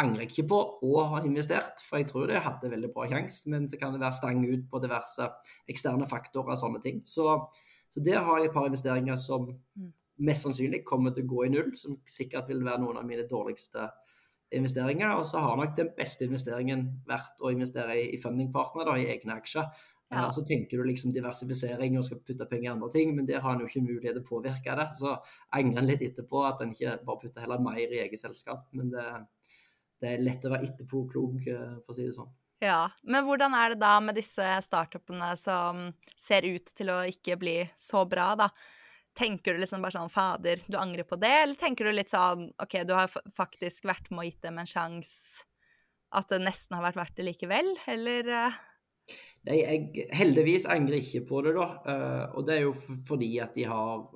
angrer 0.00 0.24
jeg 0.24 0.32
ikke 0.32 0.48
på 0.50 0.60
å 0.82 1.02
ha 1.12 1.20
investert, 1.24 1.82
for 1.86 2.00
jeg 2.00 2.08
tror 2.10 2.30
det 2.30 2.42
hadde 2.44 2.70
veldig 2.72 2.90
bra 2.94 3.06
sjanse. 3.10 3.44
Men 3.52 3.68
så 3.70 3.78
kan 3.80 3.94
det 3.94 4.02
være 4.02 4.18
stang 4.18 4.42
ut 4.44 4.66
på 4.70 4.80
diverse 4.82 5.28
eksterne 5.70 6.08
faktorer 6.10 6.54
og 6.56 6.60
sånne 6.60 6.82
ting. 6.84 7.02
Så, 7.08 7.36
så 7.94 8.02
der 8.04 8.24
har 8.26 8.40
jeg 8.40 8.50
et 8.50 8.56
par 8.56 8.68
investeringer 8.70 9.18
som 9.20 9.46
mm. 9.52 9.90
mest 10.26 10.48
sannsynlig 10.48 10.82
kommer 10.88 11.14
til 11.14 11.26
å 11.26 11.32
gå 11.34 11.46
i 11.46 11.52
null, 11.54 11.74
som 11.78 12.00
sikkert 12.10 12.50
vil 12.50 12.64
være 12.66 12.82
noen 12.82 12.98
av 13.00 13.06
mine 13.08 13.26
dårligste 13.30 13.88
investeringer. 14.54 15.14
Og 15.18 15.26
så 15.30 15.42
har 15.44 15.58
nok 15.60 15.76
den 15.78 15.94
beste 15.96 16.26
investeringen 16.26 16.86
vært 17.08 17.42
å 17.42 17.54
investere 17.54 17.98
i, 18.02 18.14
i 18.16 18.20
da, 18.20 18.96
i 18.98 19.10
egne 19.14 19.38
aksjer. 19.38 19.68
Ja. 20.12 20.26
Uh, 20.26 20.32
så 20.36 20.42
tenker 20.46 20.78
du 20.78 20.84
liksom 20.86 21.14
diversifisering 21.14 21.96
og 21.98 22.04
skal 22.06 22.20
putte 22.22 22.46
penger 22.50 22.68
i 22.68 22.72
andre 22.74 22.90
ting, 22.92 23.14
men 23.16 23.26
der 23.26 23.40
har 23.42 23.54
en 23.54 23.62
jo 23.64 23.70
ikke 23.70 23.86
mulighet 23.86 24.18
til 24.18 24.22
å 24.22 24.28
påvirke 24.28 24.74
det. 24.78 24.90
Så 24.98 25.14
angrer 25.56 25.80
en 25.80 25.88
litt 25.88 26.02
etterpå 26.04 26.42
at 26.50 26.60
en 26.62 26.74
ikke 26.74 26.98
bare 27.06 27.22
putter 27.22 27.46
heller 27.46 27.62
mer 27.62 27.80
i 27.86 28.02
eget 28.04 28.20
selskap. 28.20 28.66
Men 28.76 28.92
det, 28.92 29.06
det 30.04 30.14
er 30.14 30.24
lett 30.24 30.44
å 30.44 30.52
være 30.52 30.68
etterpåklok, 30.68 31.50
uh, 31.50 31.76
for 31.82 31.94
å 31.94 31.96
si 31.96 32.06
det 32.06 32.16
sånn. 32.16 32.32
Ja, 32.62 32.88
Men 33.02 33.26
hvordan 33.26 33.54
er 33.56 33.74
det 33.74 33.82
da 33.82 33.98
med 34.00 34.16
disse 34.16 34.44
startupene 34.64 35.34
som 35.36 35.88
ser 36.16 36.46
ut 36.46 36.70
til 36.76 36.92
å 36.92 37.02
ikke 37.10 37.36
bli 37.40 37.58
så 37.76 38.04
bra, 38.08 38.32
da? 38.38 38.48
Tenker 39.14 39.54
du 39.54 39.62
liksom 39.62 39.82
bare 39.84 39.94
sånn 39.94 40.10
Fader, 40.10 40.62
du 40.66 40.78
angrer 40.78 41.06
på 41.06 41.18
det? 41.20 41.32
Eller 41.44 41.58
tenker 41.58 41.86
du 41.86 41.92
litt 41.94 42.10
sånn 42.10 42.48
OK, 42.62 42.80
du 42.86 42.94
har 42.96 43.10
faktisk 43.36 43.86
vært 43.86 44.08
med 44.10 44.24
og 44.24 44.30
gitt 44.30 44.46
dem 44.46 44.58
en 44.58 44.70
sjanse, 44.70 45.44
at 46.14 46.30
det 46.30 46.40
nesten 46.42 46.78
har 46.78 46.86
vært 46.86 47.02
verdt 47.02 47.18
det 47.18 47.28
likevel, 47.28 47.74
eller? 47.90 48.32
Eh? 48.38 48.58
Nei, 49.50 49.60
jeg 49.60 50.08
heldigvis 50.16 50.66
angrer 50.70 51.02
ikke 51.02 51.24
på 51.28 51.44
det, 51.44 51.54
da. 51.58 51.68
Uh, 51.84 52.24
og 52.38 52.48
det 52.48 52.56
er 52.56 52.66
jo 52.68 52.74
fordi 53.10 53.34
at 53.44 53.54
de 53.58 53.68
har 53.68 54.06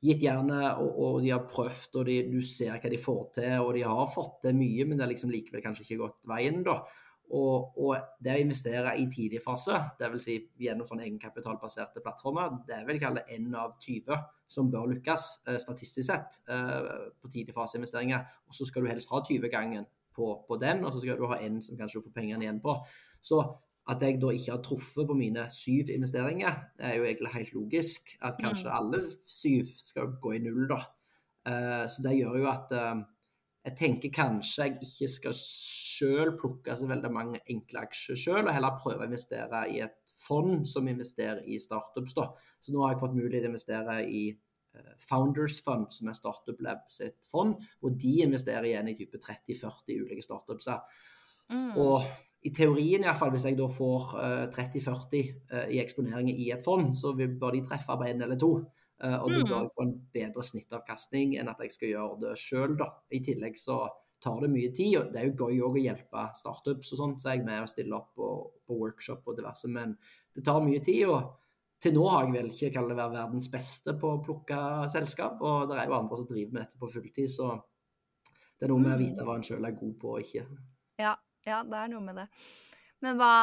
gitt 0.00 0.24
jernet, 0.24 0.80
og, 0.80 0.96
og, 0.96 1.20
de 1.24 1.34
har 1.34 1.44
prøvd, 1.50 2.00
og 2.00 2.08
de, 2.08 2.16
du 2.32 2.40
ser 2.46 2.72
hva 2.72 2.90
de 2.92 3.00
får 3.00 3.22
til. 3.36 3.52
Og 3.60 3.74
de 3.76 3.84
har 3.84 4.10
fått 4.12 4.40
til 4.46 4.56
mye, 4.56 4.86
men 4.88 4.96
det 4.96 5.06
har 5.06 5.12
liksom 5.12 5.32
likevel 5.32 5.64
kanskje 5.64 5.86
ikke 5.86 6.02
gått 6.04 6.28
veien, 6.30 6.62
da. 6.66 6.80
Og, 7.30 7.76
og, 7.78 7.92
det 8.18 8.34
å 8.34 8.42
investere 8.42 8.96
i 8.98 9.06
tidlig 9.12 9.38
fase, 9.44 9.76
dvs. 10.00 10.24
Si 10.24 10.36
gjennom 10.64 10.88
sånne 10.88 11.06
egenkapitalbaserte 11.06 12.02
plattformer, 12.02 12.56
det 12.66 12.80
vil 12.88 12.98
kalle 13.02 13.22
én 13.30 13.52
av 13.54 13.76
20 13.78 14.18
som 14.50 14.70
bør 14.72 14.88
lykkes 14.90 15.26
eh, 15.46 15.60
statistisk 15.62 16.08
sett 16.08 16.40
eh, 16.50 16.88
på 17.22 17.30
tidlig 17.30 17.54
fase-investeringer. 17.54 18.26
Og 18.50 18.56
så 18.56 18.66
skal 18.66 18.82
du 18.82 18.90
helst 18.90 19.12
ha 19.14 19.22
20-gangen 19.22 19.86
på, 20.16 20.32
på, 20.48 20.58
den, 20.58 20.82
og 20.82 20.90
så 20.94 21.04
skal 21.04 21.20
du 21.20 21.28
ha 21.30 21.38
en 21.38 21.60
som 21.62 21.78
kanskje 21.78 22.00
du 22.00 22.08
får 22.08 22.16
pengene 22.16 22.48
igjen 22.48 22.58
på. 22.64 22.74
Så 23.22 23.38
at 23.88 24.02
jeg 24.04 24.18
da 24.22 24.30
ikke 24.34 24.52
har 24.52 24.62
truffet 24.62 25.06
på 25.08 25.16
mine 25.16 25.46
syv 25.50 25.88
investeringer, 25.94 26.58
er 26.78 26.98
jo 26.98 27.06
egentlig 27.08 27.32
helt 27.32 27.54
logisk. 27.56 28.12
At 28.22 28.38
kanskje 28.40 28.68
mm. 28.68 28.76
alle 28.76 29.00
syv 29.26 29.70
skal 29.78 30.12
gå 30.22 30.34
i 30.36 30.42
null, 30.44 30.66
da. 30.70 30.82
Eh, 31.48 31.86
så 31.88 32.04
det 32.04 32.18
gjør 32.18 32.36
jo 32.42 32.50
at 32.50 32.74
eh, 32.76 33.00
jeg 33.64 33.76
tenker 33.76 34.12
kanskje 34.14 34.66
jeg 34.66 34.76
ikke 34.86 35.08
skal 35.08 35.34
selv 35.36 36.36
plukke 36.40 36.76
så 36.76 36.86
veldig 36.88 37.10
mange 37.12 37.40
enkle 37.50 37.82
aksjer 37.86 38.20
selv, 38.20 38.46
og 38.46 38.54
heller 38.56 38.78
prøve 38.78 39.04
å 39.04 39.08
investere 39.08 39.64
i 39.72 39.82
et 39.84 39.98
fond 40.20 40.62
som 40.68 40.88
investerer 40.88 41.42
i 41.48 41.58
startups. 41.60 42.14
Da. 42.16 42.30
Så 42.60 42.72
nå 42.72 42.84
har 42.84 42.94
jeg 42.94 43.02
fått 43.02 43.16
mulighet 43.16 43.42
til 43.42 43.50
å 43.50 43.52
investere 43.54 43.98
i 44.04 44.22
uh, 44.32 44.94
Founders 45.08 45.58
Fund, 45.64 45.88
som 45.96 46.08
er 46.08 46.16
Startup 46.18 46.64
Lab 46.64 46.86
sitt 46.92 47.28
fond, 47.30 47.56
og 47.80 48.00
de 48.00 48.14
investerer 48.26 48.68
igjen 48.70 48.92
i 48.92 48.96
type 48.98 49.20
30-40 49.20 50.04
ulike 50.04 50.24
startups. 50.24 50.68
Mm. 51.52 51.72
Og 51.80 52.04
i 52.40 52.50
teorien, 52.56 53.02
i 53.02 53.08
hvert 53.08 53.18
fall, 53.20 53.32
hvis 53.34 53.44
jeg 53.44 53.56
da 53.58 53.66
får 53.68 54.12
uh, 54.16 54.44
30-40 54.54 55.32
uh, 55.52 55.66
i 55.68 55.80
eksponeringer 55.82 56.38
i 56.40 56.50
et 56.54 56.64
fond, 56.64 56.88
så 56.96 57.12
bør 57.12 57.56
de 57.56 57.64
treffe 57.66 57.96
på 57.96 58.06
en 58.08 58.22
eller 58.24 58.38
to. 58.40 58.54
Eh, 59.04 59.16
og 59.16 59.30
du 59.32 59.40
bør 59.48 59.64
mm. 59.64 59.72
få 59.74 59.84
en 59.86 59.94
bedre 60.12 60.42
snittavkastning 60.44 61.38
enn 61.40 61.48
at 61.48 61.60
jeg 61.64 61.72
skal 61.72 61.92
gjøre 61.94 62.20
det 62.24 62.34
sjøl. 62.40 62.76
I 63.16 63.22
tillegg 63.24 63.56
så 63.56 63.80
tar 64.20 64.42
det 64.42 64.50
mye 64.52 64.72
tid. 64.76 64.96
og 64.98 65.12
Det 65.12 65.22
er 65.22 65.30
jo 65.30 65.46
gøy 65.48 65.62
å 65.64 65.70
hjelpe 65.80 66.26
startups 66.36 66.92
og 66.92 67.00
sånn, 67.00 67.14
så 67.16 67.32
jeg 67.32 67.42
er 67.42 67.46
med 67.48 67.64
og 67.64 67.70
stiller 67.72 67.96
opp 68.02 68.10
på, 68.18 68.28
på, 68.66 68.76
workshop 68.82 69.24
og 69.24 69.38
diverse. 69.38 69.70
Men 69.72 69.96
det 70.36 70.44
tar 70.44 70.60
mye 70.64 70.82
tid. 70.84 71.06
og 71.08 71.36
til 71.80 71.94
nå 71.96 72.04
har 72.12 72.26
jeg 72.26 72.34
vel 72.34 72.50
ikke 72.52 72.72
kalt 72.74 72.92
det 72.92 72.98
være 72.98 73.14
verdens 73.14 73.48
beste 73.48 73.94
på 73.96 74.12
å 74.12 74.20
plukke 74.20 74.60
selskap. 74.92 75.40
Og 75.40 75.70
det 75.70 75.80
er 75.80 75.88
jo 75.88 75.96
andre 75.96 76.20
som 76.20 76.28
driver 76.28 76.52
med 76.52 76.66
dette 76.66 76.80
på 76.80 76.92
fulltid, 76.92 77.32
så 77.32 77.54
det 78.60 78.66
er 78.66 78.74
noe 78.74 78.84
med 78.84 78.98
å 78.98 79.00
vite 79.00 79.24
hva 79.24 79.38
en 79.38 79.46
sjøl 79.46 79.64
er 79.64 79.78
god 79.78 79.94
på 80.02 80.12
og 80.12 80.26
ikke. 80.26 80.44
Ja, 81.00 81.14
ja, 81.48 81.62
det 81.66 81.78
er 81.78 81.92
noe 81.92 82.04
med 82.04 82.20
det. 82.20 82.26
Men 83.00 83.16
hva, 83.16 83.34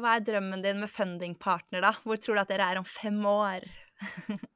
hva 0.00 0.16
er 0.16 0.24
drømmen 0.26 0.64
din 0.64 0.80
med 0.82 0.90
fundingpartner, 0.90 1.84
da? 1.84 1.92
Hvor 2.02 2.18
tror 2.18 2.38
du 2.38 2.42
at 2.42 2.50
dere 2.50 2.70
er 2.72 2.80
om 2.80 2.88
fem 2.88 3.20
år? 3.30 3.68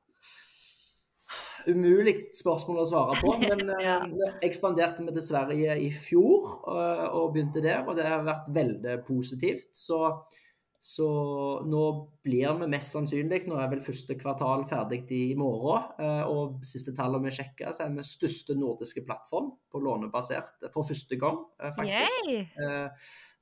umulig 1.70 2.16
spørsmål 2.37 2.83
å 2.83 2.87
svare 2.89 3.18
på. 3.20 3.35
Men 3.49 3.72
ja. 3.83 3.99
eh, 4.05 4.39
ekspanderte 4.47 5.05
vi 5.05 5.14
til 5.16 5.27
Sverige 5.27 5.77
i 5.81 5.91
fjor 5.95 6.57
eh, 6.70 7.07
og 7.11 7.35
begynte 7.35 7.62
der, 7.64 7.85
og 7.87 7.99
det 7.99 8.09
har 8.09 8.25
vært 8.27 8.51
veldig 8.55 8.99
positivt. 9.07 9.70
Så, 9.77 10.01
så 10.85 11.07
nå 11.64 11.82
blir 12.26 12.59
vi 12.61 12.66
mest 12.68 12.93
sannsynlig, 12.93 13.47
nå 13.49 13.57
er 13.57 13.70
vel 13.72 13.80
første 13.80 14.18
kvartal 14.20 14.66
ferdig 14.68 15.01
i 15.16 15.22
morgen, 15.41 15.87
eh, 15.97 16.28
og 16.28 16.59
siste 16.68 16.93
tallene 16.97 17.30
vi 17.30 17.32
sjekker, 17.39 17.70
så 17.72 17.87
er 17.87 17.95
vi 17.95 18.05
største 18.05 18.53
nordiske 18.59 19.01
plattform 19.07 19.49
på 19.72 19.80
lånebasert 19.80 20.68
for 20.74 20.85
første 20.85 21.16
gang, 21.20 21.41
eh, 21.57 21.72
faktisk. 21.72 22.28
Yay! 22.28 22.45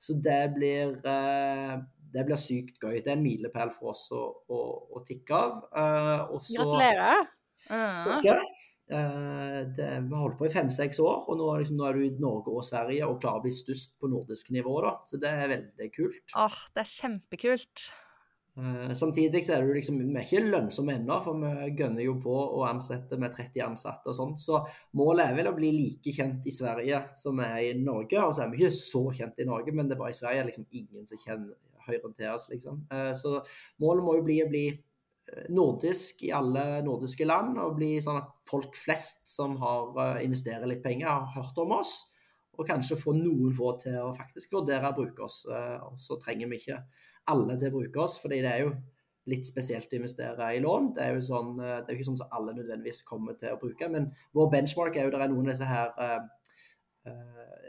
så 0.03 0.15
det 0.19 0.39
blir 0.55 0.95
eh, 1.03 1.75
det 2.13 2.25
blir 2.29 2.39
sykt 2.39 2.79
gøy. 2.79 3.01
Det 3.01 3.11
er 3.11 3.17
en 3.17 3.25
milepæl 3.25 3.71
for 3.75 3.95
oss 3.95 4.05
å, 4.15 4.23
å, 4.53 4.63
å 4.93 5.03
tikke 5.07 5.35
av. 5.35 5.61
Gratulerer. 5.73 7.23
Uh. 7.71 8.19
uh, 8.19 8.43
det, 8.93 9.89
vi 10.05 10.15
har 10.15 10.23
holdt 10.23 10.39
på 10.39 10.47
i 10.49 10.53
fem-seks 10.53 11.01
år, 11.03 11.25
og 11.27 11.41
nå, 11.41 11.49
liksom, 11.63 11.81
nå, 11.81 11.89
er 11.89 11.99
du 11.99 12.07
i 12.07 12.13
Norge 12.23 12.55
og 12.55 12.67
Sverige 12.67 13.09
og 13.09 13.19
klarer 13.23 13.43
å 13.43 13.47
bli 13.47 13.55
størst 13.57 13.97
på 14.01 14.11
nordisk 14.13 14.53
nivå. 14.55 14.79
Da. 14.85 14.95
Så 15.09 15.21
det 15.23 15.33
er 15.33 15.53
veldig 15.57 15.91
kult. 15.95 16.25
Åh, 16.39 16.63
det 16.75 16.85
er 16.85 16.95
kjempekult. 16.95 17.91
Uh, 18.53 18.93
samtidig 18.93 19.41
så 19.47 19.55
er 19.55 19.65
det 19.65 19.79
liksom, 19.79 19.97
vi 19.97 20.13
er 20.13 20.27
ikke 20.27 20.53
lønnsomme 20.53 20.99
ennå, 20.99 21.17
for 21.25 21.39
vi 21.41 21.71
gønner 21.79 22.05
jo 22.05 22.19
på 22.21 22.35
å 22.37 22.67
ansette 22.69 23.17
med 23.21 23.33
30 23.33 23.65
ansatte 23.65 24.13
og 24.13 24.19
sånn. 24.19 24.35
Så 24.41 24.61
målet 24.99 25.31
er 25.31 25.39
vel 25.39 25.49
å 25.49 25.57
bli 25.57 25.71
like 25.73 26.13
kjent 26.13 26.45
i 26.45 26.53
Sverige 26.53 27.01
som 27.17 27.41
vi 27.41 27.49
er 27.49 27.71
i 27.71 27.75
Norge. 27.81 28.21
Og 28.21 28.37
så 28.37 28.45
er 28.45 28.53
vi 28.53 28.61
ikke 28.61 28.77
så 28.77 29.07
kjent 29.17 29.41
i 29.41 29.49
Norge, 29.49 29.73
men 29.73 29.89
det 29.89 29.97
er 29.97 30.03
bare 30.05 30.13
i 30.13 30.21
Sverige 30.21 30.49
liksom 30.51 30.69
ingen 30.69 31.09
som 31.09 31.23
kjenner 31.25 31.57
høyre 31.87 32.13
til 32.15 32.29
oss, 32.31 32.51
liksom. 32.53 32.85
Uh, 32.93 33.11
så 33.17 33.39
målet 33.83 34.05
må 34.05 34.19
jo 34.19 34.27
bli 34.29 34.43
å 34.45 34.51
bli 34.53 34.67
nordisk 35.53 36.23
i 36.27 36.33
alle 36.35 36.83
nordiske 36.85 37.27
land, 37.27 37.57
og 37.61 37.77
bli 37.79 37.95
sånn 38.03 38.21
at 38.21 38.33
folk 38.49 38.77
flest 38.79 39.29
som 39.31 39.55
har 39.63 40.01
eh, 40.05 40.25
investerer 40.27 40.69
litt 40.69 40.83
penger, 40.85 41.09
har 41.09 41.31
hørt 41.37 41.61
om 41.63 41.77
oss. 41.79 41.95
Og 42.59 42.69
kanskje 42.69 42.99
få 43.01 43.15
noen 43.17 43.53
få 43.57 43.73
til 43.81 43.97
å 44.03 44.11
faktisk 44.17 44.59
vurdere 44.59 44.91
å 44.91 44.97
bruke 44.97 45.25
oss. 45.25 45.43
Eh, 45.49 45.79
og 45.87 46.01
så 46.03 46.19
trenger 46.21 46.51
vi 46.51 46.61
ikke 46.61 46.83
alle 47.33 47.57
til 47.57 47.71
å 47.71 47.77
bruke 47.79 48.03
oss, 48.03 48.19
fordi 48.21 48.43
det 48.45 48.51
er 48.51 48.67
jo 48.67 48.75
litt 49.31 49.47
spesielt 49.47 49.93
å 49.93 50.01
investere 50.01 50.51
i 50.57 50.61
lån. 50.61 50.93
Det 50.97 51.05
er 51.05 51.17
jo 51.17 51.25
sånn, 51.31 51.55
eh, 51.63 51.79
det 51.81 51.93
er 51.93 51.99
ikke 51.99 52.11
sånn 52.11 52.21
som 52.25 52.37
alle 52.39 52.57
nødvendigvis 52.59 53.05
kommer 53.09 53.39
til 53.39 53.55
å 53.55 53.61
bruke. 53.63 53.89
Men 53.89 54.11
vår 54.37 54.51
benchmark 54.53 54.99
er 54.99 55.09
jo 55.09 55.15
der 55.15 55.27
er 55.27 55.33
noen 55.33 55.49
av 55.49 55.55
disse 55.55 55.71
her 55.71 56.29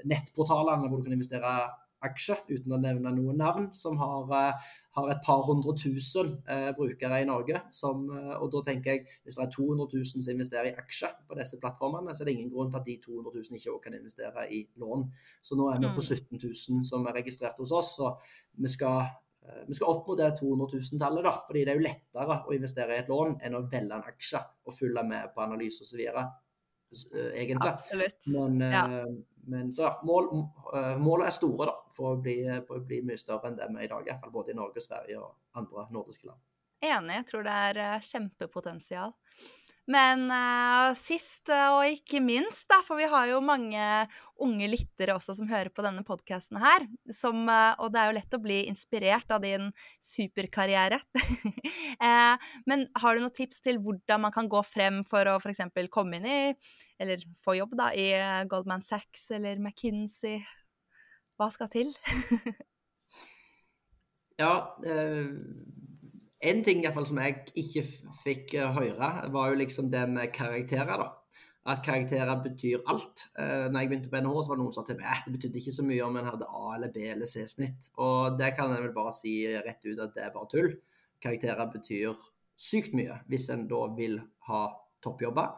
nettportalene 0.05 0.85
hvor 0.91 0.99
du 0.99 1.07
kan 1.07 1.15
investere 1.15 1.51
aksje, 2.07 2.35
uten 2.49 2.75
å 2.75 2.79
nevne 2.81 3.13
noen 3.15 3.39
navn, 3.39 3.67
som 3.73 3.97
har, 3.97 4.27
eh, 4.37 4.67
har 4.97 5.09
et 5.09 5.23
par 5.25 5.43
hundre 5.47 5.73
tusen 5.77 6.43
eh, 6.47 6.71
brukere 6.77 7.21
i 7.21 7.25
Norge. 7.25 7.61
Som, 7.71 8.09
eh, 8.11 8.35
og 8.37 8.51
da 8.51 8.61
tenker 8.61 8.91
jeg, 8.91 9.07
Hvis 9.23 9.35
det 9.35 9.45
er 9.45 9.51
200 9.51 9.87
000 9.93 10.21
som 10.21 10.33
investerer 10.33 10.71
i 10.71 10.75
aksjer 10.75 11.13
på 11.27 11.37
disse 11.39 11.59
plattformene, 11.59 12.15
så 12.15 12.21
er 12.21 12.25
det 12.25 12.35
ingen 12.35 12.51
grunn 12.51 12.71
til 12.71 12.79
at 12.79 12.85
de 12.85 12.97
200 12.97 13.31
000 13.33 13.57
ikke 13.57 13.71
også 13.71 13.83
kan 13.83 13.93
investere 13.93 14.47
i 14.51 14.67
lån. 14.77 15.11
Så 15.41 15.55
nå 15.55 15.69
er 15.71 15.79
vi 15.79 15.91
på 15.95 16.01
17 16.01 16.37
mm. 16.37 16.39
000 16.43 16.85
som 16.85 17.05
er 17.07 17.13
registrert 17.13 17.57
hos 17.57 17.71
oss. 17.71 17.95
så 17.97 18.17
vi 18.57 18.67
skal 18.67 19.05
vi 19.67 19.73
skal 19.75 19.89
opp 19.91 20.07
mot 20.07 20.17
det 20.17 20.37
200 20.39 20.67
000-tallet, 20.71 21.23
da, 21.25 21.33
fordi 21.43 21.65
det 21.65 21.73
er 21.73 21.75
jo 21.75 21.83
lettere 21.83 22.37
å 22.47 22.53
investere 22.55 22.95
i 22.95 23.01
et 23.01 23.09
lån 23.11 23.41
enn 23.43 23.57
å 23.57 23.65
velge 23.67 23.97
en 23.97 24.05
aksje 24.07 24.39
og 24.39 24.71
følge 24.71 25.03
med 25.03 25.33
på 25.35 25.43
analyse 25.43 25.83
osv. 25.83 25.99
egentlig. 25.99 27.67
Absolutt. 27.67 28.29
Men, 28.31 28.61
ja. 28.71 28.85
men 29.51 29.73
så 29.75 29.91
mål, 30.07 30.31
målene 30.95 31.27
er 31.27 31.35
store, 31.35 31.67
da 31.67 31.82
for 31.93 32.13
å 32.13 32.21
bli, 32.21 32.37
for 32.67 32.79
å 32.79 32.85
bli 32.85 33.01
mye 33.05 33.19
større 33.19 33.49
enn 33.49 33.59
det 33.59 33.69
vi 33.69 33.81
er 33.81 33.87
i 33.87 33.91
dag, 33.91 34.07
Iallfall 34.09 34.33
både 34.33 34.53
i 34.53 34.57
Norge, 34.57 34.83
Sverige 34.83 35.19
og 35.21 35.59
andre 35.59 35.87
nordiske 35.93 36.29
land. 36.29 36.41
Enig. 36.83 37.19
Jeg 37.21 37.27
tror 37.29 37.45
det 37.47 37.57
er 37.69 37.83
eh, 37.83 38.07
kjempepotensial. 38.11 39.13
Men 39.91 40.29
uh, 40.31 40.93
sist 40.95 41.49
uh, 41.51 41.75
og 41.75 41.97
ikke 41.97 42.21
minst, 42.23 42.69
da, 42.71 42.77
for 42.85 42.95
vi 42.99 43.07
har 43.11 43.27
jo 43.27 43.41
mange 43.43 43.83
unge 44.43 44.69
lyttere 44.71 45.15
også 45.15 45.35
som 45.35 45.49
hører 45.49 45.73
på 45.75 45.83
denne 45.83 46.05
podkasten 46.07 46.59
her, 46.61 46.85
som, 47.11 47.41
uh, 47.51 47.75
og 47.83 47.91
det 47.91 47.99
er 47.99 48.07
jo 48.07 48.15
lett 48.15 48.37
å 48.37 48.41
bli 48.45 48.61
inspirert 48.71 49.35
av 49.35 49.43
din 49.43 49.67
superkarriere. 49.99 51.01
men 52.69 52.87
har 53.03 53.15
du 53.15 53.25
noen 53.25 53.35
tips 53.35 53.59
til 53.65 53.81
hvordan 53.83 54.23
man 54.23 54.35
kan 54.35 54.47
gå 54.51 54.63
frem 54.63 55.03
for 55.07 55.27
å 55.27 55.35
f.eks. 55.41 55.65
komme 55.91 56.21
inn 56.21 56.31
i, 56.31 56.41
eller 57.03 57.27
få 57.43 57.59
jobb 57.59 57.75
da, 57.79 57.91
i 57.91 58.07
Goldman 58.47 58.87
Sachs 58.87 59.29
eller 59.35 59.59
McKinsey? 59.59 60.39
Hva 61.37 61.49
skal 61.53 61.69
til? 61.73 61.93
ja, 64.43 64.53
eh 64.85 65.31
en 66.43 66.63
ting 66.63 66.81
i 66.81 66.83
hvert 66.83 66.97
fall 66.97 67.05
som 67.07 67.19
jeg 67.21 67.37
ikke 67.55 67.81
fikk 68.23 68.53
eh, 68.59 68.71
høre, 68.75 69.09
var 69.31 69.51
jo 69.51 69.59
liksom 69.61 69.89
det 69.93 70.01
med 70.11 70.33
karakterer. 70.35 70.97
da. 70.99 71.05
At 71.71 71.79
karakterer 71.85 72.41
betyr 72.43 72.81
alt. 72.91 73.29
Eh, 73.39 73.69
når 73.71 73.79
jeg 73.79 73.89
begynte 73.93 74.09
på 74.11 74.19
NHO, 74.19 74.41
så 74.43 74.51
var 74.51 74.57
det 74.59 74.63
noen 74.65 74.73
som 74.75 74.83
sa 74.83 74.89
til 74.89 74.97
meg 74.99 75.07
at 75.07 75.23
det 75.23 75.37
betydde 75.37 75.61
ikke 75.61 75.75
så 75.77 75.85
mye 75.87 76.03
om 76.03 76.17
en 76.19 76.27
hadde 76.27 76.49
A- 76.49 76.73
eller 76.75 76.91
B- 76.91 77.05
eller 77.13 77.29
C-snitt. 77.31 77.87
Og 77.95 78.35
det 78.39 78.49
kan 78.57 78.73
jeg 78.75 78.83
vel 78.83 78.91
bare 78.97 79.13
si 79.15 79.37
rett 79.55 79.87
ut 79.87 80.01
at 80.03 80.11
det 80.17 80.25
er 80.25 80.33
bare 80.35 80.51
tull. 80.51 80.73
Karakterer 81.23 81.71
betyr 81.71 82.19
sykt 82.59 82.91
mye 82.99 83.21
hvis 83.31 83.47
en 83.55 83.63
da 83.71 83.85
vil 83.95 84.19
ha 84.49 84.65
toppjobber. 84.99 85.55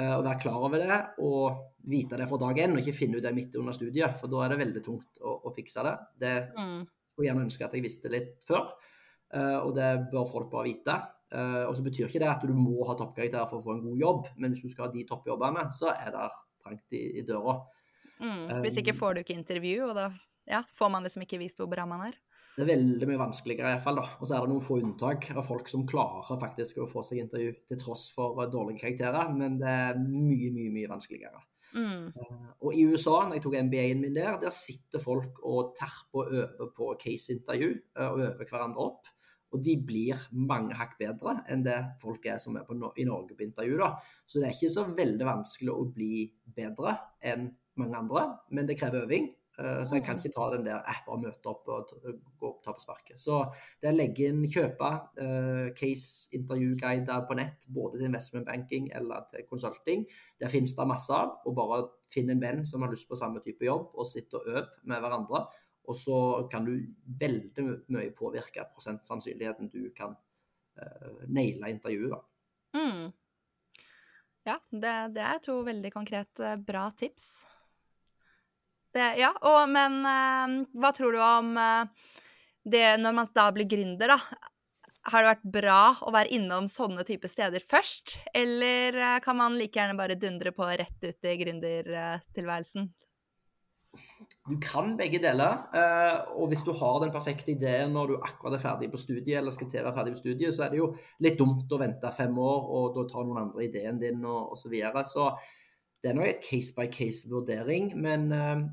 Eh, 0.00 0.14
og 0.16 0.24
være 0.24 0.40
klar 0.40 0.56
over 0.56 0.80
det 0.80 0.98
og 1.20 1.74
vite 1.92 2.16
det 2.16 2.24
fra 2.30 2.38
dag 2.40 2.62
én, 2.64 2.72
og 2.72 2.80
ikke 2.80 2.96
finne 2.96 3.18
ut 3.18 3.24
det 3.26 3.34
midt 3.36 3.58
under 3.60 3.76
studiet. 3.76 4.16
For 4.20 4.32
da 4.32 4.44
er 4.44 4.54
det 4.54 4.62
veldig 4.62 4.84
tungt 4.84 5.20
å, 5.20 5.34
å 5.48 5.52
fikse 5.52 5.84
det. 5.84 5.94
Det 6.24 6.32
mm. 6.56 6.78
skulle 7.10 7.26
jeg 7.26 7.30
gjerne 7.32 7.46
ønske 7.48 7.66
at 7.66 7.76
jeg 7.76 7.84
visste 7.84 8.12
litt 8.12 8.32
før. 8.48 8.72
Eh, 9.32 9.58
og 9.58 9.74
det 9.76 9.90
bør 10.12 10.28
folk 10.30 10.48
bare 10.52 10.70
vite. 10.70 10.96
Eh, 11.32 11.62
og 11.66 11.76
så 11.76 11.84
betyr 11.84 12.08
ikke 12.08 12.22
det 12.24 12.32
at 12.32 12.48
du 12.48 12.54
må 12.56 12.86
ha 12.88 12.96
toppkarakterer 12.96 13.48
for 13.50 13.60
å 13.60 13.66
få 13.66 13.76
en 13.76 13.84
god 13.84 14.00
jobb, 14.00 14.32
men 14.40 14.52
hvis 14.52 14.64
du 14.64 14.72
skal 14.72 14.88
ha 14.88 14.94
de 14.94 15.04
toppjobbene, 15.08 15.68
så 15.72 15.92
er 15.92 16.10
det 16.14 16.26
trangt 16.62 16.96
i, 16.96 17.04
i 17.20 17.24
døra. 17.26 17.60
Mm, 18.22 18.60
hvis 18.62 18.76
ikke 18.78 18.94
får 18.94 19.16
du 19.16 19.22
ikke 19.24 19.34
intervju, 19.34 19.78
og 19.88 19.96
da 19.98 20.10
ja, 20.48 20.62
får 20.74 20.92
man 20.92 21.04
liksom 21.06 21.24
ikke 21.24 21.40
vist 21.40 21.58
hvor 21.60 21.70
bra 21.70 21.84
man 21.88 22.04
er. 22.10 22.18
Det 22.52 22.66
er 22.66 22.68
veldig 22.68 23.06
mye 23.08 23.20
vanskeligere, 23.20 23.70
i 23.70 23.76
hvert 23.78 23.84
fall 23.86 23.96
da. 23.96 24.04
Og 24.18 24.28
så 24.28 24.36
er 24.36 24.42
det 24.44 24.52
noen 24.52 24.64
få 24.64 24.76
unntak 24.82 25.30
av 25.32 25.46
folk 25.46 25.70
som 25.72 25.86
klarer 25.88 26.40
faktisk 26.40 26.82
å 26.82 26.88
få 26.90 27.04
seg 27.06 27.22
intervju 27.22 27.54
til 27.70 27.80
tross 27.80 28.10
for 28.12 28.36
dårlige 28.52 28.82
karakterer, 28.82 29.32
men 29.32 29.56
det 29.60 29.72
er 29.72 30.02
mye, 30.02 30.50
mye, 30.52 30.74
mye 30.74 30.90
vanskeligere. 30.90 31.40
Mm. 31.72 32.12
Uh, 32.12 32.50
og 32.60 32.76
i 32.76 32.84
USA, 32.84 33.22
når 33.24 33.38
jeg 33.38 33.44
tok 33.46 33.56
MBA-en 33.70 34.02
min 34.02 34.16
der, 34.16 34.36
der 34.42 34.52
sitter 34.52 35.00
folk 35.00 35.40
og 35.48 35.72
terper 35.78 36.20
og 36.20 36.36
øver 36.42 36.70
på 36.76 36.90
case-intervju 37.00 37.72
uh, 37.72 38.10
og 38.10 38.20
øver 38.26 38.50
hverandre 38.50 38.84
opp. 38.84 39.08
Og 39.52 39.60
de 39.64 39.76
blir 39.84 40.20
mange 40.32 40.76
hakk 40.76 40.94
bedre 41.00 41.38
enn 41.52 41.64
det 41.64 41.78
folk 42.00 42.24
er 42.28 42.38
som 42.40 42.56
er 42.56 42.64
på, 42.68 42.76
i 42.76 43.08
Norge 43.08 43.36
på 43.36 43.44
intervju. 43.44 43.76
da. 43.80 43.94
Så 44.24 44.40
det 44.40 44.48
er 44.48 44.56
ikke 44.56 44.76
så 44.76 44.86
veldig 44.96 45.28
vanskelig 45.28 45.72
å 45.72 45.88
bli 45.92 46.24
bedre 46.56 46.96
enn 47.20 47.50
mange 47.80 48.00
andre, 48.00 48.26
men 48.52 48.68
det 48.68 48.78
krever 48.80 49.06
øving. 49.06 49.30
Uh, 49.58 49.82
så 49.84 49.98
jeg 49.98 50.04
kan 50.06 50.16
ikke 50.16 50.32
ta 50.32 50.46
den 50.54 50.64
der 50.64 50.80
app 50.88 51.08
og 51.12 51.20
møte 51.20 51.50
opp 51.50 51.66
og 51.68 51.90
gå 52.00 52.48
opp 52.48 52.62
ta 52.64 52.72
på 52.72 52.80
sparket. 52.80 53.20
Så 53.20 53.42
det 53.82 53.90
å 53.90 53.96
legge 53.96 54.30
inn, 54.30 54.40
kjøpe 54.48 54.90
uh, 55.20 55.66
case-intervjuguider 55.76 57.26
på 57.28 57.36
nett, 57.36 57.68
både 57.68 58.00
til 58.00 58.08
investment 58.08 58.48
banking 58.48 58.88
eller 58.96 59.26
til 59.28 59.44
consulting, 59.50 60.06
der 60.40 60.52
finnes 60.52 60.72
det 60.78 60.88
masse 60.88 61.12
av. 61.12 61.36
Og 61.44 61.56
bare 61.58 61.82
finn 62.12 62.32
en 62.32 62.40
venn 62.42 62.64
som 62.68 62.84
har 62.84 62.92
lyst 62.92 63.10
på 63.10 63.18
samme 63.18 63.44
type 63.44 63.68
jobb, 63.68 63.92
og 63.92 64.08
sitte 64.08 64.40
og 64.40 64.48
øve 64.48 64.66
med 64.88 65.04
hverandre. 65.04 65.44
Og 65.90 65.98
så 65.98 66.18
kan 66.50 66.64
du 66.64 66.76
veldig 67.20 67.64
mye 67.92 68.12
påvirke 68.16 68.64
prosentsannsynligheten 68.72 69.72
du 69.72 69.90
kan 69.96 70.14
uh, 70.14 71.24
naile 71.28 71.74
intervjuet, 71.74 72.14
da. 72.14 72.22
Mm. 72.72 73.10
Ja, 74.48 74.56
det, 74.70 74.92
det, 75.14 75.22
er 75.22 75.42
to 75.42 75.60
veldig 75.66 75.92
konkrete, 75.94 76.56
bra 76.66 76.88
tips. 76.98 77.44
Det, 78.92 79.04
ja, 79.20 79.32
og, 79.48 79.60
men 79.72 80.00
uh, 80.04 80.56
hva 80.76 80.92
tror 80.96 81.16
du 81.16 81.20
om 81.24 81.54
uh, 81.56 82.10
det 82.68 82.86
når 83.00 83.14
man 83.16 83.30
da 83.34 83.46
blir 83.54 83.70
gründer, 83.70 84.12
da? 84.14 84.18
Har 85.10 85.24
det 85.24 85.30
vært 85.32 85.46
bra 85.56 85.80
å 86.06 86.12
være 86.14 86.30
innom 86.36 86.68
sånne 86.70 87.02
type 87.06 87.26
steder 87.30 87.62
først, 87.64 88.20
eller 88.38 89.18
kan 89.24 89.34
man 89.40 89.56
like 89.58 89.74
gjerne 89.74 89.98
bare 89.98 90.14
dundre 90.14 90.52
på 90.54 90.68
rett 90.78 91.08
ut 91.08 91.26
i 91.26 91.32
gründertilværelsen? 91.40 92.86
Du 94.48 94.56
kan 94.58 94.96
begge 94.98 95.20
deler. 95.22 95.60
Eh, 95.78 96.16
og 96.34 96.48
hvis 96.50 96.64
du 96.66 96.72
har 96.74 96.98
den 97.02 97.12
perfekte 97.14 97.52
ideen 97.52 97.92
når 97.94 98.10
du 98.10 98.14
akkurat 98.18 98.56
er 98.56 98.62
ferdig 98.62 98.88
på 98.90 98.98
studiet, 98.98 99.36
eller 99.38 99.54
skal 99.54 99.68
til 99.70 99.82
å 99.82 99.86
være 99.86 99.98
ferdig 100.00 100.14
på 100.16 100.22
studiet, 100.22 100.54
så 100.54 100.64
er 100.66 100.72
det 100.72 100.80
jo 100.80 100.88
litt 101.22 101.38
dumt 101.38 101.70
å 101.70 101.78
vente 101.78 102.10
fem 102.16 102.38
år, 102.42 102.70
og 102.78 102.96
da 102.96 103.04
tar 103.10 103.28
noen 103.28 103.44
andre 103.44 103.66
ideen 103.68 104.00
din, 104.02 104.24
og 104.26 104.56
osv. 104.56 104.64
Så, 104.64 104.72
videre. 104.72 105.04
så 105.06 105.28
det 106.02 106.10
er 106.10 106.18
nå 106.18 106.26
et 106.26 106.42
case 106.42 106.74
by 106.74 106.88
case-vurdering. 106.90 107.92
Men 108.02 108.26
eh, 108.34 108.64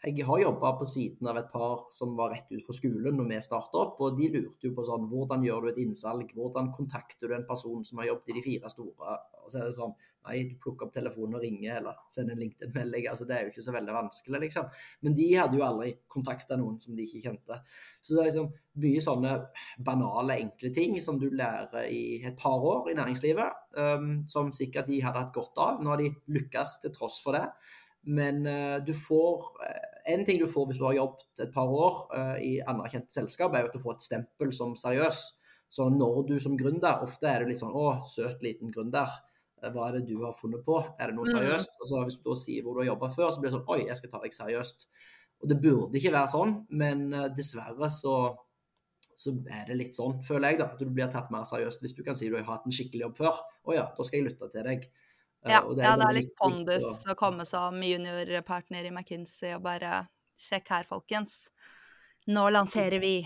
jeg 0.00 0.24
har 0.24 0.38
jobba 0.40 0.72
på 0.80 0.86
siden 0.88 1.28
av 1.28 1.36
et 1.36 1.50
par 1.52 1.82
som 1.92 2.14
var 2.16 2.32
rett 2.32 2.48
ut 2.54 2.64
fra 2.64 2.72
skolen 2.72 3.18
når 3.18 3.26
vi 3.34 3.40
starta 3.44 3.82
opp, 3.82 3.98
og 4.00 4.16
de 4.16 4.30
lurte 4.32 4.68
jo 4.68 4.72
på 4.76 4.84
sånn 4.86 5.08
Hvordan 5.10 5.44
gjør 5.44 5.66
du 5.66 5.72
et 5.72 5.80
innsalg? 5.82 6.30
Hvordan 6.36 6.70
kontakter 6.72 7.28
du 7.28 7.36
en 7.36 7.48
person 7.48 7.84
som 7.84 8.00
har 8.00 8.08
jobbet 8.08 8.32
i 8.32 8.36
de 8.38 8.44
fire 8.46 8.70
store? 8.72 9.18
Og 9.44 9.52
så 9.52 9.60
er 9.60 9.68
det 9.68 9.76
sånn 9.76 9.92
Nei, 10.20 10.42
du 10.44 10.56
plukker 10.60 10.84
opp 10.84 10.92
telefonen 10.92 11.38
og 11.38 11.44
ringer, 11.44 11.78
eller 11.78 12.00
sender 12.12 12.34
en 12.34 12.42
LinkedIn-melding. 12.42 13.06
altså 13.08 13.24
Det 13.24 13.36
er 13.36 13.46
jo 13.46 13.52
ikke 13.54 13.62
så 13.64 13.72
veldig 13.72 13.94
vanskelig, 13.94 14.40
liksom. 14.42 14.66
Men 15.06 15.14
de 15.16 15.28
hadde 15.32 15.56
jo 15.56 15.64
aldri 15.64 15.94
kontakta 16.12 16.58
noen 16.60 16.76
som 16.82 16.92
de 16.96 17.06
ikke 17.06 17.22
kjente. 17.24 17.56
Så 18.04 18.12
det 18.12 18.20
er 18.20 18.28
liksom 18.28 18.50
mye 18.84 19.00
sånne 19.00 19.32
banale, 19.86 20.36
enkle 20.44 20.70
ting 20.76 20.98
som 21.00 21.16
du 21.20 21.30
lærer 21.32 21.88
i 21.88 22.20
et 22.20 22.36
par 22.36 22.60
år 22.60 22.92
i 22.92 22.98
næringslivet, 23.00 23.64
um, 23.80 24.10
som 24.28 24.52
sikkert 24.52 24.92
de 24.92 25.00
hadde 25.00 25.24
hatt 25.24 25.32
godt 25.32 25.56
av. 25.56 25.80
Nå 25.80 25.94
har 25.94 26.04
de 26.04 26.12
lykkes 26.36 26.76
til 26.84 26.92
tross 26.92 27.16
for 27.24 27.40
det. 27.40 27.46
Men 28.08 28.46
uh, 28.46 28.84
du 28.84 28.92
får 28.96 29.42
uh, 29.60 30.12
En 30.12 30.24
ting 30.24 30.38
du 30.40 30.46
får 30.48 30.70
hvis 30.70 30.80
du 30.80 30.86
har 30.86 30.96
jobbet 30.96 31.42
et 31.44 31.52
par 31.52 31.68
år 31.68 31.98
uh, 32.14 32.38
i 32.40 32.56
anerkjent 32.64 33.12
selskap, 33.12 33.52
er 33.54 33.64
jo 33.64 33.70
at 33.70 33.76
du 33.76 33.82
får 33.82 33.98
et 33.98 34.06
stempel 34.06 34.52
som 34.56 34.72
seriøs. 34.78 35.20
Så 35.70 35.86
når 35.92 36.24
du 36.26 36.38
som 36.42 36.56
gründer 36.58 37.04
Ofte 37.04 37.28
er 37.30 37.44
det 37.44 37.52
litt 37.52 37.60
sånn 37.60 37.76
Å, 37.76 38.00
søt 38.08 38.40
liten 38.42 38.72
gründer. 38.74 39.12
Hva 39.60 39.90
er 39.90 39.98
det 39.98 40.06
du 40.08 40.16
har 40.24 40.32
funnet 40.34 40.64
på? 40.66 40.78
Er 40.96 41.10
det 41.10 41.18
noe 41.18 41.28
mm. 41.28 41.34
seriøst? 41.36 41.76
Og 41.78 41.90
så 41.90 42.04
Hvis 42.06 42.18
du 42.18 42.30
da 42.30 42.36
sier 42.40 42.64
hvor 42.64 42.74
du 42.74 42.82
har 42.82 42.94
jobba 42.94 43.10
før, 43.12 43.28
så 43.30 43.42
blir 43.42 43.52
det 43.52 43.58
sånn 43.58 43.74
Oi, 43.76 43.82
jeg 43.86 43.98
skal 44.00 44.14
ta 44.14 44.22
deg 44.24 44.34
seriøst. 44.34 44.86
Og 45.40 45.52
det 45.52 45.58
burde 45.60 45.96
ikke 46.00 46.12
være 46.12 46.28
sånn, 46.28 46.50
men 46.76 47.06
dessverre 47.36 47.86
så, 47.92 48.16
så 49.16 49.32
er 49.48 49.70
det 49.70 49.76
litt 49.78 49.96
sånn, 49.96 50.18
føler 50.26 50.52
jeg, 50.52 50.58
da. 50.60 50.66
At 50.74 50.82
du 50.82 50.90
blir 50.90 51.08
tatt 51.12 51.30
mer 51.32 51.46
seriøst 51.48 51.84
hvis 51.84 51.94
du 51.96 52.02
kan 52.04 52.18
si 52.18 52.28
du 52.28 52.36
har 52.36 52.44
hatt 52.48 52.66
en 52.68 52.76
skikkelig 52.76 53.06
jobb 53.06 53.22
før. 53.22 53.38
Å 53.64 53.76
ja, 53.76 53.86
da 53.96 54.04
skal 54.04 54.20
jeg 54.20 54.26
lytte 54.26 54.50
til 54.52 54.66
deg. 54.68 54.84
Ja, 55.48 55.62
eh, 55.62 55.74
det 55.74 55.82
er, 55.82 55.86
ja, 55.88 55.96
det 55.96 56.06
er 56.06 56.16
litt 56.18 56.32
pondus 56.38 56.88
å 57.08 57.16
komme 57.18 57.46
som 57.48 57.78
juniorpartner 57.84 58.88
i 58.88 58.92
McKinsey 58.92 59.54
og 59.56 59.64
bare 59.64 60.04
Sjekk 60.40 60.70
her, 60.72 60.86
folkens. 60.88 61.50
Nå 62.32 62.46
lanserer 62.48 62.96
vi. 63.02 63.18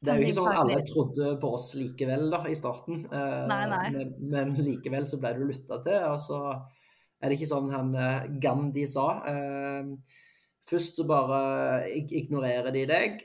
Det 0.00 0.12
er 0.12 0.18
jo 0.20 0.26
ikke 0.28 0.36
sånn 0.36 0.48
at 0.50 0.58
alle 0.60 0.80
trodde 0.84 1.30
på 1.40 1.52
oss 1.56 1.70
likevel 1.76 2.26
da, 2.32 2.40
i 2.48 2.56
starten, 2.56 3.06
eh, 3.08 3.46
nei, 3.48 3.62
nei. 3.68 3.86
Men, 3.94 4.10
men, 4.32 4.52
likevel 4.60 5.08
så 5.08 5.16
ble 5.20 5.32
du 5.38 5.46
lytta 5.48 5.80
til. 5.84 6.04
Og 6.10 6.20
så 6.20 6.40
er 6.52 7.32
det 7.32 7.38
ikke 7.38 7.48
sånn 7.48 7.72
han 7.72 7.94
eh, 7.96 8.28
Gandhi 8.44 8.84
sa. 8.88 9.06
Først 10.68 11.00
så 11.00 11.06
bare 11.08 11.88
ignorerer 11.96 12.68
de 12.76 12.84
deg, 12.86 13.22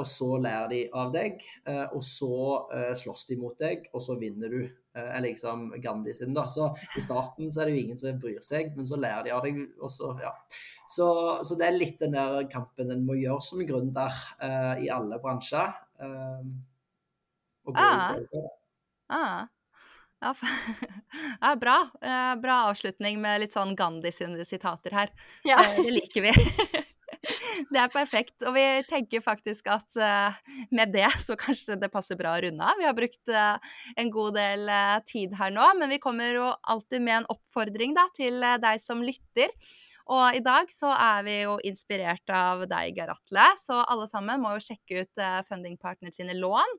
og 0.00 0.06
så 0.08 0.32
lærer 0.40 0.72
de 0.72 0.80
av 0.98 1.12
deg. 1.14 1.44
Og 1.92 2.00
så 2.02 2.32
slåss 2.98 3.28
de 3.28 3.36
mot 3.38 3.54
deg, 3.60 3.84
og 3.92 4.02
så 4.02 4.16
vinner 4.18 4.50
du. 4.50 4.64
Eh, 4.98 5.16
er 5.16 5.20
liksom 5.20 5.80
Gandhi 5.80 6.14
sin. 6.14 6.34
da, 6.34 6.48
så 6.48 6.76
I 6.96 7.00
starten 7.00 7.50
så 7.50 7.62
er 7.62 7.68
det 7.68 7.76
jo 7.76 7.82
ingen 7.84 7.98
som 7.98 8.18
bryr 8.20 8.40
seg, 8.44 8.72
men 8.76 8.86
så 8.86 8.98
lærer 8.98 9.26
de 9.26 9.34
av 9.34 9.44
deg. 9.44 9.60
og 9.80 9.92
Så 9.92 10.14
ja. 10.22 10.32
Så, 10.88 11.06
så, 11.44 11.58
det 11.58 11.68
er 11.68 11.76
litt 11.76 12.00
den 12.00 12.16
der 12.16 12.48
kampen 12.50 12.90
en 12.90 13.04
må 13.06 13.18
gjøre 13.18 13.44
som 13.44 13.60
gründer 13.68 14.14
uh, 14.40 14.74
i 14.80 14.88
alle 14.88 15.18
bransjer. 15.20 15.74
Uh, 16.00 16.48
og 17.68 17.74
gå 17.76 17.84
ah. 17.84 17.94
i 17.94 18.02
stedet 18.06 18.46
Ah. 19.08 19.46
Ja, 20.20 20.32
ja, 21.44 21.52
bra. 21.56 21.76
bra 22.42 22.56
avslutning 22.72 23.20
med 23.22 23.44
litt 23.44 23.54
sånn 23.54 23.76
Gandhi 23.78 24.10
sine 24.12 24.44
sitater 24.44 24.96
her. 24.96 25.12
Ja. 25.46 25.60
Det 25.76 25.92
liker 25.94 26.26
vi. 26.26 26.32
Det 27.72 27.80
er 27.80 27.90
perfekt. 27.92 28.36
Og 28.46 28.54
vi 28.56 28.64
tenker 28.88 29.22
faktisk 29.24 29.68
at 29.72 29.98
uh, 29.98 30.38
med 30.74 30.94
det 30.94 31.08
så 31.22 31.36
kanskje 31.38 31.78
det 31.80 31.90
passer 31.92 32.18
bra 32.18 32.36
å 32.36 32.42
runde 32.44 32.64
av. 32.64 32.78
Vi 32.80 32.86
har 32.88 32.96
brukt 32.96 33.32
uh, 33.32 33.74
en 33.98 34.12
god 34.14 34.38
del 34.38 34.70
uh, 34.70 34.96
tid 35.08 35.36
her 35.38 35.52
nå, 35.54 35.66
men 35.80 35.92
vi 35.92 36.00
kommer 36.02 36.34
jo 36.36 36.48
alltid 36.62 37.04
med 37.04 37.20
en 37.20 37.30
oppfordring 37.34 37.96
da, 37.98 38.08
til 38.16 38.40
deg 38.62 38.82
som 38.82 39.04
lytter. 39.04 39.52
Og 40.08 40.38
i 40.38 40.40
dag 40.40 40.70
så 40.72 40.94
er 40.94 41.26
vi 41.26 41.34
jo 41.42 41.58
inspirert 41.68 42.32
av 42.32 42.64
deg, 42.70 42.96
Geir 42.96 43.12
Atle, 43.12 43.44
så 43.60 43.82
alle 43.84 44.06
sammen 44.08 44.40
må 44.40 44.54
jo 44.54 44.64
sjekke 44.70 45.02
ut 45.04 45.20
Funding 45.44 45.76
Partner 45.76 46.14
sine 46.14 46.36
lån 46.38 46.78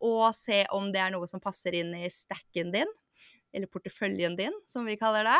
og 0.00 0.30
se 0.32 0.62
om 0.72 0.88
det 0.92 1.02
er 1.04 1.12
noe 1.12 1.28
som 1.28 1.42
passer 1.44 1.76
inn 1.76 1.92
i 1.98 2.08
stacken 2.08 2.72
din. 2.72 2.88
Eller 3.54 3.66
porteføljen 3.72 4.36
din, 4.38 4.54
som 4.70 4.86
vi 4.86 4.96
kaller 5.00 5.26
det. 5.26 5.38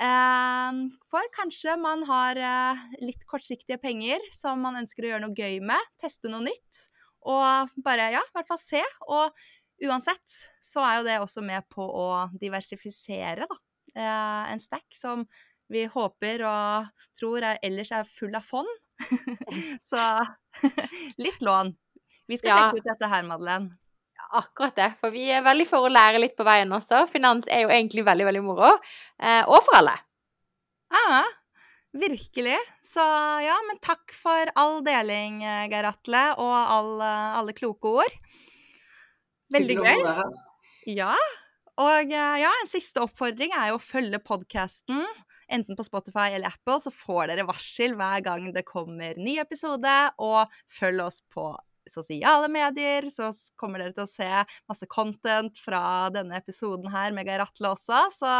Eh, 0.00 0.80
for 1.10 1.30
kanskje 1.36 1.76
man 1.80 2.04
har 2.08 2.38
eh, 2.38 2.82
litt 3.02 3.24
kortsiktige 3.30 3.80
penger 3.82 4.22
som 4.34 4.62
man 4.64 4.78
ønsker 4.80 5.06
å 5.06 5.12
gjøre 5.14 5.24
noe 5.26 5.36
gøy 5.38 5.58
med, 5.66 5.90
teste 6.02 6.30
noe 6.32 6.44
nytt, 6.46 6.84
og 7.28 7.72
bare, 7.84 8.10
ja, 8.14 8.22
i 8.24 8.34
hvert 8.36 8.48
fall 8.48 8.60
se. 8.62 8.80
Og 9.12 9.34
uansett 9.84 10.36
så 10.64 10.84
er 10.86 10.98
jo 11.00 11.06
det 11.08 11.18
også 11.20 11.42
med 11.44 11.66
på 11.72 11.84
å 11.84 12.06
diversifisere, 12.40 13.48
da. 13.50 13.58
Eh, 13.96 14.52
en 14.54 14.62
stack 14.62 14.86
som 14.94 15.26
vi 15.70 15.84
håper 15.90 16.42
og 16.46 16.88
tror 17.18 17.44
er, 17.46 17.58
ellers 17.66 17.90
er 17.94 18.06
full 18.08 18.34
av 18.38 18.46
fond. 18.46 18.70
så 19.90 20.00
litt 21.24 21.42
lån. 21.42 21.74
Vi 22.30 22.38
skal 22.38 22.50
Ja. 22.52 22.56
sjekke 22.60 22.78
ut 22.82 22.88
dette 22.92 23.10
her, 23.10 23.24
Madeleine. 23.26 23.79
Akkurat 24.30 24.76
det, 24.78 24.92
for 25.00 25.10
vi 25.14 25.24
er 25.34 25.42
veldig 25.42 25.66
for 25.66 25.86
å 25.86 25.90
lære 25.90 26.20
litt 26.22 26.36
på 26.38 26.46
veien 26.46 26.70
også. 26.76 27.02
Finans 27.10 27.48
er 27.50 27.64
jo 27.64 27.72
egentlig 27.74 28.04
veldig, 28.06 28.28
veldig 28.28 28.42
moro. 28.46 28.70
Eh, 29.18 29.42
og 29.42 29.58
for 29.66 29.80
alle. 29.80 29.96
Ja, 30.94 31.22
virkelig. 31.98 32.58
Så 32.86 33.02
ja, 33.44 33.56
men 33.66 33.80
takk 33.82 34.14
for 34.14 34.52
all 34.60 34.80
deling, 34.86 35.42
eh, 35.42 35.66
Geir 35.72 35.88
Atle, 35.90 36.24
og 36.38 36.54
all, 36.60 36.92
eh, 37.02 37.38
alle 37.40 37.56
kloke 37.58 37.96
ord. 38.04 38.20
Veldig 39.50 39.78
gøy. 39.82 40.04
Ja. 40.94 41.14
Og 41.80 42.12
eh, 42.12 42.36
ja, 42.42 42.52
en 42.52 42.70
siste 42.70 43.02
oppfordring 43.02 43.54
er 43.56 43.72
jo 43.72 43.80
å 43.80 43.82
følge 43.82 44.22
podkasten. 44.22 45.02
Enten 45.50 45.74
på 45.74 45.86
Spotify 45.86 46.30
eller 46.36 46.52
Apple, 46.52 46.78
så 46.84 46.92
får 46.94 47.32
dere 47.32 47.48
varsel 47.48 47.96
hver 47.98 48.22
gang 48.22 48.46
det 48.54 48.62
kommer 48.68 49.18
ny 49.18 49.40
episode. 49.42 49.96
Og 50.22 50.60
følg 50.70 51.02
oss 51.08 51.20
på 51.34 51.50
sosiale 51.88 52.50
medier, 52.52 53.08
så 53.12 53.30
kommer 53.60 53.82
dere 53.82 53.94
til 53.96 54.04
å 54.06 54.10
se 54.10 54.28
masse 54.70 54.88
content 54.90 55.60
fra 55.60 56.10
denne 56.14 56.38
episoden 56.40 56.90
her 56.92 57.14
med 57.16 57.28
Geir 57.28 57.44
Atle 57.44 57.72
også. 57.74 58.04
Så 58.14 58.30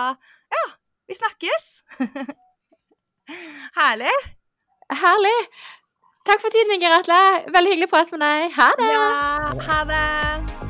ja, 0.57 0.65
vi 1.09 1.19
snakkes! 1.19 1.69
Herlig. 3.79 4.17
Herlig! 4.91 5.39
Takk 6.27 6.43
for 6.43 6.53
tiden, 6.53 6.81
Geir 6.83 6.99
Atle. 6.99 7.21
Veldig 7.55 7.77
hyggelig 7.77 7.89
å 7.91 7.95
prate 7.95 8.17
med 8.17 8.27
deg. 8.27 8.51
Ha 8.59 8.73
det! 8.81 8.91
Ja, 8.93 9.07
ha 9.71 9.81
det! 9.89 10.70